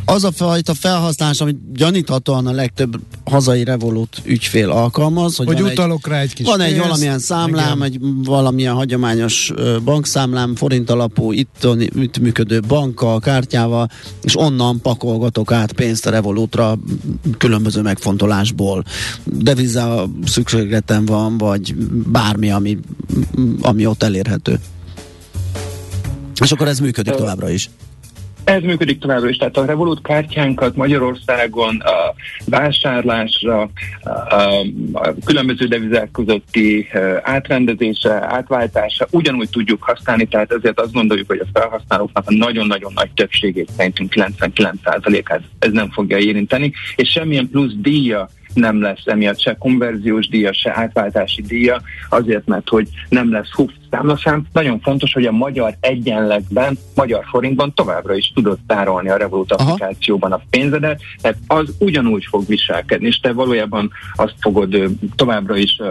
az 0.06 0.24
a 0.24 0.32
fajta 0.32 0.74
felhasználás, 0.74 1.42
amit 1.42 1.74
gyaníthatóan 1.74 2.48
a 2.48 2.52
legtöbb 2.52 2.96
hazai 3.26 3.64
Revolut 3.64 4.18
ügyfél 4.26 4.70
alkalmaz, 4.70 5.36
hogy, 5.36 5.48
hogy 5.48 5.62
utalok 5.62 6.06
egy, 6.06 6.12
rá 6.12 6.20
egy 6.20 6.29
kis 6.34 6.46
Van 6.46 6.60
egy 6.60 6.72
pénzt, 6.72 6.88
valamilyen 6.88 7.20
számlám, 7.20 7.78
igen. 7.78 7.82
egy 7.82 8.00
valamilyen 8.24 8.74
hagyományos 8.74 9.54
bankszámlám, 9.84 10.56
forint 10.56 10.90
alapú, 10.90 11.32
itt, 11.32 11.68
itt 11.96 12.20
működő 12.20 12.60
bankkal, 12.68 13.20
kártyával, 13.20 13.90
és 14.22 14.38
onnan 14.38 14.82
pakolgatok 14.82 15.52
át 15.52 15.72
pénzt 15.72 16.06
a 16.06 16.10
Revolutra 16.10 16.78
különböző 17.38 17.82
megfontolásból. 17.82 18.84
Deviza 19.24 20.10
szükségletem 20.26 21.06
van, 21.06 21.38
vagy 21.38 21.76
bármi, 22.12 22.52
ami, 22.52 22.78
ami 23.62 23.86
ott 23.86 24.04
elérhető. 24.04 24.60
És 26.42 26.52
akkor 26.52 26.68
ez 26.68 26.80
működik 26.80 27.14
továbbra 27.14 27.50
is. 27.50 27.70
Ez 28.44 28.62
működik 28.62 29.00
továbbra 29.00 29.30
is, 29.30 29.38
tehát 29.38 29.58
a 29.58 29.66
Revolut 29.66 30.02
kártyánkat 30.02 30.76
Magyarországon 30.76 31.80
a 31.80 32.14
vásárlásra, 32.46 33.70
a, 34.02 34.44
a 34.94 35.14
különböző 35.26 35.66
devizák 35.66 36.12
közötti 36.12 36.88
átrendezése, 37.22 38.26
átváltása 38.28 39.08
ugyanúgy 39.12 39.50
tudjuk 39.50 39.84
használni, 39.84 40.26
tehát 40.28 40.52
ezért 40.52 40.80
azt 40.80 40.94
gondoljuk, 40.94 41.28
hogy 41.28 41.40
a 41.40 41.60
felhasználóknak 41.60 42.24
a 42.28 42.34
nagyon-nagyon 42.34 42.92
nagy 42.96 43.12
többségét, 43.12 43.70
szerintünk 43.78 44.14
99%-át 44.16 45.42
ez 45.60 45.72
nem 45.72 45.90
fogja 45.90 46.18
érinteni, 46.18 46.74
és 46.96 47.10
semmilyen 47.10 47.50
plusz 47.50 47.74
díja 47.76 48.30
nem 48.54 48.82
lesz 48.82 49.06
emiatt 49.06 49.40
se 49.40 49.56
konverziós 49.60 50.28
díja, 50.28 50.54
se 50.54 50.76
átváltási 50.76 51.42
díja, 51.42 51.82
azért, 52.10 52.48
mert 52.48 52.70
hogy 52.70 52.88
nem 53.10 53.32
lesz 53.32 53.52
HUF 53.52 53.72
számlaszám. 53.92 54.46
Nagyon 54.54 54.80
fontos, 54.80 55.14
hogy 55.14 55.26
a 55.26 55.32
magyar 55.32 55.76
egyenlegben, 55.80 56.78
magyar 56.96 57.26
forintban 57.30 57.74
továbbra 57.74 58.16
is 58.16 58.32
tudod 58.36 58.58
tárolni 58.68 59.10
a 59.10 59.18
Revolut 59.18 59.52
applikációban 59.52 60.32
a 60.32 60.42
pénzedet, 60.50 61.02
tehát 61.22 61.38
az 61.48 61.74
ugyanúgy 61.80 62.26
fog 62.30 62.46
viselkedni, 62.48 63.08
és 63.08 63.20
te 63.20 63.34
valójában 63.34 63.92
azt 64.16 64.36
fogod 64.40 64.76
továbbra 65.16 65.58
is 65.58 65.82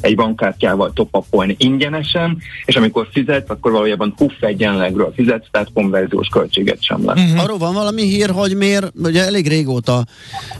egy 0.00 0.14
bankkártyával 0.14 0.92
topapolni 0.92 1.56
ingyenesen, 1.58 2.38
és 2.64 2.76
amikor 2.76 3.08
fizetsz, 3.12 3.50
akkor 3.50 3.72
valójában 3.72 4.14
HUF 4.16 4.32
egyenlegről 4.40 5.12
fizetsz, 5.14 5.46
tehát 5.50 5.68
konverziós 5.74 6.28
költséget 6.28 6.82
sem 6.82 7.04
lesz. 7.04 7.20
Uh-huh. 7.20 7.42
Arról 7.42 7.58
van 7.58 7.74
valami 7.74 8.02
hír, 8.02 8.30
hogy 8.30 8.56
miért, 8.56 8.92
ugye 8.94 9.24
elég 9.24 9.48
régóta 9.48 10.04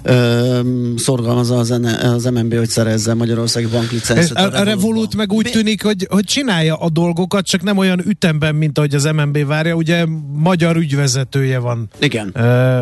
ö, 0.02 0.60
szorgalmaz 0.96 1.50
az, 1.50 1.80
az 2.02 2.24
MNB, 2.24 2.54
hogy 2.54 2.68
szerezze 2.68 3.14
Magyarországi 3.14 3.66
banklicencet. 3.66 4.36
A, 4.36 4.40
a, 4.40 4.60
a 4.60 4.62
Revolut 4.62 5.16
meg 5.16 5.32
úgy 5.32 5.44
Mi? 5.44 5.50
tűnik, 5.50 5.82
hogy, 5.82 6.06
hogy 6.10 6.24
csinálja 6.24 6.76
a 6.88 6.90
dolgokat, 6.90 7.46
csak 7.46 7.62
nem 7.62 7.76
olyan 7.76 8.00
ütemben, 8.06 8.54
mint 8.54 8.78
ahogy 8.78 8.94
az 8.94 9.04
MNB 9.04 9.46
várja. 9.46 9.74
Ugye 9.74 10.06
magyar 10.32 10.76
ügyvezetője 10.76 11.58
van 11.58 11.88
Igen. 12.00 12.28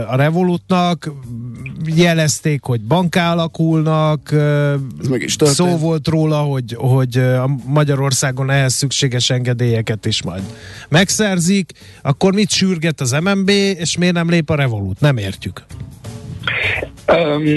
a 0.07 0.17
Revolutnak, 0.17 1.13
jelezték, 1.85 2.63
hogy 2.63 2.81
banká 2.81 3.33
alakulnak, 3.33 4.35
szó 5.37 5.77
volt 5.77 6.09
róla, 6.09 6.37
hogy, 6.37 6.75
hogy 6.79 7.19
a 7.19 7.51
Magyarországon 7.67 8.51
ehhez 8.51 8.75
szükséges 8.75 9.31
engedélyeket 9.31 10.07
is 10.07 10.23
majd 10.23 10.43
megszerzik, 10.89 11.73
akkor 12.03 12.33
mit 12.33 12.51
sürget 12.51 13.01
az 13.01 13.11
MNB, 13.11 13.49
és 13.49 13.97
miért 13.97 14.15
nem 14.15 14.31
lép 14.31 14.51
a 14.51 14.55
Revolut? 14.55 15.01
Nem 15.01 15.17
értjük. 15.17 15.65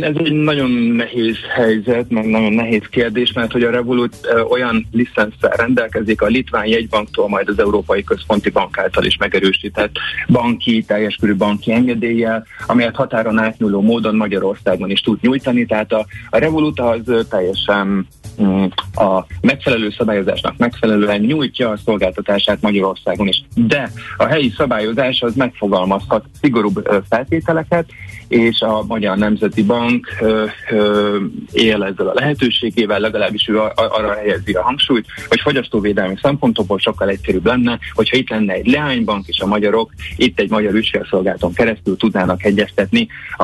Ez 0.01 0.15
egy 0.15 0.31
nagyon 0.31 0.71
nehéz 0.71 1.37
helyzet, 1.55 2.09
meg 2.09 2.25
nagyon 2.25 2.53
nehéz 2.53 2.83
kérdés, 2.89 3.33
mert 3.33 3.51
hogy 3.51 3.63
a 3.63 3.71
Revolut 3.71 4.15
olyan 4.49 4.87
licenszel 4.91 5.49
rendelkezik 5.55 6.21
a 6.21 6.25
Litván 6.25 6.65
jegybanktól, 6.65 7.29
majd 7.29 7.49
az 7.49 7.59
Európai 7.59 8.03
Központi 8.03 8.49
Bank 8.49 8.77
által 8.77 9.03
is 9.03 9.17
megerősített 9.17 9.95
banki, 10.27 10.83
teljes 10.83 11.15
körű 11.15 11.35
banki 11.35 11.71
engedéllyel, 11.71 12.45
amelyet 12.67 12.95
határon 12.95 13.39
átnyúló 13.39 13.81
módon 13.81 14.15
Magyarországon 14.15 14.89
is 14.89 15.01
tud 15.01 15.17
nyújtani, 15.21 15.65
tehát 15.65 15.91
a, 15.91 16.05
a 16.29 16.37
Revolut 16.37 16.79
az 16.79 17.25
teljesen 17.29 18.07
mm, 18.41 18.65
a 18.93 19.25
megfelelő 19.41 19.89
szabályozásnak 19.97 20.57
megfelelően 20.57 21.19
nyújtja 21.19 21.69
a 21.69 21.77
szolgáltatását 21.85 22.61
Magyarországon 22.61 23.27
is. 23.27 23.43
De 23.55 23.91
a 24.17 24.25
helyi 24.25 24.53
szabályozás 24.57 25.21
az 25.21 25.35
megfogalmazhat 25.35 26.25
szigorúbb 26.41 27.03
feltételeket, 27.09 27.85
és 28.29 28.61
a 28.61 28.83
Magyar 28.87 29.17
Nemzeti 29.17 29.63
Bank 29.63 30.07
ö, 30.21 30.45
ö, 30.71 31.17
él 31.51 31.83
ezzel 31.83 32.07
a 32.07 32.13
lehetőségével, 32.13 32.99
legalábbis 32.99 33.47
ő 33.47 33.59
arra 33.75 34.13
helyezi 34.13 34.51
a 34.51 34.63
hangsúlyt, 34.63 35.05
hogy 35.27 35.39
fogyasztóvédelmi 35.39 36.15
szempontokból 36.21 36.79
sokkal 36.79 37.09
egyszerűbb 37.09 37.45
lenne, 37.45 37.79
hogyha 37.93 38.17
itt 38.17 38.29
lenne 38.29 38.53
egy 38.53 38.67
leánybank, 38.67 39.27
és 39.27 39.39
a 39.39 39.45
magyarok 39.45 39.91
itt 40.15 40.39
egy 40.39 40.49
magyar 40.49 40.73
ügyfélszolgálaton 40.73 41.53
keresztül 41.53 41.97
tudnának 41.97 42.45
egyeztetni 42.45 43.07
a, 43.37 43.43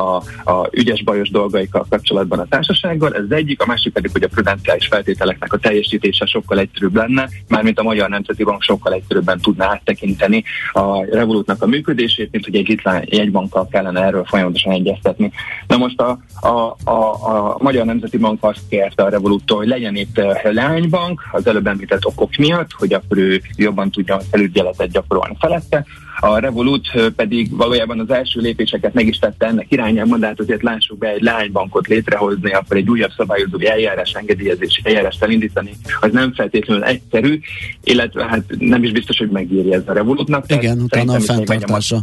a 0.50 0.68
ügyes-bajos 0.72 1.30
dolgaikkal 1.30 1.86
kapcsolatban 1.88 2.38
a 2.38 2.46
társasággal. 2.48 3.14
Ez 3.14 3.24
egyik, 3.28 3.62
a 3.62 3.66
másik 3.66 3.92
pedig, 3.92 4.10
hogy 4.12 4.22
a 4.22 4.28
prudenciális 4.28 4.86
feltételeknek 4.86 5.52
a 5.52 5.58
teljesítése 5.58 6.26
sokkal 6.26 6.58
egyszerűbb 6.58 6.94
lenne, 6.94 7.28
mármint 7.48 7.78
a 7.78 7.82
Magyar 7.82 8.08
Nemzeti 8.08 8.44
Bank 8.44 8.62
sokkal 8.62 8.92
egyszerűbben 8.92 9.40
tudná 9.40 9.66
áttekinteni 9.66 10.44
a 10.72 11.04
Revolutnak 11.04 11.62
a 11.62 11.66
működését, 11.66 12.28
mint 12.30 12.44
hogy 12.44 12.56
egy 12.56 12.68
litván 12.68 13.04
jegybankkal 13.06 13.68
kellene 13.68 14.02
erről 14.02 14.24
folyamatosan 14.24 14.74
egyeztetni. 14.76 15.32
Na 15.66 15.76
most 15.76 16.00
a, 16.00 16.18
a, 16.40 16.76
a, 16.84 17.12
a 17.28 17.56
Magyar 17.58 17.84
Nemzeti 17.84 18.18
Bank 18.18 18.44
azt 18.44 18.60
kérte 18.68 19.02
a 19.02 19.08
Revoluttól, 19.08 19.58
hogy 19.58 19.68
legyen 19.68 19.96
itt 19.96 20.20
leánybank 20.42 21.20
az 21.32 21.46
előbb 21.46 21.66
említett 21.66 22.06
okok 22.06 22.36
miatt, 22.36 22.70
hogy 22.72 22.92
akkor 22.92 23.18
ő 23.18 23.42
jobban 23.56 23.90
tudja 23.90 24.20
felügyeletet 24.30 24.90
gyakorolni 24.90 25.36
felette. 25.40 25.84
A 26.20 26.38
Revolut 26.38 27.12
pedig 27.16 27.56
valójában 27.56 28.00
az 28.00 28.10
első 28.10 28.40
lépéseket 28.40 28.94
meg 28.94 29.06
is 29.06 29.18
tette 29.18 29.46
ennek 29.46 29.66
irányában, 29.68 30.20
de 30.20 30.26
hát 30.26 30.40
azért 30.40 30.62
lássuk 30.62 30.98
be 30.98 31.08
egy 31.08 31.22
lánybankot 31.22 31.86
létrehozni, 31.86 32.52
akkor 32.52 32.76
egy 32.76 32.90
újabb 32.90 33.10
szabályozó 33.16 33.58
eljárás, 33.58 34.12
engedélyezési 34.12 34.80
eljárást 34.84 35.22
elindítani, 35.22 35.70
az 36.00 36.12
nem 36.12 36.32
feltétlenül 36.34 36.84
egyszerű, 36.84 37.40
illetve 37.84 38.24
hát 38.24 38.44
nem 38.58 38.82
is 38.82 38.92
biztos, 38.92 39.18
hogy 39.18 39.30
megírja 39.30 39.74
ez 39.74 39.82
a 39.86 39.92
Revolutnak. 39.92 40.44
Igen, 40.48 40.80
utána 40.80 41.12
a 41.12 41.20
fenntartása. 41.20 41.98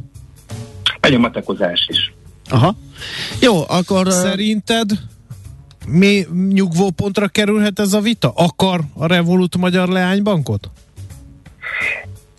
Egy 0.99 1.13
a 1.13 1.19
matekozás 1.19 1.87
is. 1.89 2.13
Aha. 2.53 2.75
Jó, 3.41 3.63
akkor... 3.67 4.11
Szerinted 4.11 4.89
mi 5.87 6.25
nyugvópontra 6.49 7.27
kerülhet 7.27 7.79
ez 7.79 7.93
a 7.93 7.99
vita? 7.99 8.31
Akar 8.35 8.79
a 8.93 9.05
Revolut 9.05 9.57
magyar 9.57 9.87
leánybankot? 9.87 10.69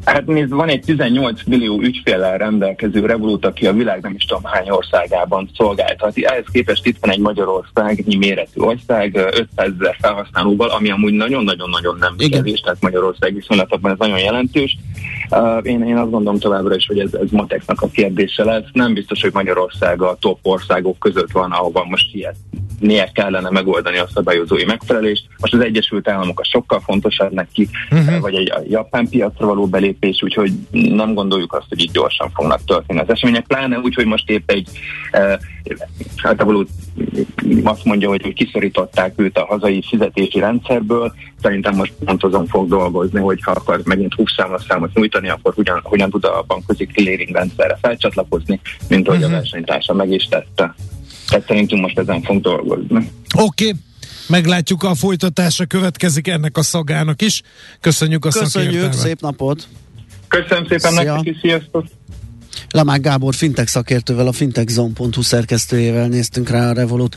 Hát 0.05 0.27
nézd, 0.27 0.51
van 0.51 0.69
egy 0.69 0.81
18 0.81 1.41
millió 1.47 1.81
ügyféllel 1.81 2.39
rendelkező 2.39 3.07
Revolut, 3.07 3.47
aki 3.47 3.67
a 3.67 3.73
világ 3.73 4.03
nem 4.03 4.15
is 4.15 4.25
tudom 4.25 4.45
hány 4.45 4.71
országában 4.71 5.51
szolgáltat. 5.57 6.17
Ehhez 6.17 6.45
képest 6.53 6.87
itt 6.87 6.97
van 7.01 7.11
egy 7.11 7.19
Magyarországnyi 7.19 8.17
méretű 8.17 8.61
ország, 8.61 9.17
500 9.17 9.47
ezer 9.57 9.97
felhasználóval, 10.01 10.69
ami 10.69 10.91
amúgy 10.91 11.13
nagyon-nagyon-nagyon 11.13 11.97
nem 12.01 12.17
kevés, 12.31 12.61
tehát 12.61 12.81
Magyarország 12.81 13.35
viszonylatban 13.35 13.91
ez 13.91 13.99
nagyon 13.99 14.19
jelentős. 14.19 14.77
Én, 15.63 15.83
én 15.83 15.97
azt 15.97 16.11
gondolom 16.11 16.39
továbbra 16.39 16.75
is, 16.75 16.87
hogy 16.87 16.99
ez, 16.99 17.15
ez 17.15 17.31
Matexnak 17.31 17.81
a 17.81 17.89
kérdése 17.89 18.45
lesz. 18.45 18.65
Nem 18.73 18.95
biztos, 18.95 19.23
hogy 19.23 19.33
Magyarország 19.33 20.03
a 20.03 20.17
top 20.21 20.39
országok 20.43 20.99
között 20.99 21.31
van, 21.31 21.53
ahova 21.53 21.85
most 21.85 22.15
ilyet 22.15 22.37
miért 22.85 23.13
kellene 23.13 23.51
megoldani 23.51 23.99
a 23.99 24.09
szabályozói 24.15 24.65
megfelelést. 24.65 25.27
Most 25.39 25.55
az 25.55 25.61
Egyesült 25.61 26.09
Államok 26.09 26.41
a 26.41 26.45
sokkal 26.45 26.81
fontosabb 26.81 27.33
neki, 27.33 27.69
uh-huh. 27.91 28.21
vagy 28.21 28.35
egy 28.35 28.51
a 28.51 28.63
japán 28.69 29.09
piacra 29.09 29.47
való 29.47 29.67
belépés, 29.67 30.23
úgyhogy 30.23 30.53
nem 30.71 31.15
gondoljuk 31.15 31.53
azt, 31.53 31.67
hogy 31.69 31.81
így 31.81 31.91
gyorsan 31.91 32.31
fognak 32.35 32.65
történni 32.65 33.01
az 33.01 33.11
események, 33.11 33.47
pláne 33.47 33.79
úgy, 33.79 33.95
hogy 33.95 34.07
most 34.07 34.31
épp 34.31 34.51
egy 34.51 34.69
hát 36.17 36.43
való 36.43 36.65
azt 37.63 37.85
mondja, 37.85 38.09
hogy, 38.09 38.23
hogy 38.23 38.35
kiszorították 38.35 39.13
őt 39.17 39.39
a 39.39 39.45
hazai 39.45 39.83
fizetési 39.89 40.39
rendszerből, 40.39 41.13
szerintem 41.43 41.75
most 41.75 41.93
pont 42.05 42.25
azon 42.25 42.47
fog 42.47 42.69
dolgozni, 42.69 43.21
hogy 43.21 43.39
ha 43.43 43.51
akar 43.51 43.81
megint 43.85 44.15
20 44.15 44.31
számot 44.69 44.95
nyújtani, 44.95 45.29
akkor 45.29 45.55
hogyan, 45.55 45.81
hogyan 45.83 46.11
tud 46.11 46.25
a 46.25 46.45
bankközi 46.47 46.87
clearing 46.87 47.31
rendszerre 47.31 47.79
felcsatlakozni, 47.81 48.61
mint 48.89 49.09
ahogy 49.09 49.21
uh-huh. 49.21 49.35
a 49.35 49.37
versenytársa 49.37 49.95
meg 49.95 50.11
is 50.11 50.25
tette. 50.25 50.75
Tehát 51.29 51.47
szerintünk 51.47 51.81
most 51.81 51.99
ezen 51.99 52.23
fog 52.23 52.41
dolgozni. 52.41 53.11
Oké. 53.37 53.67
Okay. 53.67 53.73
Meglátjuk 54.29 54.83
a 54.83 54.95
folytatása 54.95 55.67
következik 55.67 56.29
ennek 56.29 56.57
a 56.57 56.63
szagának 56.63 57.23
is. 57.23 57.43
Köszönjük 57.81 58.25
a 58.25 58.29
Köszönjük, 58.29 58.51
szakértelmet. 58.73 58.99
szép 58.99 59.21
napot! 59.21 59.69
Köszönöm 60.29 60.67
szépen 60.69 60.93
Szia. 60.93 61.15
nektek 61.15 61.35
is, 61.35 61.41
sziasztok! 61.41 61.85
Lamák 62.71 63.01
Gábor 63.01 63.35
fintech 63.35 63.69
szakértővel, 63.69 64.27
a 64.27 64.33
fintechzone.hu 64.33 65.23
szerkesztőjével 65.23 66.09
néztünk 66.09 66.49
rá 66.49 66.69
a 66.69 66.73
Revolut 66.73 67.17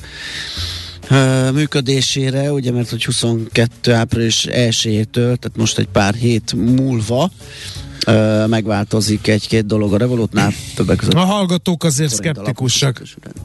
működésére, 1.53 2.51
ugye 2.51 2.71
mert 2.71 2.89
hogy 2.89 3.05
22 3.05 3.93
április 3.93 4.45
1 4.45 5.07
tehát 5.11 5.51
most 5.55 5.77
egy 5.77 5.87
pár 5.87 6.13
hét 6.13 6.53
múlva 6.53 7.31
megváltozik 8.47 9.27
egy-két 9.27 9.65
dolog 9.65 9.93
a 9.93 9.97
Revolutnál, 9.97 10.53
többek 10.75 10.97
között. 10.97 11.13
A 11.13 11.19
hallgatók 11.19 11.83
azért 11.83 12.13
szkeptikusak. 12.13 13.01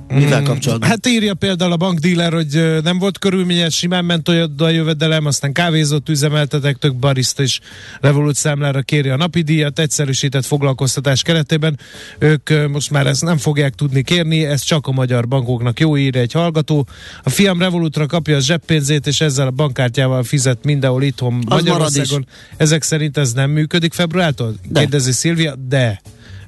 Mivel 0.09 0.41
Mm, 0.41 0.45
kapcsolatban? 0.45 0.89
Hát 0.89 1.07
írja 1.07 1.35
például 1.35 1.73
a 1.73 1.77
bankdíler, 1.77 2.33
hogy 2.33 2.81
nem 2.83 2.99
volt 2.99 3.19
körülményes, 3.19 3.77
simán 3.77 4.05
ment 4.05 4.29
a 4.29 4.69
jövedelem, 4.69 5.27
aztán 5.27 5.53
kávézott 5.53 6.09
üzemeltetek, 6.09 6.77
tök 6.77 6.97
barista 6.97 7.43
is 7.43 7.61
Revolut 8.01 8.35
számlára 8.35 8.81
kéri 8.83 9.09
a 9.09 9.17
napi 9.17 9.41
díjat, 9.41 9.79
egyszerűsített 9.79 10.45
foglalkoztatás 10.45 11.23
keretében. 11.23 11.79
Ők 12.19 12.51
most 12.71 12.91
már 12.91 13.07
ezt 13.07 13.23
nem 13.23 13.37
fogják 13.37 13.75
tudni 13.75 14.03
kérni, 14.03 14.45
ez 14.45 14.63
csak 14.63 14.87
a 14.87 14.93
magyar 14.93 15.29
bankoknak 15.29 15.81
jó 15.81 15.97
írja 15.97 16.21
egy 16.21 16.33
hallgató. 16.33 16.87
A 17.23 17.31
fiam 17.31 17.59
Revolutra 17.59 18.07
kapja 18.07 18.37
a 18.37 18.41
zseppénzét, 18.41 19.07
és 19.07 19.21
ezzel 19.21 19.47
a 19.47 19.51
bankkártyával 19.51 20.23
fizet 20.23 20.65
mindenhol 20.65 21.03
itthon 21.03 21.45
Magyarországon. 21.49 22.27
Ezek 22.57 22.83
szerint 22.83 23.17
ez 23.17 23.33
nem 23.33 23.51
működik 23.51 23.93
februártól? 23.93 24.42
De. 24.69 24.81
Kérdezi 24.81 25.13
Szilvia, 25.13 25.55
de. 25.69 26.01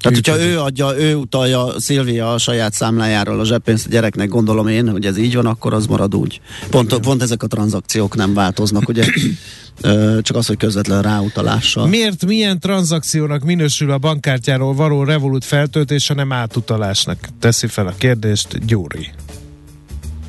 Tehát, 0.05 0.19
hogyha 0.19 0.41
ő 0.41 0.61
adja, 0.61 0.99
ő 0.99 1.15
utalja 1.15 1.73
Szilvia 1.77 2.33
a 2.33 2.39
saját 2.39 2.73
számlájáról 2.73 3.41
a 3.41 3.45
zseppénzt 3.45 3.87
a 3.87 3.91
gyereknek, 3.91 4.29
gondolom 4.29 4.69
én, 4.69 4.89
hogy 4.89 5.07
ez 5.07 5.19
így 5.19 5.35
van, 5.35 5.47
akkor 5.47 5.75
az 5.75 5.87
marad 5.87 6.15
úgy. 6.15 6.41
Pont, 6.71 6.99
pont 7.01 7.23
ezek 7.23 7.43
a 7.43 7.47
tranzakciók 7.47 8.17
nem 8.17 8.35
változnak, 8.35 8.89
ugye? 8.89 9.07
Csak 10.23 10.37
az, 10.37 10.47
hogy 10.47 10.57
közvetlen 10.57 11.03
ráutalással. 11.03 11.87
Miért 11.87 12.27
milyen 12.27 12.61
tranzakciónak 12.61 13.45
minősül 13.45 13.91
a 13.91 13.99
bankkártyáról 13.99 14.75
való 14.75 15.05
Revolut 15.05 15.45
feltöltés, 15.45 16.07
hanem 16.07 16.33
átutalásnak? 16.33 17.19
Teszi 17.41 17.67
fel 17.67 17.87
a 17.87 17.95
kérdést 17.99 18.67
Gyuri. 18.67 19.11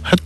Hát 0.02 0.22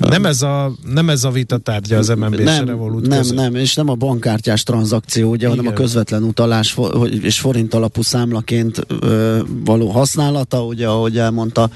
nem 0.00 0.26
ez 0.26 0.42
a, 0.42 0.72
nem 0.92 1.10
ez 1.10 1.24
a 1.24 1.30
vita 1.30 1.58
tárgya 1.58 1.98
az 1.98 2.08
MNB 2.08 2.40
nem, 2.40 2.66
Revolut 2.66 3.06
nem, 3.06 3.18
között. 3.18 3.36
nem, 3.36 3.54
és 3.54 3.74
nem 3.74 3.88
a 3.88 3.94
bankkártyás 3.94 4.62
tranzakció, 4.62 5.30
ugye, 5.30 5.48
hanem 5.48 5.66
a 5.66 5.68
Igen. 5.68 5.82
közvetlen 5.82 6.22
utalás 6.22 6.76
és 7.22 7.40
forint 7.40 7.74
alapú 7.74 8.02
számlaként 8.02 8.86
ö, 9.00 9.38
való 9.64 9.88
használata, 9.88 10.64
ugye, 10.64 10.86
ahogy 10.86 11.18
elmondta 11.18 11.70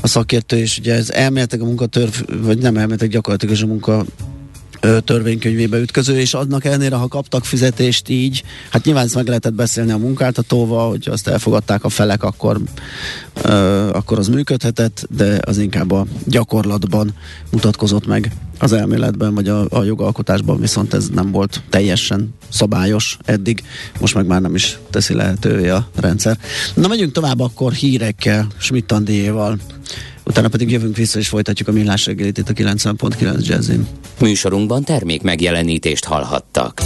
a 0.00 0.06
szakértő, 0.06 0.56
és 0.56 0.78
ugye 0.78 0.94
ez 0.94 1.10
elméletek 1.10 1.60
a 1.60 1.64
munkatörv, 1.64 2.12
vagy 2.42 2.58
nem 2.58 2.76
elméletek, 2.76 3.08
gyakorlatilag 3.08 3.54
is 3.54 3.62
a 3.62 3.66
munka 3.66 4.04
törvénykönyvébe 5.04 5.78
ütköző, 5.78 6.18
és 6.18 6.34
adnak 6.34 6.64
ellenére, 6.64 6.96
ha 6.96 7.08
kaptak 7.08 7.44
fizetést 7.44 8.08
így, 8.08 8.42
hát 8.70 8.84
nyilván 8.84 9.04
ezt 9.04 9.14
meg 9.14 9.26
lehetett 9.26 9.54
beszélni 9.54 9.92
a 9.92 9.96
munkáltatóval, 9.96 10.88
hogy 10.88 11.08
azt 11.10 11.28
elfogadták 11.28 11.84
a 11.84 11.88
felek, 11.88 12.22
akkor, 12.22 12.60
ö, 13.42 13.88
akkor 13.92 14.18
az 14.18 14.28
működhetett, 14.28 15.06
de 15.10 15.38
az 15.44 15.58
inkább 15.58 15.92
a 15.92 16.06
gyakorlatban 16.24 17.14
mutatkozott 17.50 18.06
meg 18.06 18.32
az 18.58 18.72
elméletben, 18.72 19.34
vagy 19.34 19.48
a, 19.48 19.66
a 19.70 19.82
jogalkotásban 19.82 20.60
viszont 20.60 20.94
ez 20.94 21.08
nem 21.08 21.30
volt 21.30 21.62
teljesen 21.70 22.34
szabályos 22.48 23.18
eddig, 23.24 23.62
most 24.00 24.14
meg 24.14 24.26
már 24.26 24.40
nem 24.40 24.54
is 24.54 24.78
teszi 24.90 25.14
lehetővé 25.14 25.68
a 25.68 25.88
rendszer. 25.94 26.38
Na 26.74 26.88
megyünk 26.88 27.12
tovább 27.12 27.40
akkor 27.40 27.72
hírekkel, 27.72 28.46
Schmidt 28.58 28.92
Andéjéval, 28.92 29.58
utána 30.26 30.48
pedig 30.48 30.70
jövünk 30.70 30.96
vissza 30.96 31.18
és 31.18 31.28
folytatjuk 31.28 31.68
a 31.68 31.72
millás 31.72 32.06
reggelit 32.06 32.38
itt 32.38 32.48
a 32.48 32.52
90.9 32.52 33.46
Jazzin. 33.46 33.86
Műsorunkban 34.20 34.84
termék 34.84 35.22
megjelenítést 35.22 36.04
hallhattak. 36.04 36.82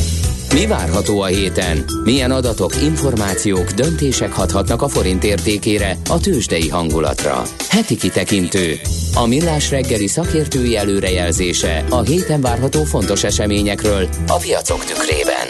Mi 0.55 0.67
várható 0.67 1.21
a 1.21 1.27
héten? 1.27 1.85
Milyen 2.05 2.31
adatok, 2.31 2.83
információk, 2.83 3.71
döntések 3.71 4.33
hathatnak 4.33 4.83
a 4.83 4.89
forint 4.89 5.25
értékére, 5.25 5.97
a 6.09 6.21
tőzsdei 6.21 6.69
hangulatra? 6.69 7.43
Heti 7.69 7.97
kitekintő. 7.97 8.79
A 9.15 9.27
millás 9.27 9.71
reggeli 9.71 10.07
szakértői 10.07 10.77
előrejelzése 10.77 11.85
a 11.91 12.01
héten 12.01 12.41
várható 12.41 12.85
fontos 12.85 13.25
eseményekről 13.25 14.09
a 14.27 14.37
piacok 14.37 14.85
tükrében. 14.85 15.47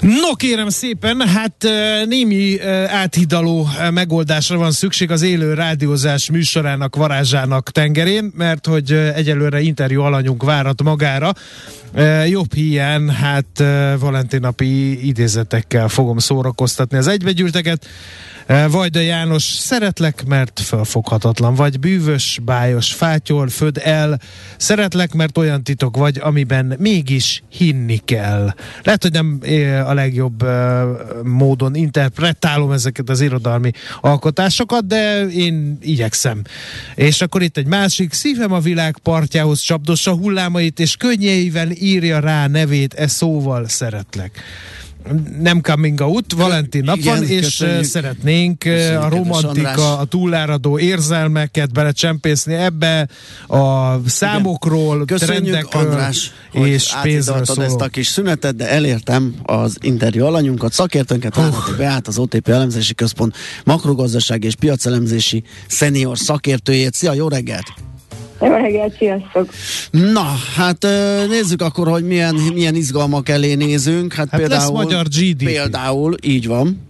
No 0.00 0.34
kérem 0.36 0.68
szépen, 0.68 1.28
hát 1.28 1.66
némi 2.06 2.60
áthidaló 2.86 3.68
megoldásra 3.90 4.58
van 4.58 4.72
szükség 4.72 5.10
az 5.10 5.22
élő 5.22 5.54
rádiózás 5.54 6.30
műsorának 6.30 6.96
varázsának 6.96 7.70
tengerén, 7.70 8.32
mert 8.36 8.66
hogy 8.66 8.92
egyelőre 8.92 9.60
interjú 9.60 10.00
alanyunk 10.00 10.42
várat 10.42 10.82
magára. 10.82 11.32
Jobb 12.26 12.54
hiány, 12.54 13.08
hát 13.08 13.60
eh, 13.60 13.98
Valentin 13.98 14.40
napi 14.40 15.06
idézetekkel 15.06 15.88
fogom 15.88 16.18
szórakoztatni 16.18 16.96
az 16.96 17.06
egybegyűlteket. 17.06 17.86
Eh, 18.46 18.70
Vajda 18.70 19.00
János, 19.00 19.42
szeretlek, 19.42 20.24
mert 20.26 20.60
felfoghatatlan 20.60 21.54
vagy, 21.54 21.80
bűvös, 21.80 22.40
bájos, 22.44 22.92
fátyol, 22.92 23.48
föd 23.48 23.80
el, 23.82 24.20
szeretlek, 24.56 25.12
mert 25.12 25.38
olyan 25.38 25.64
titok 25.64 25.96
vagy, 25.96 26.18
amiben 26.22 26.74
mégis 26.78 27.42
hinni 27.48 27.96
kell. 27.96 28.54
Lehet, 28.82 29.02
hogy 29.02 29.12
nem 29.12 29.38
eh, 29.42 29.88
a 29.88 29.94
legjobb 29.94 30.42
eh, 30.42 30.82
módon 31.22 31.74
interpretálom 31.74 32.72
ezeket 32.72 33.08
az 33.08 33.20
irodalmi 33.20 33.70
alkotásokat, 34.00 34.86
de 34.86 35.26
én 35.26 35.78
igyekszem. 35.80 36.42
És 36.94 37.20
akkor 37.20 37.42
itt 37.42 37.56
egy 37.56 37.66
másik, 37.66 38.12
szívem 38.12 38.52
a 38.52 38.60
világ 38.60 38.98
partjához 38.98 39.60
csapdossa 39.60 40.12
hullámait, 40.12 40.80
és 40.80 40.96
könnyeivel 40.96 41.70
írja 41.70 42.18
rá 42.18 42.46
nevét, 42.46 42.94
e 42.94 43.06
szóval 43.06 43.68
szeretlek 43.68 44.42
nem 45.40 45.60
coming 45.60 46.00
out, 46.00 46.32
Valentin 46.32 46.84
nap 46.84 46.96
Igen, 46.96 47.14
van, 47.18 47.28
és 47.28 47.40
köszönjük. 47.40 47.84
szeretnénk 47.84 48.58
Köszönjük, 48.58 49.02
a 49.02 49.08
romantika, 49.08 49.98
a 49.98 50.04
túláradó 50.04 50.78
érzelmeket 50.78 51.72
belecsempészni 51.72 52.54
ebbe, 52.54 53.08
a 53.46 53.94
számokról, 54.08 55.04
Köszönjük 55.04 55.44
trendekről 55.44 55.82
András, 55.82 56.32
és 56.52 56.92
pénzről 57.02 57.44
szóló. 57.44 57.62
ezt 57.62 57.80
a 57.80 57.88
kis 57.88 58.06
szünetet, 58.06 58.56
de 58.56 58.70
elértem 58.70 59.34
az 59.42 59.76
interjú 59.80 60.24
alanyunkat, 60.24 60.72
szakértőnket, 60.72 61.34
Hallgatók 61.34 61.74
Beát, 61.76 62.08
az 62.08 62.18
OTP 62.18 62.48
elemzési 62.48 62.94
központ 62.94 63.36
makrogazdasági 63.64 64.46
és 64.46 64.54
piacelemzési 64.54 65.42
szenior 65.66 66.18
szakértőjét. 66.18 66.94
Szia, 66.94 67.12
jó 67.12 67.28
reggelt! 67.28 67.72
Jó 68.40 68.48
reggelt, 68.48 68.96
sziasztok! 68.96 69.48
Na, 69.90 70.24
hát 70.56 70.86
nézzük 71.28 71.62
akkor, 71.62 71.88
hogy 71.88 72.04
milyen, 72.06 72.34
milyen 72.54 72.74
izgalmak 72.74 73.28
elé 73.28 73.54
nézünk. 73.54 74.12
Hát, 74.12 74.28
Hát 74.30 74.40
lesz 74.40 74.48
például, 74.48 74.72
magyar 74.72 75.04
GDP. 75.04 75.44
Például, 75.44 76.14
így 76.22 76.46
van. 76.46 76.88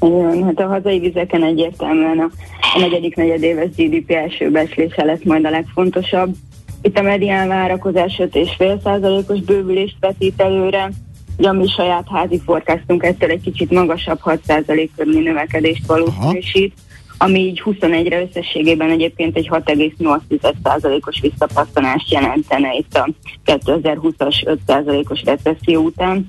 Igen, 0.00 0.44
hát 0.44 0.60
a 0.60 0.66
hazai 0.66 0.98
vizeken 0.98 1.44
egyértelműen 1.44 2.18
a, 2.18 2.30
a 2.74 2.78
negyedik 2.78 3.16
negyedéves 3.16 3.68
GDP 3.76 4.10
első 4.10 4.50
becslése 4.50 5.04
lesz 5.04 5.22
majd 5.24 5.44
a 5.44 5.50
legfontosabb. 5.50 6.34
Itt 6.82 6.98
a 6.98 7.02
medián 7.02 7.48
várakozás 7.48 8.16
5,5%-os 8.18 9.40
bővülést 9.40 9.96
vetít 10.00 10.40
előre, 10.40 10.90
ugye 11.38 11.48
a 11.48 11.52
mi 11.52 11.68
saját 11.68 12.06
házi 12.08 12.40
forecastunk 12.44 13.02
ettől 13.02 13.30
egy 13.30 13.40
kicsit 13.40 13.70
magasabb 13.70 14.20
6% 14.24 14.88
körüli 14.96 15.20
növekedést 15.20 15.86
valószínűsít, 15.86 16.72
ami 17.18 17.38
így 17.38 17.62
21-re 17.64 18.20
összességében 18.20 18.90
egyébként 18.90 19.36
egy 19.36 19.48
6,8%-os 19.52 21.20
visszapasztanást 21.20 22.10
jelentene 22.12 22.74
itt 22.74 22.94
a 22.94 23.08
2020-as 23.46 24.58
5%-os 24.66 25.22
recesszió 25.24 25.82
után. 25.82 26.26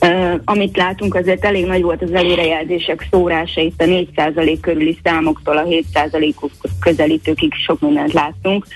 Uh, 0.00 0.40
amit 0.44 0.76
látunk, 0.76 1.14
azért 1.14 1.44
elég 1.44 1.66
nagy 1.66 1.82
volt 1.82 2.02
az 2.02 2.12
előrejelzések 2.12 3.06
szórása, 3.10 3.60
itt 3.60 3.80
a 3.80 3.84
4% 3.84 4.58
körüli 4.60 4.98
számoktól 5.04 5.56
a 5.56 5.64
7%-ok 5.64 6.50
közelítőkig 6.80 7.54
sok 7.54 7.80
mindent 7.80 8.12
láttunk, 8.12 8.66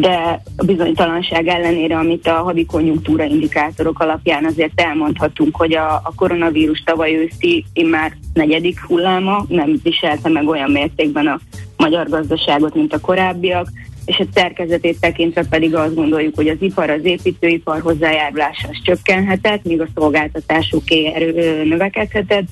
de 0.00 0.42
a 0.56 0.64
bizonytalanság 0.64 1.46
ellenére, 1.46 1.96
amit 1.96 2.26
a 2.26 2.32
havi 2.32 2.64
konjunktúra 2.64 3.24
indikátorok 3.24 3.98
alapján 3.98 4.44
azért 4.44 4.80
elmondhatunk, 4.80 5.56
hogy 5.56 5.74
a, 5.74 5.94
a 5.94 6.12
koronavírus 6.16 6.82
tavaly 6.82 7.14
őszi 7.14 7.64
már 7.90 8.12
negyedik 8.32 8.80
hulláma 8.80 9.44
nem 9.48 9.80
viselte 9.82 10.28
meg 10.28 10.48
olyan 10.48 10.70
mértékben 10.70 11.26
a 11.26 11.40
magyar 11.76 12.08
gazdaságot, 12.08 12.74
mint 12.74 12.92
a 12.92 13.00
korábbiak, 13.00 13.68
és 14.04 14.18
a 14.18 14.24
szerkezetét 14.34 15.00
tekintve 15.00 15.44
pedig 15.44 15.74
azt 15.74 15.94
gondoljuk, 15.94 16.34
hogy 16.34 16.48
az 16.48 16.56
ipar, 16.60 16.90
az 16.90 17.04
építőipar 17.04 17.80
hozzájárulása 17.80 18.68
az 18.68 18.78
csökkenhetett, 18.84 19.64
míg 19.64 19.80
a 19.80 19.86
szolgáltatások 19.94 20.82
erő 21.14 21.64
növekedhetett, 21.64 22.44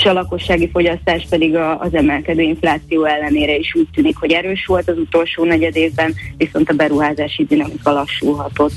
és 0.00 0.06
a 0.06 0.12
lakossági 0.12 0.70
fogyasztás 0.72 1.26
pedig 1.28 1.54
a, 1.56 1.80
az 1.80 1.94
emelkedő 1.94 2.42
infláció 2.42 3.04
ellenére 3.04 3.56
is 3.56 3.74
úgy 3.74 3.88
tűnik, 3.94 4.16
hogy 4.16 4.32
erős 4.32 4.66
volt 4.66 4.88
az 4.88 4.98
utolsó 4.98 5.44
negyed 5.44 5.76
évben, 5.76 6.14
viszont 6.36 6.70
a 6.70 6.74
beruházási 6.74 7.44
dinamika 7.44 7.92
lassulhatott. 7.92 8.72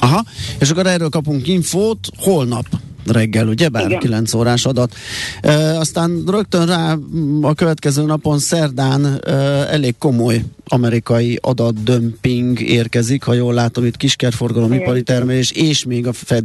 Aha, 0.00 0.24
és 0.60 0.70
akkor 0.70 0.86
erről 0.86 1.08
kapunk 1.08 1.48
infót 1.48 1.98
holnap 2.16 2.66
reggel, 3.12 3.48
ugye? 3.48 3.68
Bár 3.68 3.86
Igen. 3.86 3.98
9 3.98 4.34
órás 4.34 4.64
adat. 4.66 4.94
E, 5.40 5.78
aztán 5.78 6.22
rögtön 6.26 6.66
rá 6.66 6.94
m, 6.94 7.44
a 7.44 7.54
következő 7.54 8.04
napon 8.04 8.38
szerdán 8.38 9.04
e, 9.04 9.30
elég 9.70 9.94
komoly 9.98 10.42
amerikai 10.68 11.38
adatdömping 11.42 12.60
érkezik, 12.60 13.22
ha 13.22 13.32
jól 13.32 13.54
látom, 13.54 13.84
itt 13.84 13.96
kiskerforgalom, 13.96 14.72
ipari 14.72 15.02
termelés, 15.02 15.50
és 15.50 15.84
még 15.84 16.06
a 16.06 16.12
Fed 16.12 16.44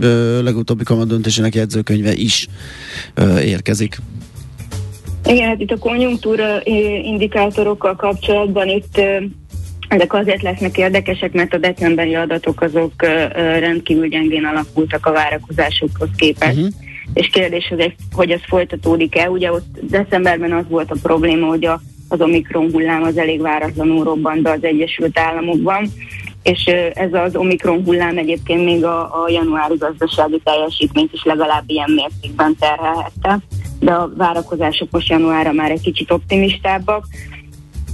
e, 0.00 0.06
legutóbbi 0.42 0.84
kamat 0.84 1.06
döntésének 1.06 1.54
jegyzőkönyve 1.54 2.12
is 2.12 2.48
e, 3.14 3.42
érkezik. 3.42 3.98
Igen, 5.24 5.48
hát 5.48 5.60
itt 5.60 5.70
a 5.70 5.78
konjunktúra 5.78 6.60
indikátorokkal 7.02 7.96
kapcsolatban 7.96 8.68
itt 8.68 9.00
ezek 9.90 10.12
azért 10.12 10.42
lesznek 10.42 10.76
érdekesek, 10.76 11.32
mert 11.32 11.54
a 11.54 11.58
decemberi 11.58 12.14
adatok 12.14 12.60
azok 12.60 12.92
rendkívül 13.58 14.08
gyengén 14.08 14.44
alakultak 14.44 15.06
a 15.06 15.12
várakozásokhoz 15.12 16.08
képest. 16.16 16.56
Uh-huh. 16.56 16.72
És 17.14 17.28
kérdés, 17.28 17.66
hogy 17.68 17.80
ez, 17.80 17.90
hogy 18.12 18.30
ez 18.30 18.40
folytatódik-e. 18.46 19.30
Ugye 19.30 19.52
ott 19.52 19.78
decemberben 19.80 20.52
az 20.52 20.64
volt 20.68 20.90
a 20.90 20.96
probléma, 21.02 21.46
hogy 21.46 21.64
a, 21.64 21.80
az 22.08 22.20
Omikron 22.20 22.70
hullám 22.72 23.02
az 23.02 23.18
elég 23.18 23.40
váratlanul 23.40 24.04
robbant 24.04 24.42
be 24.42 24.50
az 24.50 24.64
Egyesült 24.64 25.18
Államokban, 25.18 25.88
és 26.42 26.64
ez 26.94 27.12
az 27.12 27.36
Omikron 27.36 27.84
hullám 27.84 28.18
egyébként 28.18 28.64
még 28.64 28.84
a, 28.84 29.24
a 29.24 29.28
januári 29.28 29.76
gazdasági 29.76 30.40
teljesítményt 30.44 31.12
is 31.12 31.24
legalább 31.24 31.64
ilyen 31.66 31.90
mértékben 31.90 32.56
terhelhette, 32.58 33.38
de 33.80 33.92
a 33.92 34.10
várakozások 34.16 34.90
most 34.90 35.08
januárra 35.08 35.52
már 35.52 35.70
egy 35.70 35.80
kicsit 35.80 36.10
optimistábbak, 36.10 37.04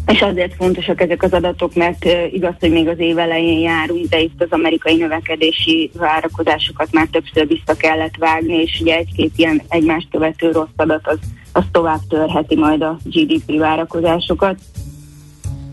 és 0.07 0.23
azért 0.23 0.55
fontosak 0.55 1.01
ezek 1.01 1.23
az 1.23 1.33
adatok, 1.33 1.75
mert 1.75 2.05
igaz, 2.33 2.55
hogy 2.61 2.71
még 2.71 2.89
az 2.89 2.99
év 2.99 3.19
elején 3.19 3.61
járunk, 3.61 4.09
de 4.09 4.21
itt 4.21 4.43
az 4.43 4.51
amerikai 4.51 4.97
növekedési 4.97 5.91
várakozásokat 5.95 6.93
már 6.93 7.07
többször 7.11 7.47
vissza 7.47 7.75
kellett 7.77 8.17
vágni, 8.19 8.55
és 8.55 8.81
ugye 8.81 8.97
egy-két 8.97 9.33
ilyen 9.37 9.63
egymást 9.69 10.09
követő 10.11 10.51
rossz 10.51 10.77
adat 10.77 11.07
az, 11.07 11.19
az 11.53 11.65
tovább 11.73 12.01
törheti 12.09 12.57
majd 12.57 12.83
a 12.83 12.99
GDP 13.05 13.59
várakozásokat. 13.59 14.59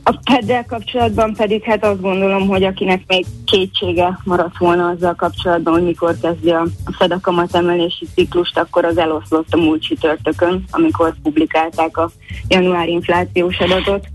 A 0.06 0.14
fed 0.24 0.66
kapcsolatban 0.68 1.34
pedig 1.34 1.64
hát 1.64 1.86
azt 1.86 2.02
gondolom, 2.02 2.48
hogy 2.48 2.64
akinek 2.64 3.02
még 3.08 3.26
kétsége 3.46 4.20
maradt 4.24 4.58
volna 4.58 4.88
azzal 4.88 5.16
kapcsolatban, 5.16 5.74
hogy 5.74 5.84
mikor 5.84 6.16
kezdje 6.22 6.58
a 6.58 6.68
Fed 6.98 7.12
a 7.12 7.20
kamatemelési 7.22 8.08
ciklust, 8.14 8.58
akkor 8.58 8.86
az 8.86 8.98
eloszlott 8.98 9.54
a 9.54 9.58
múlt 9.58 9.82
csütörtökön, 9.82 10.64
amikor 10.72 11.14
publikálták 11.24 11.98
a 11.98 12.12
januári 12.48 12.92
inflációs 12.92 13.60
adatot 13.60 14.08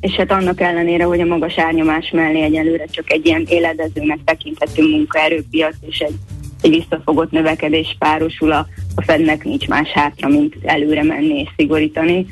és 0.00 0.12
hát 0.12 0.30
annak 0.30 0.60
ellenére, 0.60 1.04
hogy 1.04 1.20
a 1.20 1.24
magas 1.24 1.58
árnyomás 1.58 2.10
mellé 2.10 2.42
egyelőre 2.42 2.84
csak 2.84 3.12
egy 3.12 3.26
ilyen 3.26 3.44
éledezőnek 3.48 4.18
tekinthető 4.24 4.82
munkaerőpiac 4.82 5.74
és 5.80 5.98
egy, 5.98 6.14
egy 6.62 6.70
visszafogott 6.70 7.30
növekedés 7.30 7.96
párosul, 7.98 8.52
a, 8.52 8.66
a 8.94 9.02
Fednek 9.02 9.44
nincs 9.44 9.68
más 9.68 9.88
hátra, 9.88 10.28
mint 10.28 10.54
előre 10.62 11.02
menni 11.02 11.38
és 11.40 11.48
szigorítani. 11.56 12.26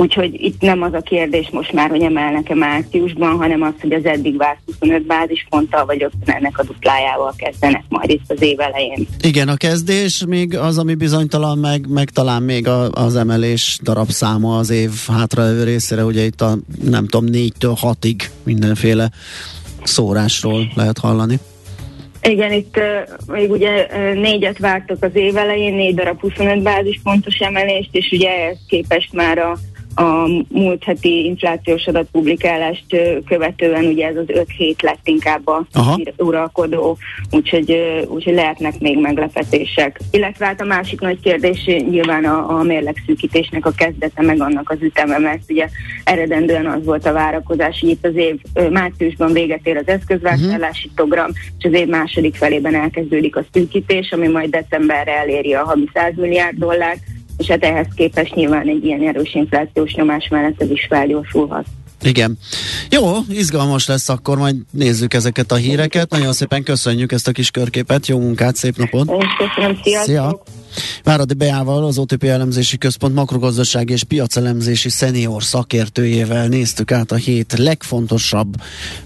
Úgyhogy 0.00 0.34
itt 0.34 0.60
nem 0.60 0.82
az 0.82 0.92
a 0.92 1.00
kérdés 1.00 1.48
most 1.50 1.72
már, 1.72 1.90
hogy 1.90 2.02
emelnek-e 2.02 2.54
márciusban, 2.54 3.36
hanem 3.36 3.62
az, 3.62 3.72
hogy 3.80 3.92
az 3.92 4.04
eddig 4.04 4.36
várt 4.36 4.58
25 4.66 5.06
bázisponttal, 5.06 5.84
vagy 5.84 5.98
rögtön 5.98 6.34
ennek 6.34 6.58
a 6.58 6.64
duplájával 6.64 7.34
kezdenek 7.36 7.84
majd 7.88 8.10
itt 8.10 8.24
az 8.28 8.42
év 8.42 8.60
elején. 8.60 9.06
Igen, 9.22 9.48
a 9.48 9.56
kezdés 9.56 10.24
még 10.28 10.56
az, 10.56 10.78
ami 10.78 10.94
bizonytalan, 10.94 11.58
meg, 11.58 11.88
meg 11.88 12.10
talán 12.10 12.42
még 12.42 12.68
a, 12.68 12.90
az 12.90 13.16
emelés 13.16 13.78
darabszáma 13.82 14.58
az 14.58 14.70
év 14.70 14.90
hátralévő 15.06 15.64
részére, 15.64 16.04
ugye 16.04 16.24
itt 16.24 16.40
a 16.40 16.58
nem 16.84 17.06
tudom, 17.06 17.30
4-től 17.32 17.78
6-ig 17.82 18.22
mindenféle 18.42 19.10
szórásról 19.82 20.72
lehet 20.74 20.98
hallani. 20.98 21.38
Igen, 22.22 22.52
itt 22.52 22.76
uh, 22.76 23.34
még 23.34 23.50
ugye 23.50 23.86
uh, 23.86 24.14
négyet 24.14 24.58
vártak 24.58 25.02
az 25.02 25.10
év 25.12 25.36
elején, 25.36 25.74
négy 25.74 25.94
darab 25.94 26.20
25 26.20 26.62
bázispontos 26.62 27.38
emelést, 27.38 27.88
és 27.92 28.08
ugye 28.12 28.28
ehhez 28.28 28.58
képest 28.66 29.12
már 29.12 29.38
a 29.38 29.58
a 29.98 30.28
múlt 30.48 30.84
heti 30.84 31.24
inflációs 31.24 31.86
adatpublikálást 31.86 32.84
követően 33.26 33.84
ugye 33.84 34.06
ez 34.06 34.16
az 34.16 34.24
öt 34.26 34.50
hét 34.56 34.82
lett 34.82 35.00
inkább 35.04 35.46
a 35.46 35.66
Aha. 35.72 36.00
uralkodó, 36.16 36.98
úgyhogy, 37.30 37.82
úgyhogy 38.08 38.34
lehetnek 38.34 38.78
még 38.78 38.98
meglepetések. 38.98 40.00
Illetve 40.10 40.46
hát 40.46 40.60
a 40.60 40.64
másik 40.64 41.00
nagy 41.00 41.20
kérdés 41.20 41.64
nyilván 41.64 42.24
a, 42.24 42.58
a 42.58 42.62
mérlegszűkítésnek 42.62 43.66
a 43.66 43.70
kezdete, 43.70 44.22
meg 44.22 44.40
annak 44.40 44.70
az 44.70 44.76
üteme, 44.80 45.18
mert 45.18 45.42
ugye 45.48 45.68
eredendően 46.04 46.66
az 46.66 46.84
volt 46.84 47.06
a 47.06 47.12
várakozás, 47.12 47.80
hogy 47.80 47.88
itt 47.88 48.06
az 48.06 48.16
év 48.16 48.40
márciusban 48.70 49.32
véget 49.32 49.66
ér 49.66 49.76
az 49.76 49.88
eszközvásárlási 49.88 50.88
uh-huh. 50.88 50.94
program, 50.94 51.30
és 51.58 51.64
az 51.64 51.72
év 51.72 51.86
második 51.86 52.34
felében 52.34 52.74
elkezdődik 52.74 53.36
a 53.36 53.44
szűkítés, 53.52 54.12
ami 54.12 54.28
majd 54.28 54.50
decemberre 54.50 55.16
eléri 55.16 55.54
a 55.54 55.64
havi 55.64 55.88
100 55.94 56.12
milliárd 56.16 56.58
dollárt, 56.58 57.00
és 57.38 57.46
hát 57.46 57.64
ehhez 57.64 57.86
képest 57.94 58.34
nyilván 58.34 58.68
egy 58.68 58.84
ilyen 58.84 59.02
erős 59.02 59.34
inflációs 59.34 59.94
nyomás 59.94 60.28
mellett 60.28 60.62
ez 60.62 60.70
is 60.70 60.86
felgyorsulhat. 60.88 61.66
Igen. 62.02 62.38
Jó, 62.90 63.16
izgalmas 63.28 63.86
lesz 63.86 64.08
akkor, 64.08 64.38
majd 64.38 64.56
nézzük 64.70 65.14
ezeket 65.14 65.52
a 65.52 65.56
híreket. 65.56 66.10
Nagyon 66.10 66.32
szépen 66.32 66.62
köszönjük 66.62 67.12
ezt 67.12 67.28
a 67.28 67.32
kis 67.32 67.50
körképet, 67.50 68.06
jó 68.06 68.18
munkát, 68.18 68.56
szép 68.56 68.76
napot! 68.76 69.10
Köszönöm, 69.38 69.80
sziasztok! 69.82 70.04
Szia! 70.04 70.42
Váradi 71.02 71.34
Beával, 71.34 71.84
az 71.84 71.98
OTP 71.98 72.24
elemzési 72.24 72.78
központ 72.78 73.14
makrogazdasági 73.14 73.92
és 73.92 74.04
piacelemzési 74.04 74.88
szenior 74.88 75.42
szakértőjével 75.42 76.48
néztük 76.48 76.92
át 76.92 77.12
a 77.12 77.14
hét 77.14 77.54
legfontosabb 77.56 78.54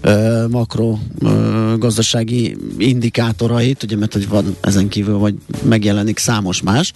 uh, 0.03 0.49
makrogazdasági 0.49 2.57
indikátorait, 2.77 3.83
ugye 3.83 3.95
mert 3.95 4.13
hogy 4.13 4.27
van 4.27 4.55
ezen 4.61 4.87
kívül, 4.87 5.17
vagy 5.17 5.35
megjelenik 5.63 6.17
számos 6.17 6.61
más, 6.61 6.93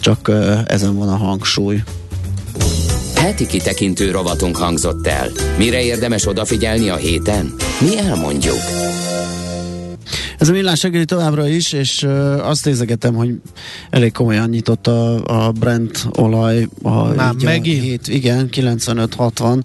csak 0.00 0.28
uh, 0.28 0.58
ezen 0.66 0.96
van 0.96 1.08
a 1.08 1.16
hangsúly. 1.16 1.82
Heti 3.20 3.46
kitekintő 3.46 4.10
rovatunk 4.10 4.56
hangzott 4.56 5.06
el. 5.06 5.28
Mire 5.58 5.82
érdemes 5.82 6.26
odafigyelni 6.26 6.88
a 6.88 6.96
héten? 6.96 7.54
Mi 7.80 7.98
elmondjuk. 7.98 8.58
Ez 10.38 10.48
a 10.48 10.52
millás 10.52 10.78
segíti 10.78 11.04
továbbra 11.04 11.48
is, 11.48 11.72
és 11.72 12.06
azt 12.42 12.64
nézegetem, 12.64 13.14
hogy 13.14 13.34
elég 13.90 14.12
komolyan 14.12 14.48
nyitott 14.48 14.86
a, 14.86 15.24
a 15.46 15.52
Brent 15.52 16.06
olaj. 16.12 16.68
A, 16.82 17.14
Már 17.14 17.34
megint? 17.44 17.82
Hét, 17.82 18.08
igen, 18.08 18.48
95-60 18.52 19.62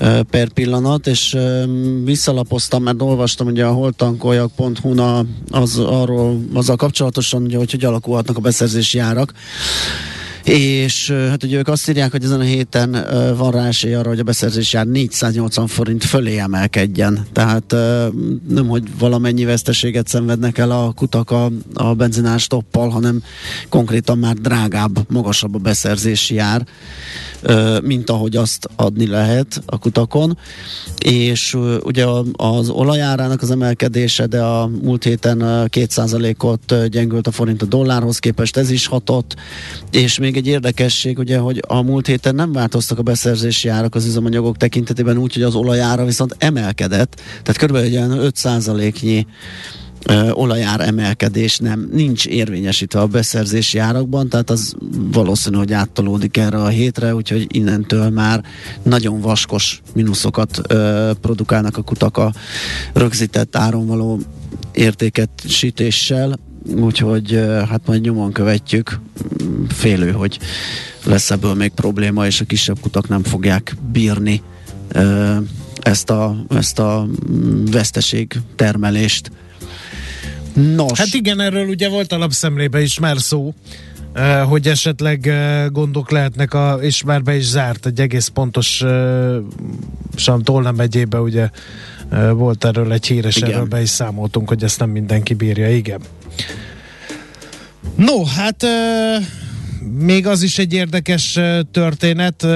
uh, 0.00 0.20
per 0.20 0.48
pillanat, 0.48 1.06
és 1.06 1.34
uh, 1.34 1.62
visszalapoztam, 2.04 2.82
mert 2.82 3.02
olvastam 3.02 3.46
ugye 3.46 3.64
a 3.64 3.72
holtankoljak.hu-na 3.72 5.24
az, 5.50 5.78
arról, 5.78 6.40
azzal 6.54 6.76
kapcsolatosan, 6.76 7.42
ugye, 7.42 7.56
hogy 7.56 7.70
hogy 7.70 7.84
alakulhatnak 7.84 8.36
a 8.36 8.40
beszerzési 8.40 8.98
árak 8.98 9.32
és 10.44 11.10
hát 11.10 11.42
ugye 11.42 11.58
ők 11.58 11.68
azt 11.68 11.88
írják, 11.88 12.10
hogy 12.10 12.24
ezen 12.24 12.40
a 12.40 12.42
héten 12.42 13.06
van 13.36 13.50
rá 13.50 13.66
esély 13.66 13.94
arra, 13.94 14.08
hogy 14.08 14.18
a 14.18 14.22
beszerzés 14.22 14.72
jár 14.72 14.86
480 14.86 15.66
forint 15.66 16.04
fölé 16.04 16.38
emelkedjen. 16.38 17.26
Tehát 17.32 17.74
nem, 18.48 18.68
hogy 18.68 18.82
valamennyi 18.98 19.44
veszteséget 19.44 20.08
szenvednek 20.08 20.58
el 20.58 20.70
a 20.70 20.92
kutak 20.92 21.30
a, 21.30 21.50
a 21.74 21.94
benzinás 21.94 22.46
toppal, 22.46 22.88
hanem 22.88 23.22
konkrétan 23.68 24.18
már 24.18 24.34
drágább, 24.34 25.12
magasabb 25.12 25.54
a 25.54 25.58
beszerzési 25.58 26.38
ár, 26.38 26.66
mint 27.82 28.10
ahogy 28.10 28.36
azt 28.36 28.68
adni 28.76 29.06
lehet 29.06 29.62
a 29.66 29.78
kutakon. 29.78 30.38
És 30.98 31.56
ugye 31.82 32.06
az 32.32 32.68
olajárának 32.68 33.42
az 33.42 33.50
emelkedése, 33.50 34.26
de 34.26 34.42
a 34.42 34.70
múlt 34.82 35.04
héten 35.04 35.38
2%-ot 35.42 36.88
gyengült 36.88 37.26
a 37.26 37.30
forint 37.30 37.62
a 37.62 37.66
dollárhoz 37.66 38.18
képest, 38.18 38.56
ez 38.56 38.70
is 38.70 38.86
hatott, 38.86 39.36
és 39.90 40.18
még 40.18 40.29
egy 40.36 40.46
érdekesség, 40.46 41.18
ugye, 41.18 41.38
hogy 41.38 41.62
a 41.66 41.82
múlt 41.82 42.06
héten 42.06 42.34
nem 42.34 42.52
változtak 42.52 42.98
a 42.98 43.02
beszerzési 43.02 43.68
árak 43.68 43.94
az 43.94 44.06
üzemanyagok 44.06 44.56
tekintetében 44.56 45.16
úgy, 45.16 45.34
hogy 45.34 45.42
az 45.42 45.54
olajára 45.54 46.04
viszont 46.04 46.36
emelkedett, 46.38 47.20
tehát 47.42 47.56
körülbelül 47.56 47.88
egy 47.88 47.96
olyan 47.96 48.30
5%-nyi 48.34 49.26
olajár 50.32 50.80
emelkedés 50.80 51.58
nem 51.58 51.88
nincs 51.92 52.26
érvényesítve 52.26 53.00
a 53.00 53.06
beszerzési 53.06 53.78
árakban, 53.78 54.28
tehát 54.28 54.50
az 54.50 54.74
valószínű, 55.12 55.56
hogy 55.56 55.72
áttolódik 55.72 56.36
erre 56.36 56.62
a 56.62 56.68
hétre, 56.68 57.14
úgyhogy 57.14 57.46
innentől 57.48 58.08
már 58.10 58.44
nagyon 58.82 59.20
vaskos 59.20 59.80
mínuszokat 59.94 60.60
ö, 60.68 61.10
produkálnak 61.20 61.76
a 61.76 61.82
kutak 61.82 62.16
a 62.16 62.32
rögzített 62.92 63.56
áron 63.56 63.86
való 63.86 64.20
értékesítéssel, 64.72 66.38
úgyhogy 66.76 67.40
hát 67.68 67.80
majd 67.86 68.00
nyomon 68.00 68.32
követjük, 68.32 69.00
félő, 69.68 70.10
hogy 70.10 70.38
lesz 71.04 71.30
ebből 71.30 71.54
még 71.54 71.70
probléma, 71.70 72.26
és 72.26 72.40
a 72.40 72.44
kisebb 72.44 72.80
kutak 72.80 73.08
nem 73.08 73.22
fogják 73.22 73.76
bírni 73.92 74.42
ezt 75.80 76.10
a, 76.10 76.44
ezt 76.48 76.78
a 76.78 77.06
veszteség 77.70 78.32
termelést. 78.56 79.30
Nos. 80.52 80.98
Hát 80.98 81.14
igen, 81.14 81.40
erről 81.40 81.68
ugye 81.68 81.88
volt 81.88 82.12
alapszemlébe 82.12 82.82
is 82.82 82.98
már 82.98 83.16
szó, 83.18 83.54
hogy 84.48 84.68
esetleg 84.68 85.30
gondok 85.72 86.10
lehetnek, 86.10 86.54
a, 86.54 86.78
és 86.80 87.02
már 87.02 87.22
be 87.22 87.36
is 87.36 87.44
zárt 87.44 87.86
egy 87.86 88.00
egész 88.00 88.28
pontos 88.28 88.84
Tolna 90.42 90.72
megyébe, 90.72 91.20
ugye 91.20 91.50
volt 92.32 92.64
erről 92.64 92.92
egy 92.92 93.06
híres, 93.06 93.36
igen. 93.36 93.50
erről 93.50 93.64
be 93.64 93.82
is 93.82 93.88
számoltunk, 93.88 94.48
hogy 94.48 94.62
ezt 94.62 94.78
nem 94.78 94.90
mindenki 94.90 95.34
bírja, 95.34 95.70
igen. 95.76 96.00
No, 97.96 98.24
hát 98.24 98.62
euh, 98.62 99.24
még 99.98 100.26
az 100.26 100.42
is 100.42 100.58
egy 100.58 100.72
érdekes 100.72 101.38
történet, 101.70 102.46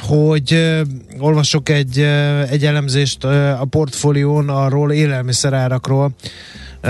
hogy 0.00 0.80
olvasok 1.18 1.68
egy, 1.68 1.98
egy 2.50 2.64
elemzést 2.64 3.24
a 3.24 3.66
portfólión 3.70 4.48
arról 4.48 4.92
élelmiszerárakról. 4.92 6.14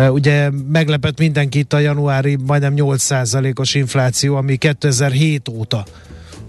Ugye 0.09 0.51
meglepett 0.72 1.18
mindenkit 1.18 1.72
a 1.72 1.78
januári 1.78 2.38
majdnem 2.47 2.74
8%-os 2.76 3.74
infláció, 3.74 4.36
ami 4.36 4.57
2007 4.57 5.49
óta 5.49 5.84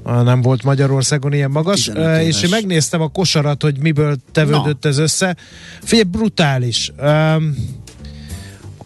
nem 0.03 0.41
volt 0.41 0.63
Magyarországon 0.63 1.33
ilyen 1.33 1.51
magas, 1.51 1.83
15 1.83 2.21
és 2.21 2.43
én 2.43 2.49
megnéztem 2.49 3.01
a 3.01 3.07
kosarat, 3.07 3.61
hogy 3.61 3.79
miből 3.79 4.15
tevődött 4.31 4.85
ez 4.85 4.97
össze. 4.97 5.35
Figyelj, 5.81 6.09
brutális. 6.09 6.91
Um, 7.01 7.55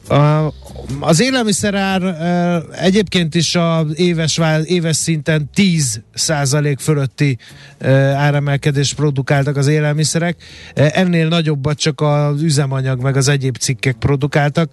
a, 0.07 0.53
az 0.99 1.21
élelmiszerár 1.21 2.01
egyébként 2.71 3.35
is 3.35 3.55
a 3.55 3.85
éves, 3.93 4.39
éves 4.63 4.95
szinten 4.95 5.49
10 5.53 6.01
százalék 6.13 6.79
fölötti 6.79 7.37
áremelkedést 8.15 8.95
produkáltak 8.95 9.57
az 9.57 9.67
élelmiszerek. 9.67 10.43
Ennél 10.73 11.27
nagyobbat 11.27 11.77
csak 11.77 12.01
az 12.01 12.41
üzemanyag 12.41 13.01
meg 13.01 13.17
az 13.17 13.27
egyéb 13.27 13.57
cikkek 13.57 13.95
produkáltak. 13.95 14.69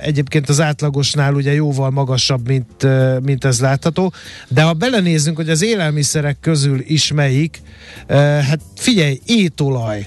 Egyébként 0.00 0.48
az 0.48 0.60
átlagosnál 0.60 1.34
ugye 1.34 1.52
jóval 1.52 1.90
magasabb, 1.90 2.48
mint, 2.48 2.86
mint 3.22 3.44
ez 3.44 3.60
látható. 3.60 4.12
De 4.48 4.62
ha 4.62 4.72
belenézzünk, 4.72 5.36
hogy 5.36 5.50
az 5.50 5.62
élelmiszerek 5.62 6.36
közül 6.40 6.80
is 6.86 7.12
melyik, 7.12 7.60
hát 8.08 8.60
figyelj, 8.76 9.20
étolaj, 9.26 10.06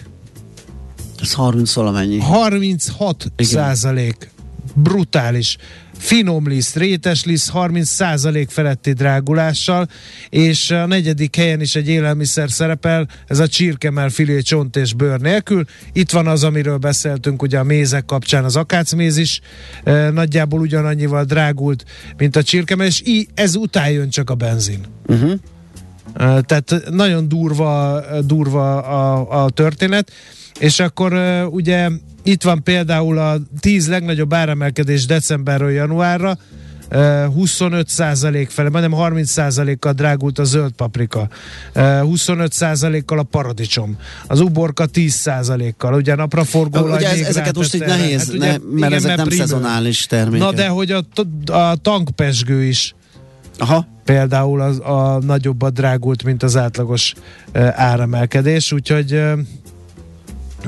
Ez 1.22 1.34
30 1.34 1.74
valamennyi. 1.74 2.20
36 2.20 3.32
Igen. 3.36 3.52
százalék. 3.52 4.34
Brutális. 4.76 5.58
Finom 5.98 6.48
liszt, 6.48 6.76
rétes 6.76 7.26
liszt 7.26 7.50
30 7.50 7.90
százalék 7.90 8.50
feletti 8.50 8.94
drágulással, 8.94 9.88
és 10.30 10.72
a 10.72 10.86
negyedik 10.86 11.36
helyen 11.36 11.62
is 11.62 11.76
egy 11.76 11.90
élelmiszer 11.90 12.50
szerepel, 12.50 13.08
ez 13.28 13.40
a 13.40 13.48
csirkemel 13.48 14.10
filé 14.10 14.40
csont 14.42 14.76
és 14.76 14.94
bőr 14.94 15.20
nélkül. 15.20 15.66
Itt 15.94 16.12
van 16.12 16.28
az, 16.28 16.44
amiről 16.44 16.78
beszéltünk, 16.78 17.42
ugye 17.42 17.60
a 17.60 17.64
mézek 17.64 18.06
kapcsán 18.06 18.44
az 18.44 18.56
akácméz 18.56 19.18
is 19.18 19.42
e, 19.84 20.10
nagyjából 20.10 20.60
ugyanannyival 20.60 21.24
drágult, 21.24 21.86
mint 22.18 22.36
a 22.36 22.44
csirkemel, 22.44 22.88
és 22.88 23.02
í, 23.06 23.28
ez 23.34 23.56
után 23.56 23.90
jön 23.90 24.10
csak 24.10 24.30
a 24.30 24.36
benzin. 24.36 24.86
Uh-huh. 25.08 25.40
Tehát 26.18 26.84
nagyon 26.92 27.28
durva, 27.28 28.02
durva 28.26 28.82
a, 28.82 29.44
a 29.44 29.50
történet, 29.50 30.12
és 30.60 30.80
akkor 30.80 31.14
ö, 31.14 31.44
ugye 31.44 31.90
itt 32.26 32.44
van 32.44 32.64
például 32.64 33.18
a 33.18 33.38
10 33.60 33.88
legnagyobb 33.88 34.34
áremelkedés 34.34 35.06
decemberről 35.06 35.72
januárra, 35.72 36.38
ö, 36.90 37.26
25 37.34 37.90
fele, 38.50 38.70
majdnem 38.70 38.92
30 38.92 39.80
kal 39.80 39.94
drágult 39.94 40.40
a 40.40 40.44
zöld 40.44 40.72
paprika, 40.72 41.28
ö, 41.74 42.00
25 42.00 43.06
kal 43.06 43.20
a 43.20 43.24
paradicsom, 43.24 43.98
az 44.28 44.40
uborka 44.40 44.86
10 44.86 45.30
kal 45.78 45.94
ugye 45.94 46.16
napraforgó 46.16 46.80
Ugye 46.80 47.10
ez, 47.10 47.20
ezeket 47.20 47.56
most 47.56 47.76
így 47.76 47.82
nehéz, 47.82 48.26
hát 48.26 48.34
ugye, 48.34 48.52
ne, 48.52 48.58
mert 48.80 48.94
ezek 48.94 49.16
nem 49.16 49.26
primőr. 49.26 49.48
szezonális 49.48 50.06
termékek. 50.06 50.48
Na 50.48 50.54
de 50.54 50.68
hogy 50.68 50.92
a, 50.92 51.04
a 51.52 51.76
tankpesgő 51.76 52.64
is 52.64 52.96
Aha. 53.58 53.88
például 54.06 54.62
az, 54.62 54.80
a 54.80 55.20
nagyobbat 55.26 55.74
drágult, 55.74 56.24
mint 56.24 56.44
az 56.44 56.58
átlagos 56.58 57.14
e, 57.52 57.74
áremelkedés, 57.76 58.72
úgyhogy 58.72 59.12
e, 59.12 59.36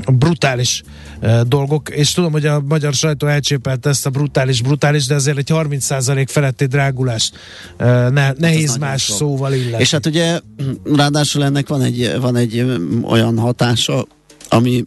brutális 0.06 0.82
e, 1.20 1.42
dolgok, 1.42 1.88
és 1.88 2.12
tudom, 2.12 2.32
hogy 2.32 2.46
a 2.46 2.60
magyar 2.68 2.94
sajtó 2.94 3.26
elcsépelte 3.26 3.88
ezt 3.88 4.06
a 4.06 4.10
brutális, 4.10 4.62
brutális, 4.62 5.06
de 5.06 5.14
azért 5.14 5.38
egy 5.38 5.50
30% 5.52 6.26
feletti 6.28 6.66
drágulást 6.66 7.36
e, 7.76 8.08
ne, 8.08 8.32
nehéz 8.32 8.66
nagyon 8.66 8.88
más 8.88 9.02
sok. 9.02 9.16
szóval 9.16 9.52
illetni. 9.52 9.80
És 9.80 9.90
hát 9.90 10.06
ugye 10.06 10.40
ráadásul 10.84 11.44
ennek 11.44 11.68
van 11.68 11.82
egy, 11.82 12.16
van 12.20 12.36
egy 12.36 12.62
mm, 12.62 13.04
olyan 13.04 13.38
hatása, 13.38 14.06
ami 14.48 14.84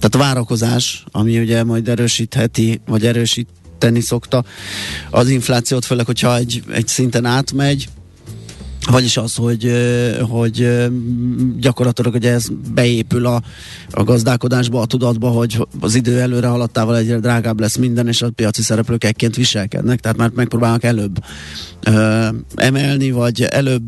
tehát 0.00 0.14
a 0.14 0.18
várakozás, 0.18 1.04
ami 1.10 1.38
ugye 1.38 1.64
majd 1.64 1.88
erősítheti, 1.88 2.80
vagy 2.86 3.06
erősíteni 3.06 4.00
szokta 4.00 4.44
az 5.10 5.28
inflációt, 5.28 5.84
főleg, 5.84 6.06
hogyha 6.06 6.36
egy, 6.36 6.62
egy 6.72 6.86
szinten 6.86 7.24
átmegy, 7.24 7.88
vagyis 8.90 9.16
az, 9.16 9.34
hogy, 9.34 9.72
hogy 10.30 10.86
gyakorlatilag 11.58 12.14
ugye 12.14 12.32
ez 12.32 12.46
beépül 12.74 13.26
a, 13.26 13.42
a 13.90 14.04
gazdálkodásba, 14.04 14.80
a 14.80 14.86
tudatba, 14.86 15.28
hogy 15.28 15.66
az 15.80 15.94
idő 15.94 16.20
előre 16.20 16.46
haladtával 16.46 16.96
egyre 16.96 17.18
drágább 17.18 17.60
lesz 17.60 17.76
minden, 17.76 18.08
és 18.08 18.22
a 18.22 18.30
piaci 18.30 18.62
szereplők 18.62 19.04
ekként 19.04 19.36
viselkednek, 19.36 20.00
tehát 20.00 20.16
már 20.16 20.30
megpróbálnak 20.34 20.82
előbb 20.82 21.18
ö, 21.82 22.28
emelni, 22.54 23.10
vagy 23.10 23.42
előbb 23.42 23.82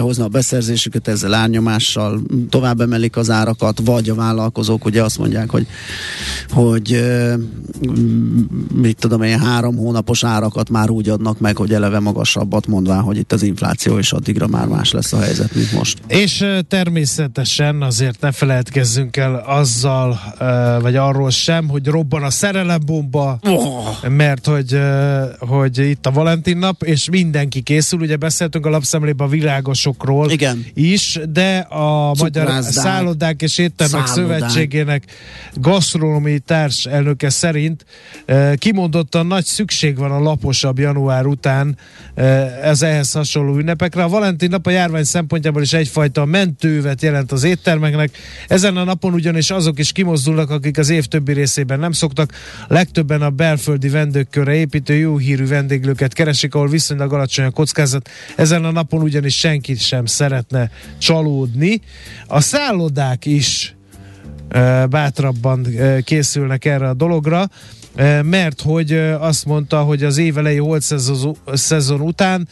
hozni 0.00 0.22
a 0.22 0.28
beszerzésüket 0.28 1.08
ezzel 1.08 1.34
árnyomással, 1.34 2.22
tovább 2.48 2.80
emelik 2.80 3.16
az 3.16 3.30
árakat, 3.30 3.80
vagy 3.84 4.08
a 4.08 4.14
vállalkozók 4.14 4.84
ugye 4.84 5.02
azt 5.02 5.18
mondják, 5.18 5.50
hogy, 5.50 5.66
hogy 6.50 6.92
ö, 6.92 7.34
mit 8.74 8.96
tudom 8.98 9.22
én, 9.22 9.38
három 9.38 9.76
hónapos 9.76 10.24
árakat 10.24 10.70
már 10.70 10.90
úgy 10.90 11.08
adnak 11.08 11.38
meg, 11.38 11.56
hogy 11.56 11.72
eleve 11.72 11.98
magasabbat 11.98 12.66
mondván, 12.66 13.02
hogy 13.02 13.16
itt 13.16 13.32
az 13.32 13.42
infláció, 13.42 13.98
és 14.08 14.14
addigra 14.14 14.46
már 14.46 14.66
más 14.66 14.90
lesz 14.90 15.12
a 15.12 15.20
helyzet, 15.20 15.54
mint 15.54 15.72
most. 15.72 15.98
És 16.06 16.46
természetesen 16.68 17.82
azért 17.82 18.20
ne 18.20 18.32
feledkezzünk 18.32 19.16
el 19.16 19.34
azzal, 19.34 20.20
vagy 20.80 20.96
arról 20.96 21.30
sem, 21.30 21.68
hogy 21.68 21.86
robban 21.86 22.22
a 22.22 22.30
szerelembomba, 22.30 23.38
Oh. 23.42 24.08
mert 24.08 24.46
hogy, 24.46 24.80
hogy 25.38 25.78
itt 25.78 26.06
a 26.06 26.10
Valentin 26.10 26.56
nap, 26.56 26.82
és 26.82 27.08
mindenki 27.10 27.60
készül, 27.60 28.00
ugye 28.00 28.16
beszéltünk 28.16 28.66
a 28.66 28.70
lapszemlében 28.70 29.26
a 29.26 29.30
virágosokról 29.30 30.30
Igen. 30.30 30.64
is, 30.74 31.20
de 31.28 31.58
a 31.58 32.14
Magyar 32.18 32.62
Szállodák 32.62 33.42
és 33.42 33.58
Éttermek 33.58 34.06
szállodák. 34.06 34.38
Szövetségének 34.38 35.04
gasztronómiai 35.54 36.38
társ 36.38 36.84
elnöke 36.84 37.30
szerint 37.30 37.84
kimondottan 38.56 39.26
nagy 39.26 39.44
szükség 39.44 39.96
van 39.96 40.10
a 40.10 40.20
laposabb 40.20 40.78
január 40.78 41.26
után 41.26 41.76
ez 42.62 42.82
ehhez 42.82 43.12
hasonló 43.12 43.56
ünnepekre. 43.56 43.97
A 43.98 44.08
Valentin 44.08 44.48
nap 44.48 44.66
a 44.66 44.70
járvány 44.70 45.04
szempontjából 45.04 45.62
is 45.62 45.72
egyfajta 45.72 46.24
mentővet 46.24 47.02
jelent 47.02 47.32
az 47.32 47.44
éttermeknek. 47.44 48.18
Ezen 48.48 48.76
a 48.76 48.84
napon 48.84 49.12
ugyanis 49.12 49.50
azok 49.50 49.78
is 49.78 49.92
kimozdulnak, 49.92 50.50
akik 50.50 50.78
az 50.78 50.88
év 50.88 51.04
többi 51.04 51.32
részében 51.32 51.78
nem 51.78 51.92
szoktak. 51.92 52.32
Legtöbben 52.68 53.22
a 53.22 53.30
belföldi 53.30 53.88
vendégkörre 53.88 54.54
építő 54.54 54.94
jó 54.94 55.16
hírű 55.16 55.46
vendéglőket 55.46 56.12
keresik, 56.12 56.54
ahol 56.54 56.68
viszonylag 56.68 57.12
alacsony 57.12 57.44
a 57.44 57.50
kockázat. 57.50 58.10
Ezen 58.36 58.64
a 58.64 58.70
napon 58.70 59.02
ugyanis 59.02 59.38
senki 59.38 59.74
sem 59.74 60.06
szeretne 60.06 60.70
csalódni. 60.98 61.80
A 62.26 62.40
szállodák 62.40 63.26
is 63.26 63.76
bátrabban 64.90 65.66
készülnek 66.04 66.64
erre 66.64 66.88
a 66.88 66.94
dologra, 66.94 67.50
mert 68.22 68.62
hogy 68.62 68.92
azt 69.18 69.44
mondta, 69.44 69.82
hogy 69.82 70.04
az 70.04 70.18
évelei 70.18 70.56
holt 70.56 70.84
szezon, 71.52 72.00
után 72.00 72.48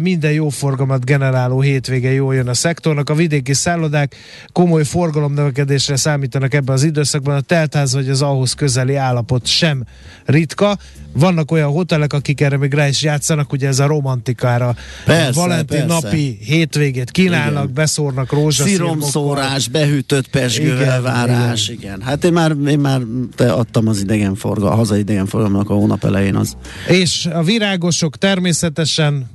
minden 0.00 0.32
jó 0.32 0.48
forgalmat 0.48 1.04
generáló 1.04 1.60
hétvége 1.60 2.12
jól 2.12 2.34
jön 2.34 2.48
a 2.48 2.54
szektornak. 2.54 3.10
A 3.10 3.14
vidéki 3.14 3.52
szállodák 3.54 4.16
komoly 4.52 4.84
forgalomnövekedésre 4.84 5.96
számítanak 5.96 6.54
ebben 6.54 6.74
az 6.74 6.82
időszakban. 6.82 7.36
A 7.36 7.40
teltház 7.40 7.94
vagy 7.94 8.08
az 8.08 8.22
ahhoz 8.22 8.52
közeli 8.52 8.94
állapot 8.94 9.46
sem 9.46 9.84
ritka. 10.24 10.78
Vannak 11.18 11.50
olyan 11.50 11.70
hotelek, 11.70 12.12
akik 12.12 12.40
erre 12.40 12.56
még 12.56 12.74
rá 12.74 12.88
is 12.88 13.02
játszanak, 13.02 13.52
ugye 13.52 13.68
ez 13.68 13.78
a 13.78 13.86
romantikára. 13.86 14.74
Persze, 15.04 15.40
Valentin 15.40 15.86
persze. 15.86 15.86
napi 15.86 16.38
hétvégét 16.40 17.10
kínálnak, 17.10 17.62
Igen. 17.62 17.74
beszórnak 17.74 18.32
rózsaszírmokkal. 18.32 19.58
Behűtött 19.72 20.28
pesgő 20.28 20.74
Igen, 20.74 21.04
igen. 21.24 21.56
igen. 21.66 22.02
Hát 22.02 22.24
én 22.24 22.32
már, 22.32 22.56
én 22.68 22.78
már 22.78 23.00
te 23.36 23.52
adtam 23.52 23.88
az 23.88 24.00
idegenforgal, 24.00 24.72
a 24.72 24.74
hazai 24.74 24.98
idegenforgalomnak 24.98 25.70
a 25.70 25.74
hónap 25.74 26.04
elején 26.04 26.36
az. 26.36 26.56
És 26.88 27.26
a 27.32 27.42
virágosok 27.42 28.16
természetesen 28.16 29.30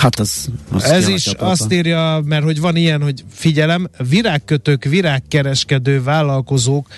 Hát 0.00 0.18
az, 0.18 0.48
az 0.72 0.84
Ez 0.84 1.08
is 1.08 1.26
azt 1.26 1.72
írja, 1.72 2.22
mert 2.24 2.44
hogy 2.44 2.60
van 2.60 2.76
ilyen, 2.76 3.02
hogy 3.02 3.24
figyelem, 3.32 3.88
virágkötők, 4.08 4.84
virágkereskedő 4.84 6.02
vállalkozók 6.02 6.88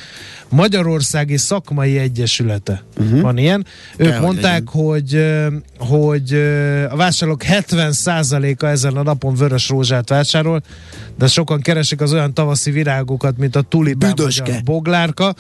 Magyarországi 0.49 1.37
Szakmai 1.37 1.99
Egyesülete. 1.99 2.83
Uh-huh. 2.99 3.21
Van 3.21 3.39
ilyen. 3.39 3.67
Ők 3.97 4.07
Dehogy 4.07 4.25
mondták, 4.25 4.69
hogy, 4.69 5.25
hogy 5.79 6.33
a 6.91 6.97
vásárlók 6.97 7.43
70%-a 7.45 8.67
ezen 8.67 8.97
a 8.97 9.03
napon 9.03 9.35
vörös 9.35 9.69
rózsát 9.69 10.09
vásárol, 10.09 10.63
de 11.19 11.27
sokan 11.27 11.61
keresik 11.61 12.01
az 12.01 12.13
olyan 12.13 12.35
tavaszi 12.35 12.71
virágokat, 12.71 13.39
mint 13.39 13.57
a 13.57 13.63
tulipán 13.63 14.13
vagy 14.17 14.43
a 14.45 14.61
boglárka. 14.65 15.35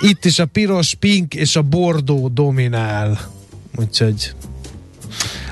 Itt 0.00 0.24
is 0.24 0.38
a 0.38 0.46
piros, 0.46 0.94
pink 0.94 1.34
és 1.34 1.56
a 1.56 1.62
bordó 1.62 2.28
dominál. 2.28 3.20
Úgyhogy 3.76 4.34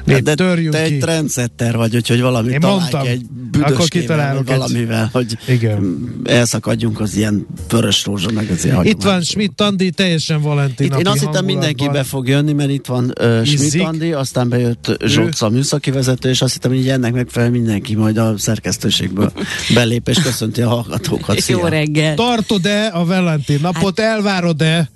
Lép, 0.05 0.23
de 0.23 0.35
törjünk 0.35 0.75
te 0.75 0.83
ki. 0.85 0.93
egy 0.95 0.99
trendsetter 1.01 1.77
vagy, 1.77 1.97
úgyhogy 1.97 2.21
valami 2.21 2.53
Én 2.53 2.59
mondtam. 2.63 3.07
egy 3.07 3.27
Akkor 3.61 3.89
kitalálok 3.89 4.51
egy- 4.51 4.57
valamivel, 4.57 5.09
hogy 5.13 5.39
Igen. 5.49 6.09
elszakadjunk 6.25 7.01
az 7.01 7.17
ilyen 7.17 7.47
vörös 7.69 8.05
rózsa, 8.05 8.31
meg 8.31 8.51
az 8.51 8.65
ilyen 8.65 8.85
Itt 8.87 9.03
van 9.03 9.21
Schmidt 9.23 9.61
Andi, 9.61 9.91
teljesen 9.91 10.41
Valentin 10.43 10.87
Itt 10.87 10.99
én 10.99 11.07
azt 11.07 11.21
hittem 11.21 11.45
mindenki 11.45 11.89
be 11.89 12.03
fog 12.05 12.29
jönni, 12.29 12.53
mert 12.53 12.71
itt 12.71 12.87
van 12.87 13.13
uh, 13.21 13.45
Schmidt. 13.45 13.81
Andi, 13.87 14.13
aztán 14.13 14.49
bejött 14.49 14.97
Zsocz 15.07 15.43
a 15.43 15.49
műszaki 15.49 15.91
vezető, 15.91 16.29
és 16.29 16.43
azt 16.43 16.53
hittem, 16.53 16.71
hogy 16.71 16.89
ennek 16.89 17.13
megfelelően 17.13 17.61
mindenki 17.61 17.95
majd 17.95 18.17
a 18.17 18.35
szerkesztőségből 18.39 19.33
belép, 19.75 20.09
és 20.09 20.19
köszönti 20.23 20.63
a 20.63 20.69
hallgatókat. 20.69 21.47
Jó 21.47 21.65
reggel. 21.65 22.15
Tartod-e 22.15 22.87
a 22.93 23.05
Valentin 23.05 23.59
napot? 23.63 23.99
Elvárod-e? 24.01 24.91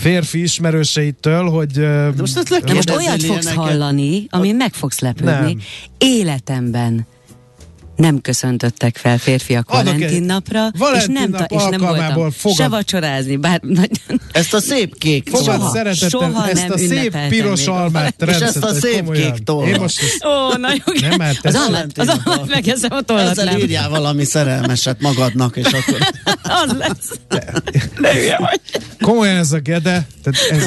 Férfi 0.00 0.42
ismerőseitől, 0.42 1.48
hogy... 1.48 1.78
ö, 1.78 2.10
most 2.16 2.36
most 2.74 2.90
olyat 2.90 3.22
fogsz 3.22 3.52
hallani, 3.54 4.26
ami 4.30 4.52
meg 4.52 4.74
fogsz 4.74 4.98
lepődni. 4.98 5.30
Nem. 5.30 5.60
Életemben 5.98 7.06
nem 8.00 8.20
köszöntöttek 8.20 8.96
fel 8.96 9.18
férfiak 9.18 9.70
Adok 9.70 9.84
Valentin 9.84 10.08
egy- 10.08 10.22
napra, 10.22 10.70
Valentin 10.78 11.10
és 11.14 11.18
nem, 11.20 11.30
nap 11.30 11.46
ta, 11.46 11.54
és 11.54 11.62
nem 11.70 11.80
voltam 11.80 12.30
fogad- 12.30 12.56
se 12.58 12.68
vacsorázni, 12.68 13.36
bár 13.36 13.60
nagyon, 13.62 14.20
Ezt 14.32 14.54
a 14.54 14.60
szép 14.60 14.98
kék 14.98 15.28
Fogad 15.28 15.44
Soha, 15.44 15.70
szeretettel 15.70 16.08
soha 16.08 16.48
ezt 16.48 16.62
nem 16.68 16.70
a 16.72 16.78
szép 16.78 17.16
piros 17.28 17.66
almát 17.66 18.22
És 18.26 18.34
ezt 18.36 18.64
a 18.64 18.74
szép 18.74 18.98
komolyan. 19.04 19.32
kék 19.32 19.44
tollat. 19.44 19.68
Én 19.68 19.80
most 19.80 20.00
ezt 20.02 20.24
Ó, 20.24 20.56
nagyon 20.56 21.08
Nem, 21.10 21.20
hát 21.20 21.36
az 21.42 21.54
ez 21.54 21.60
almát, 21.60 21.98
az 21.98 22.08
almát 22.24 22.48
megeszem 22.48 22.92
a 22.92 23.00
tollat, 23.00 23.30
Ezzel 23.30 23.44
nem. 23.44 23.58
írjál 23.58 23.88
valami 23.88 24.24
szerelmeset 24.24 25.00
magadnak, 25.00 25.56
és 25.56 25.66
akkor... 25.66 25.98
Az 26.64 26.76
lesz. 26.78 27.10
De 28.00 28.12
hülye 28.12 28.36
vagy. 28.38 28.60
komolyan 29.00 29.36
ez 29.36 29.52
a 29.52 29.58
gede, 29.58 30.06
tehát 30.22 30.50
ez, 30.50 30.64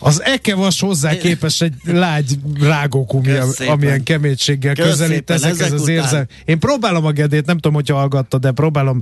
az 0.00 0.22
ekevas 0.22 0.80
hozzá 0.80 1.16
képes 1.16 1.60
egy 1.60 1.72
lágy 1.86 2.38
rágókumi, 2.60 3.26
Kösz 3.26 3.54
szépen. 3.54 3.72
amilyen 3.72 4.02
keménységgel 4.02 4.74
Kösz 4.74 4.84
közelít 4.86 5.14
szépen, 5.14 5.36
ezekhez 5.36 5.60
ezek 5.66 5.73
az 5.74 5.88
érzem. 5.88 6.26
Én 6.44 6.58
próbálom 6.58 7.04
a 7.04 7.10
gedét, 7.10 7.46
nem 7.46 7.56
tudom, 7.56 7.74
hogyha 7.74 7.96
hallgatta, 7.96 8.38
de 8.38 8.50
próbálom 8.50 9.00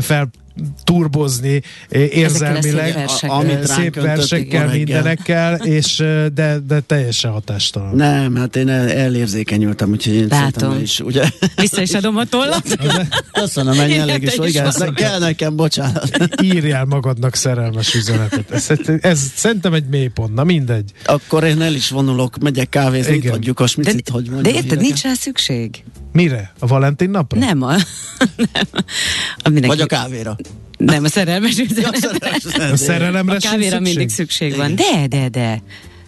fel 0.00 0.30
turbozni 0.84 1.62
érzelmileg, 1.90 2.84
szép 2.86 2.94
versekkel. 2.94 3.36
Amit 3.36 3.66
szép 3.66 3.94
versekkel, 3.94 4.68
mindenekkel, 4.68 5.54
és 5.54 5.96
de, 6.34 6.58
de 6.66 6.80
teljesen 6.80 7.30
hatástalan. 7.30 7.96
Nem, 7.96 8.34
hát 8.36 8.56
én 8.56 8.68
el, 8.68 8.90
elérzékenyültem, 8.90 9.90
úgyhogy 9.90 10.14
én 10.14 10.26
Látom. 10.30 10.80
is, 10.80 11.00
ugye? 11.00 11.24
Vissza 11.56 11.82
is 11.82 11.92
adom 11.92 12.16
a 12.16 12.24
tollat. 12.24 12.76
Köszönöm, 13.40 13.80
ennyi 13.80 13.96
elég 13.98 14.22
is. 14.22 14.28
értem 14.28 14.44
is 14.44 14.50
Igen, 14.50 14.72
valami. 14.78 14.94
kell 14.96 15.18
nekem, 15.18 15.56
bocsánat. 15.56 16.08
Írjál 16.42 16.84
magadnak 16.84 17.34
szerelmes 17.34 17.94
üzenetet. 17.94 18.50
Ez, 18.50 18.68
ez 19.00 19.20
szerintem 19.34 19.72
egy 19.72 19.86
mélypont, 19.88 20.34
na 20.34 20.44
mindegy. 20.44 20.90
Akkor 21.04 21.44
én 21.44 21.60
el 21.62 21.74
is 21.74 21.90
vonulok, 21.90 22.38
megyek 22.38 22.68
kávézni, 22.68 23.28
adjuk 23.28 23.60
a 23.60 23.62
De, 23.62 23.68
smicit, 23.68 24.08
hogy 24.08 24.24
de 24.24 24.30
mondjam. 24.30 24.54
érted, 24.54 24.70
híreket. 24.70 24.86
nincs 24.86 25.02
rá 25.02 25.12
szükség. 25.14 25.84
Mire? 26.16 26.52
A 26.58 26.66
Valentin 26.66 27.10
napra? 27.10 27.38
Nem 27.38 27.62
a... 27.62 27.72
Nem. 28.36 28.66
A 29.36 29.48
mindenki, 29.48 29.76
Vagy 29.76 29.80
a 29.80 29.86
kávéra. 29.86 30.36
Nem, 30.78 31.04
a 31.04 31.08
szerelmes 31.08 31.58
üzenet. 31.58 32.14
A 32.72 32.76
szerelemre 32.76 33.34
A 33.34 33.38
kávéra 33.38 33.76
szükség? 33.76 33.80
mindig 33.80 34.08
szükség 34.08 34.56
van. 34.56 34.74
De, 34.74 35.06
de, 35.06 35.28
de. 35.28 35.62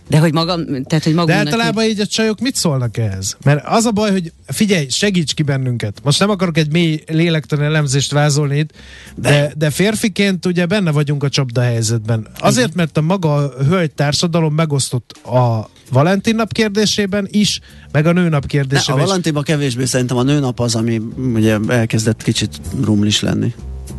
De 0.09 0.19
hogy 0.19 0.33
magam, 0.33 0.65
tehát 0.65 1.05
hogy 1.05 1.15
De 1.15 1.21
magunknak... 1.21 1.47
általában 1.47 1.85
így 1.85 2.01
a 2.01 2.07
csajok 2.07 2.41
mit 2.41 2.55
szólnak 2.55 2.97
ehhez? 2.97 3.37
Mert 3.45 3.67
az 3.67 3.85
a 3.85 3.91
baj, 3.91 4.11
hogy 4.11 4.33
figyelj, 4.47 4.89
segíts 4.89 5.35
ki 5.35 5.43
bennünket. 5.43 6.01
Most 6.03 6.19
nem 6.19 6.31
akarok 6.31 6.59
egy 6.59 6.73
mély 6.73 7.03
lélektani 7.07 7.65
elemzést 7.65 8.13
vázolni 8.13 8.59
itt, 8.59 8.71
de, 9.15 9.53
de 9.57 9.71
férfiként 9.71 10.47
ugye 10.47 10.67
benne 10.67 10.91
vagyunk 10.91 11.23
a 11.23 11.29
csapda 11.29 11.61
helyzetben. 11.61 12.27
Azért, 12.39 12.75
mert 12.75 12.97
a 12.97 13.01
maga 13.01 13.35
a 13.35 13.65
hölgy 13.65 13.93
társadalom 13.93 14.55
megosztott 14.55 15.13
a 15.13 15.71
Valentin 15.91 16.35
nap 16.35 16.53
kérdésében 16.53 17.27
is, 17.31 17.61
meg 17.93 18.07
a 18.07 18.13
nőnap 18.13 18.31
Ne, 18.31 18.37
a 18.37 18.47
kérdésében. 18.47 19.01
Valentinban 19.01 19.43
kevésbé 19.43 19.85
szerintem 19.85 20.17
a 20.17 20.23
nőnap 20.23 20.61
az, 20.61 20.75
ami 20.75 21.01
ugye 21.35 21.59
elkezdett 21.69 22.23
kicsit 22.23 22.61
rumlis 22.85 23.21
lenni. 23.21 23.55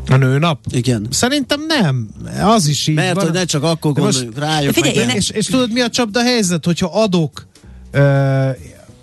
A 0.10 0.16
nőnap? 0.16 0.60
Igen. 0.72 1.08
Szerintem 1.10 1.66
nem. 1.68 2.10
Az 2.42 2.68
is 2.68 2.88
így 2.88 2.96
Mert 2.96 3.16
van. 3.16 3.24
hogy 3.24 3.34
ne 3.34 3.44
csak 3.46 3.64
akkor 3.64 3.94
gondoljuk 3.94 4.38
rájuk. 4.38 4.74
Figyelj, 4.74 4.96
meg 4.98 5.10
én 5.10 5.16
és, 5.16 5.30
és 5.30 5.46
tudod 5.46 5.72
mi 5.72 5.82
a 5.82 5.90
csapda 5.90 6.22
helyzet, 6.22 6.66
hogyha 6.66 6.90
adok 7.02 7.48
ö, 7.92 8.50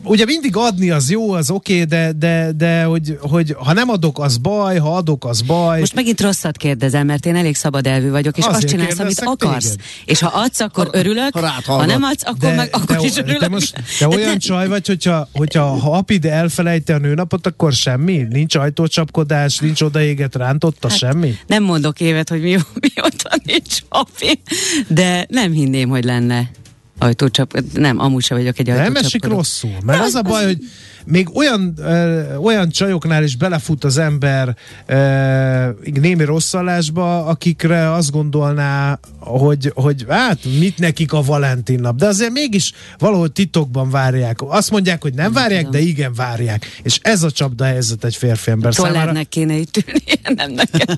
ugye 0.07 0.25
mindig 0.25 0.57
adni 0.57 0.91
az 0.91 1.11
jó, 1.11 1.33
az 1.33 1.51
oké, 1.51 1.73
okay, 1.73 1.85
de, 1.85 2.13
de, 2.13 2.53
de 2.57 2.85
hogy, 2.85 3.19
hogy 3.21 3.55
ha 3.59 3.73
nem 3.73 3.89
adok, 3.89 4.19
az 4.19 4.37
baj, 4.37 4.79
ha 4.79 4.97
adok, 4.97 5.25
az 5.25 5.41
baj. 5.41 5.79
Most 5.79 5.95
megint 5.95 6.21
rosszat 6.21 6.57
kérdezel, 6.57 7.05
mert 7.05 7.27
én 7.27 7.37
elég 7.37 7.55
szabad 7.55 7.87
elvű 7.87 8.11
vagyok, 8.11 8.39
és 8.39 8.45
Azért 8.45 8.65
azt 8.65 8.73
csinálsz, 8.73 8.99
amit 8.99 9.21
akarsz. 9.21 9.65
téged. 9.65 9.81
És 10.05 10.21
ha 10.21 10.31
adsz, 10.35 10.61
akkor 10.61 10.89
örülök, 10.93 11.33
ha 11.33 11.41
rád 11.41 11.65
ha 11.65 11.73
hallgat. 11.73 11.89
nem 11.89 12.03
adsz, 12.03 12.23
akkor 12.25 12.55
meg 12.55 12.69
akkor 12.73 13.05
is 13.05 13.17
örülök. 13.17 13.41
de, 13.41 13.49
most, 13.49 13.83
de 13.99 14.09
olyan 14.09 14.39
csaj 14.39 14.69
vagy, 14.69 14.87
hogyha, 14.87 15.29
hogyha 15.33 15.65
ha 15.65 15.91
apid 15.91 16.25
elfelejti 16.25 16.93
a 16.93 16.99
nőnapot, 16.99 17.47
akkor 17.47 17.73
semmi? 17.73 18.27
Nincs 18.31 18.55
ajtócsapkodás, 18.55 19.59
nincs 19.59 19.81
odaéget 19.81 20.35
rántotta, 20.35 20.89
hát, 20.89 20.99
semmi? 20.99 21.35
Nem 21.47 21.63
mondok 21.63 22.01
évet, 22.01 22.29
hogy 22.29 22.41
mi, 22.41 22.57
mióta 22.95 23.31
nincs 23.45 23.81
papi, 23.89 24.41
de 24.89 25.27
nem 25.29 25.53
hinném, 25.53 25.89
hogy 25.89 26.05
lenne 26.05 26.51
ajtócsap. 26.99 27.61
Nem, 27.75 27.99
amúgy 27.99 28.23
sem 28.23 28.37
vagyok 28.37 28.59
egy 28.59 28.67
Nem 28.67 28.77
ajtócsapkodó. 28.77 29.07
esik 29.07 29.25
rosszul, 29.25 29.77
mert 29.85 30.03
az 30.03 30.15
a 30.15 30.23
baj, 30.23 30.45
hogy 30.45 30.59
még 31.07 31.37
olyan, 31.37 31.75
ö, 31.79 32.35
olyan 32.37 32.71
csajoknál 32.71 33.23
is 33.23 33.37
belefut 33.37 33.85
az 33.85 33.99
ember 33.99 34.57
ö, 34.87 35.69
némi 36.01 36.25
rosszallásba, 36.25 37.27
akikre 37.27 37.93
azt 37.93 38.11
gondolná, 38.11 38.99
hogy, 39.19 39.73
hogy 39.75 40.05
hát 40.09 40.39
mit 40.59 40.79
nekik 40.79 41.13
a 41.13 41.23
Valentin 41.23 41.81
nap, 41.81 41.97
de 41.97 42.07
azért 42.07 42.33
mégis 42.33 42.73
valahol 42.99 43.29
titokban 43.29 43.91
várják. 43.91 44.43
Azt 44.43 44.71
mondják, 44.71 45.03
hogy 45.03 45.15
nem 45.15 45.33
várják, 45.33 45.69
de 45.69 45.79
igen 45.79 46.15
várják. 46.15 46.81
És 46.83 46.99
ez 47.03 47.23
a 47.23 47.31
csapda 47.31 47.65
helyzet 47.65 48.05
egy 48.05 48.17
férfi 48.17 48.51
ember 48.51 48.75
számára. 48.75 48.95
Tollernek 48.95 49.29
kéne 49.29 49.55
itt 49.55 49.77
ülni, 49.87 50.03
nem 50.43 50.53
nekem. 50.53 50.97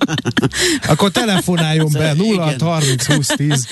Akkor 0.87 1.11
telefonáljon 1.11 1.91
be 1.93 2.15
06 2.37 2.61
30 2.61 3.07
20 3.07 3.27
10 3.27 3.67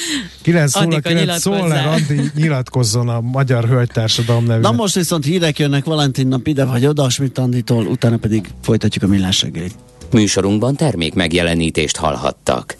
Annika, 0.72 1.00
909 1.00 1.40
Szoller 1.40 1.84
nyilatkozzál. 1.84 2.15
Andi 2.18 2.30
nyilatkozzon 2.34 3.08
a 3.08 3.20
Magyar 3.20 3.64
Hölgytársadalom 3.64 4.44
nevében. 4.44 4.70
Na 4.70 4.76
most 4.76 4.94
viszont 4.94 5.24
hírek 5.24 5.58
jönnek 5.58 5.84
Valentin 5.84 6.26
nap 6.26 6.46
ide 6.46 6.64
vagy 6.64 6.86
oda, 6.86 7.08
Schmidt 7.08 7.38
Anditól, 7.38 7.86
utána 7.86 8.16
pedig 8.16 8.48
folytatjuk 8.62 9.04
a 9.04 9.06
millás 9.06 9.42
reggelit. 9.42 9.74
Műsorunkban 10.12 10.76
termék 10.76 11.14
megjelenítést 11.14 11.96
hallhattak. 11.96 12.74